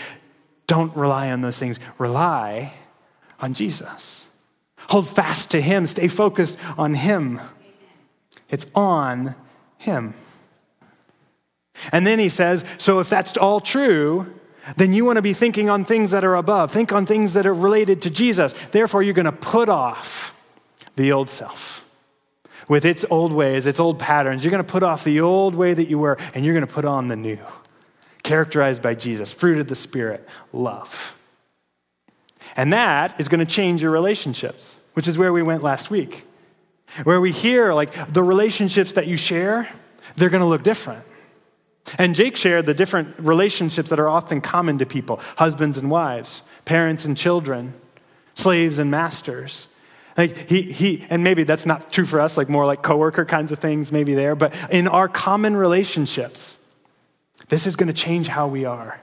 Don't 0.67 0.95
rely 0.95 1.31
on 1.31 1.41
those 1.41 1.57
things. 1.57 1.79
Rely 1.97 2.73
on 3.39 3.53
Jesus. 3.53 4.27
Hold 4.89 5.07
fast 5.07 5.51
to 5.51 5.61
Him. 5.61 5.85
Stay 5.87 6.07
focused 6.07 6.57
on 6.77 6.95
Him. 6.95 7.39
It's 8.49 8.65
on 8.75 9.35
Him. 9.77 10.13
And 11.91 12.05
then 12.05 12.19
he 12.19 12.29
says, 12.29 12.63
so 12.77 12.99
if 12.99 13.09
that's 13.09 13.35
all 13.35 13.59
true, 13.59 14.33
then 14.77 14.93
you 14.93 15.03
want 15.03 15.17
to 15.17 15.21
be 15.21 15.33
thinking 15.33 15.69
on 15.69 15.83
things 15.83 16.11
that 16.11 16.23
are 16.23 16.35
above. 16.35 16.71
Think 16.71 16.93
on 16.93 17.05
things 17.05 17.33
that 17.33 17.45
are 17.45 17.53
related 17.53 18.01
to 18.03 18.09
Jesus. 18.09 18.53
Therefore, 18.71 19.03
you're 19.03 19.13
going 19.13 19.25
to 19.25 19.31
put 19.31 19.67
off 19.69 20.33
the 20.95 21.11
old 21.11 21.29
self 21.29 21.82
with 22.67 22.85
its 22.85 23.05
old 23.09 23.33
ways, 23.33 23.65
its 23.65 23.79
old 23.79 23.99
patterns. 23.99 24.43
You're 24.43 24.51
going 24.51 24.63
to 24.63 24.71
put 24.71 24.83
off 24.83 25.03
the 25.03 25.21
old 25.21 25.55
way 25.55 25.73
that 25.73 25.89
you 25.89 25.99
were, 25.99 26.17
and 26.33 26.45
you're 26.45 26.53
going 26.53 26.65
to 26.65 26.73
put 26.73 26.85
on 26.85 27.07
the 27.07 27.15
new, 27.15 27.39
characterized 28.23 28.81
by 28.81 28.95
Jesus, 28.95 29.31
fruit 29.31 29.57
of 29.57 29.67
the 29.67 29.75
Spirit, 29.75 30.27
love. 30.51 31.17
And 32.55 32.71
that 32.73 33.19
is 33.19 33.27
going 33.27 33.39
to 33.39 33.51
change 33.51 33.81
your 33.81 33.91
relationships, 33.91 34.75
which 34.93 35.07
is 35.07 35.17
where 35.17 35.33
we 35.33 35.41
went 35.41 35.63
last 35.63 35.89
week. 35.89 36.25
Where 37.03 37.19
we 37.19 37.31
hear, 37.31 37.73
like, 37.73 38.13
the 38.13 38.21
relationships 38.21 38.93
that 38.93 39.07
you 39.07 39.17
share, 39.17 39.67
they're 40.15 40.29
going 40.29 40.41
to 40.41 40.47
look 40.47 40.61
different. 40.61 41.03
And 41.97 42.15
Jake 42.15 42.37
shared 42.37 42.65
the 42.65 42.73
different 42.73 43.17
relationships 43.17 43.89
that 43.89 43.99
are 43.99 44.07
often 44.07 44.41
common 44.41 44.77
to 44.77 44.85
people 44.85 45.19
husbands 45.37 45.77
and 45.77 45.89
wives, 45.89 46.43
parents 46.65 47.03
and 47.03 47.17
children, 47.17 47.73
slaves 48.35 48.77
and 48.77 48.91
masters. 48.91 49.67
Like 50.17 50.49
he, 50.49 50.61
he, 50.61 51.05
and 51.09 51.23
maybe 51.23 51.43
that's 51.43 51.65
not 51.65 51.91
true 51.91 52.05
for 52.05 52.19
us, 52.19 52.37
like 52.37 52.49
more 52.49 52.65
like 52.65 52.83
coworker 52.83 53.25
kinds 53.25 53.51
of 53.51 53.59
things, 53.59 53.91
maybe 53.91 54.13
there, 54.13 54.35
but 54.35 54.53
in 54.71 54.87
our 54.87 55.07
common 55.07 55.55
relationships, 55.55 56.57
this 57.49 57.65
is 57.65 57.75
going 57.75 57.87
to 57.87 57.93
change 57.93 58.27
how 58.27 58.47
we 58.47 58.65
are. 58.65 59.01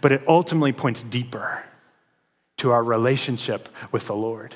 But 0.00 0.12
it 0.12 0.22
ultimately 0.26 0.72
points 0.72 1.02
deeper 1.02 1.64
to 2.58 2.70
our 2.70 2.82
relationship 2.82 3.68
with 3.92 4.06
the 4.06 4.14
Lord, 4.14 4.54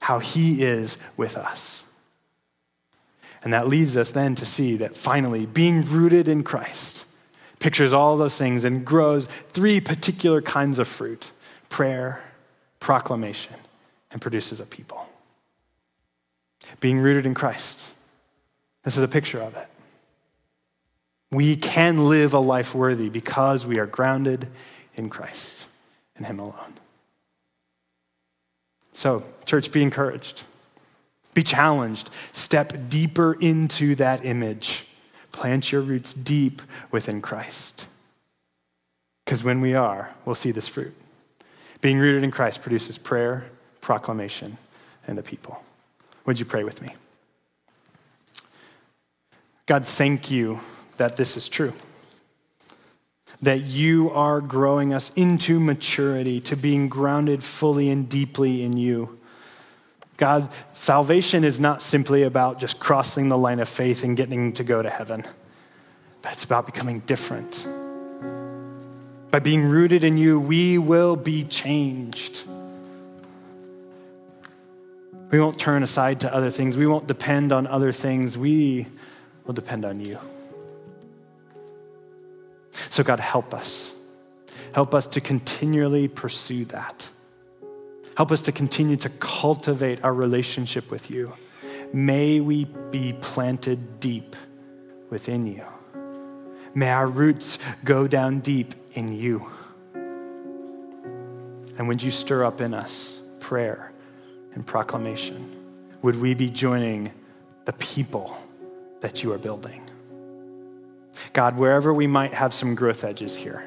how 0.00 0.18
he 0.18 0.62
is 0.62 0.96
with 1.16 1.36
us. 1.36 1.84
And 3.42 3.52
that 3.52 3.68
leads 3.68 3.96
us 3.96 4.10
then 4.10 4.34
to 4.36 4.46
see 4.46 4.76
that 4.76 4.96
finally, 4.96 5.46
being 5.46 5.82
rooted 5.82 6.28
in 6.28 6.42
Christ 6.42 7.04
pictures 7.58 7.92
all 7.92 8.16
those 8.16 8.36
things 8.36 8.64
and 8.64 8.84
grows 8.84 9.26
three 9.50 9.80
particular 9.80 10.40
kinds 10.40 10.78
of 10.78 10.88
fruit 10.88 11.32
prayer, 11.68 12.22
proclamation, 12.80 13.54
and 14.10 14.20
produces 14.20 14.60
a 14.60 14.66
people. 14.66 15.06
Being 16.80 16.98
rooted 16.98 17.26
in 17.26 17.34
Christ. 17.34 17.90
This 18.84 18.96
is 18.96 19.02
a 19.02 19.08
picture 19.08 19.40
of 19.40 19.56
it. 19.56 19.68
We 21.30 21.56
can 21.56 22.08
live 22.08 22.32
a 22.32 22.38
life 22.38 22.74
worthy 22.74 23.08
because 23.08 23.66
we 23.66 23.78
are 23.78 23.86
grounded 23.86 24.48
in 24.94 25.10
Christ 25.10 25.66
and 26.16 26.26
Him 26.26 26.38
alone. 26.38 26.74
So, 28.92 29.22
church, 29.44 29.70
be 29.70 29.82
encouraged. 29.82 30.42
Be 31.34 31.42
challenged. 31.42 32.10
Step 32.32 32.88
deeper 32.88 33.34
into 33.34 33.94
that 33.96 34.24
image. 34.24 34.86
Plant 35.30 35.70
your 35.70 35.82
roots 35.82 36.14
deep 36.14 36.62
within 36.90 37.20
Christ. 37.20 37.86
Because 39.24 39.44
when 39.44 39.60
we 39.60 39.74
are, 39.74 40.14
we'll 40.24 40.34
see 40.34 40.50
this 40.50 40.66
fruit. 40.66 40.94
Being 41.80 41.98
rooted 41.98 42.24
in 42.24 42.30
Christ 42.30 42.62
produces 42.62 42.98
prayer, 42.98 43.44
proclamation, 43.88 44.58
and 45.06 45.16
the 45.16 45.22
people. 45.22 45.64
Would 46.26 46.38
you 46.38 46.44
pray 46.44 46.62
with 46.62 46.82
me? 46.82 46.94
God, 49.64 49.86
thank 49.86 50.30
you 50.30 50.60
that 50.98 51.16
this 51.16 51.38
is 51.38 51.48
true. 51.48 51.72
That 53.40 53.62
you 53.62 54.10
are 54.10 54.42
growing 54.42 54.92
us 54.92 55.10
into 55.16 55.58
maturity, 55.58 56.38
to 56.42 56.54
being 56.54 56.90
grounded 56.90 57.42
fully 57.42 57.88
and 57.88 58.06
deeply 58.10 58.62
in 58.62 58.76
you. 58.76 59.18
God, 60.18 60.50
salvation 60.74 61.42
is 61.42 61.58
not 61.58 61.80
simply 61.80 62.24
about 62.24 62.60
just 62.60 62.78
crossing 62.78 63.30
the 63.30 63.38
line 63.38 63.58
of 63.58 63.70
faith 63.70 64.04
and 64.04 64.14
getting 64.18 64.52
to 64.52 64.64
go 64.64 64.82
to 64.82 64.90
heaven, 64.90 65.24
but 66.20 66.34
it's 66.34 66.44
about 66.44 66.66
becoming 66.66 66.98
different. 67.06 67.66
By 69.30 69.38
being 69.38 69.64
rooted 69.64 70.04
in 70.04 70.18
you, 70.18 70.38
we 70.38 70.76
will 70.76 71.16
be 71.16 71.42
changed. 71.44 72.44
We 75.30 75.40
won't 75.40 75.58
turn 75.58 75.82
aside 75.82 76.20
to 76.20 76.34
other 76.34 76.50
things. 76.50 76.76
We 76.76 76.86
won't 76.86 77.06
depend 77.06 77.52
on 77.52 77.66
other 77.66 77.92
things. 77.92 78.38
We 78.38 78.86
will 79.44 79.54
depend 79.54 79.84
on 79.84 80.00
you. 80.00 80.18
So, 82.90 83.02
God, 83.02 83.20
help 83.20 83.52
us. 83.52 83.92
Help 84.72 84.94
us 84.94 85.06
to 85.08 85.20
continually 85.20 86.08
pursue 86.08 86.64
that. 86.66 87.08
Help 88.16 88.32
us 88.32 88.42
to 88.42 88.52
continue 88.52 88.96
to 88.96 89.08
cultivate 89.08 90.02
our 90.02 90.14
relationship 90.14 90.90
with 90.90 91.10
you. 91.10 91.32
May 91.92 92.40
we 92.40 92.64
be 92.90 93.12
planted 93.20 94.00
deep 94.00 94.34
within 95.10 95.46
you. 95.46 95.64
May 96.74 96.90
our 96.90 97.06
roots 97.06 97.58
go 97.84 98.06
down 98.06 98.40
deep 98.40 98.74
in 98.92 99.12
you. 99.12 99.46
And 101.78 101.86
would 101.86 102.02
you 102.02 102.10
stir 102.10 102.44
up 102.44 102.60
in 102.60 102.74
us 102.74 103.20
prayer 103.40 103.92
and 104.54 104.66
proclamation? 104.66 105.54
Would 106.02 106.20
we 106.20 106.34
be 106.34 106.50
joining 106.50 107.12
the 107.64 107.72
people 107.74 108.36
that 109.00 109.22
you 109.22 109.32
are 109.32 109.38
building? 109.38 109.82
God, 111.32 111.56
wherever 111.56 111.92
we 111.92 112.06
might 112.06 112.32
have 112.32 112.54
some 112.54 112.74
growth 112.74 113.04
edges 113.04 113.36
here, 113.36 113.64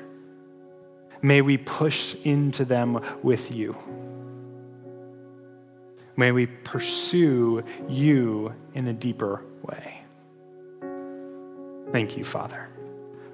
may 1.22 1.42
we 1.42 1.58
push 1.58 2.16
into 2.24 2.66
them 2.66 3.04
with 3.22 3.52
you. 3.52 3.76
May 6.16 6.32
we 6.32 6.46
pursue 6.46 7.64
you 7.90 8.54
in 8.74 8.88
a 8.88 8.94
deeper 8.94 9.44
way. 9.64 10.02
Thank 11.92 12.18
you, 12.18 12.24
Father, 12.24 12.70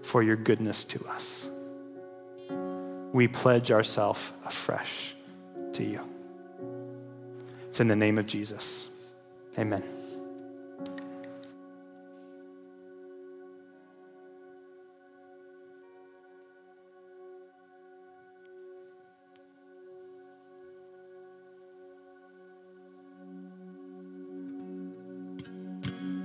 for 0.02 0.24
your 0.24 0.36
goodness 0.36 0.84
to 0.86 1.06
us. 1.08 1.48
We 3.14 3.28
pledge 3.28 3.72
ourselves 3.72 4.32
afresh 4.46 5.16
to 5.74 5.84
you. 5.84 6.17
It's 7.78 7.82
in 7.82 7.90
the 7.90 7.96
name 7.96 8.18
of 8.18 8.26
Jesus. 8.26 8.88
Amen. 9.60 9.84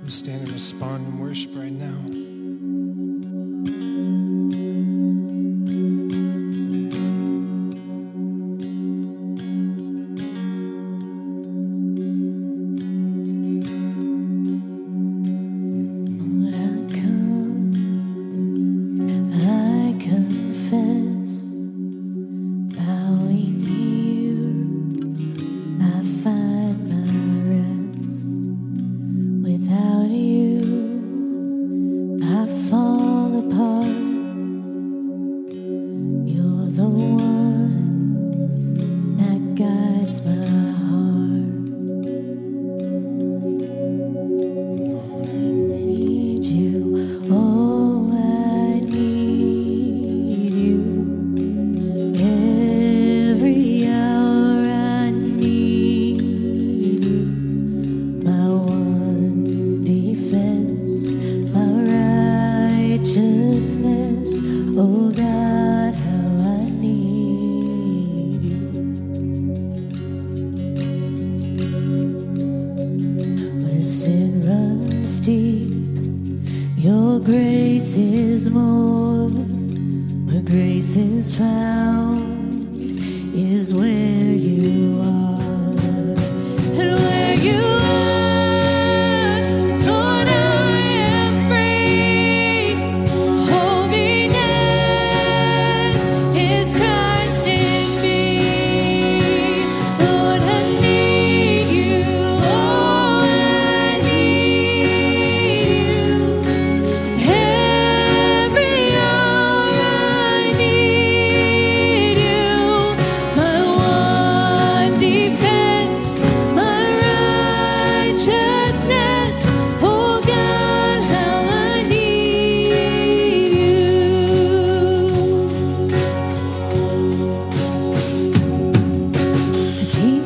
We 0.03 0.09
stand 0.09 0.41
and 0.41 0.51
respond 0.51 1.05
and 1.05 1.21
worship 1.21 1.51
right 1.53 1.71
now. 1.71 2.32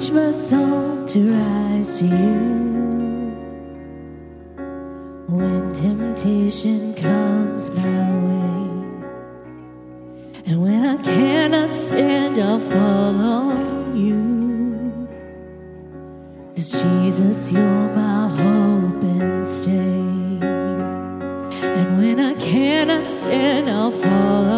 change 0.08 0.12
my 0.12 0.32
song 0.32 1.06
to 1.08 1.20
rise 1.32 2.00
to 2.00 2.06
you. 2.06 3.34
When 5.28 5.74
temptation 5.74 6.94
comes 6.94 7.70
my 7.72 8.10
way, 8.28 8.70
and 10.46 10.62
when 10.62 10.86
I 10.86 10.98
cannot 11.04 11.74
stand, 11.74 12.40
I'll 12.40 12.60
fall 12.60 13.22
on 13.22 13.96
you. 13.96 15.08
Cause 16.56 16.82
Jesus, 16.82 17.52
you're 17.52 17.90
my 17.96 18.28
hope 18.30 19.04
and 19.04 19.46
stay. 19.46 20.00
And 21.80 21.98
when 21.98 22.20
I 22.20 22.34
cannot 22.36 23.10
stand, 23.10 23.70
I'll 23.70 23.92
fall 23.92 24.46
on 24.46 24.57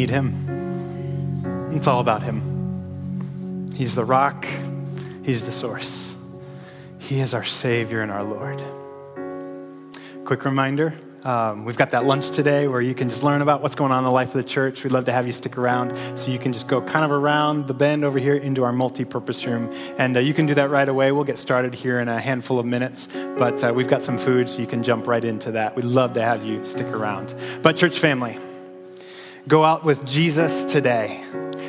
need 0.00 0.10
him. 0.10 1.72
It's 1.74 1.86
all 1.86 2.00
about 2.00 2.22
him. 2.22 3.70
He's 3.74 3.94
the 3.94 4.04
rock, 4.04 4.46
he's 5.22 5.44
the 5.44 5.52
source. 5.52 6.16
He 6.98 7.20
is 7.20 7.34
our 7.34 7.44
Savior 7.44 8.00
and 8.00 8.10
our 8.10 8.22
Lord. 8.22 8.62
Quick 10.24 10.44
reminder 10.44 10.94
um, 11.22 11.66
we've 11.66 11.76
got 11.76 11.90
that 11.90 12.06
lunch 12.06 12.30
today 12.30 12.66
where 12.66 12.80
you 12.80 12.94
can 12.94 13.10
just 13.10 13.22
learn 13.22 13.42
about 13.42 13.60
what's 13.60 13.74
going 13.74 13.92
on 13.92 13.98
in 13.98 14.04
the 14.04 14.10
life 14.10 14.28
of 14.28 14.34
the 14.34 14.44
church. 14.44 14.82
We'd 14.82 14.92
love 14.92 15.04
to 15.04 15.12
have 15.12 15.26
you 15.26 15.34
stick 15.34 15.58
around 15.58 15.94
so 16.18 16.30
you 16.30 16.38
can 16.38 16.54
just 16.54 16.66
go 16.66 16.80
kind 16.80 17.04
of 17.04 17.10
around 17.10 17.66
the 17.66 17.74
bend 17.74 18.04
over 18.06 18.18
here 18.18 18.36
into 18.36 18.64
our 18.64 18.72
multi 18.72 19.04
purpose 19.04 19.44
room. 19.44 19.70
And 19.98 20.16
uh, 20.16 20.20
you 20.20 20.32
can 20.32 20.46
do 20.46 20.54
that 20.54 20.70
right 20.70 20.88
away. 20.88 21.12
We'll 21.12 21.24
get 21.24 21.36
started 21.36 21.74
here 21.74 22.00
in 22.00 22.08
a 22.08 22.18
handful 22.18 22.58
of 22.58 22.64
minutes, 22.64 23.06
but 23.36 23.62
uh, 23.62 23.74
we've 23.74 23.88
got 23.88 24.02
some 24.02 24.16
food 24.16 24.48
so 24.48 24.60
you 24.60 24.66
can 24.66 24.82
jump 24.82 25.06
right 25.06 25.22
into 25.22 25.52
that. 25.52 25.76
We'd 25.76 25.84
love 25.84 26.14
to 26.14 26.22
have 26.22 26.42
you 26.42 26.64
stick 26.64 26.86
around. 26.86 27.34
But, 27.62 27.76
church 27.76 27.98
family, 27.98 28.38
go 29.48 29.64
out 29.64 29.84
with 29.84 30.04
Jesus 30.04 30.64
today, 30.64 31.22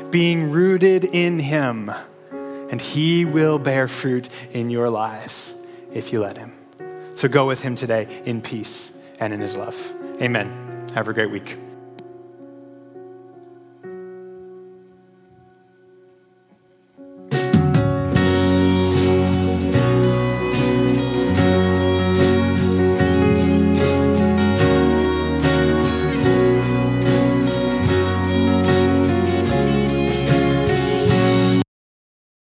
being 0.10 0.52
rooted 0.52 1.06
in 1.06 1.40
Him, 1.40 1.92
and 2.32 2.82
He 2.82 3.26
will 3.26 3.60
bear 3.60 3.88
fruit 3.88 4.30
in 4.52 4.70
your 4.70 4.90
lives 4.90 5.54
if 5.92 6.14
you 6.14 6.20
let 6.20 6.38
Him. 6.38 6.54
So 7.14 7.28
go 7.28 7.48
with 7.48 7.62
Him 7.62 7.76
today 7.76 8.22
in 8.26 8.42
peace 8.42 8.92
and 9.20 9.34
in 9.34 9.40
His 9.40 9.56
love. 9.56 9.94
Amen. 10.22 10.88
Have 10.94 11.08
a 11.08 11.14
great 11.14 11.32
week. 11.32 11.58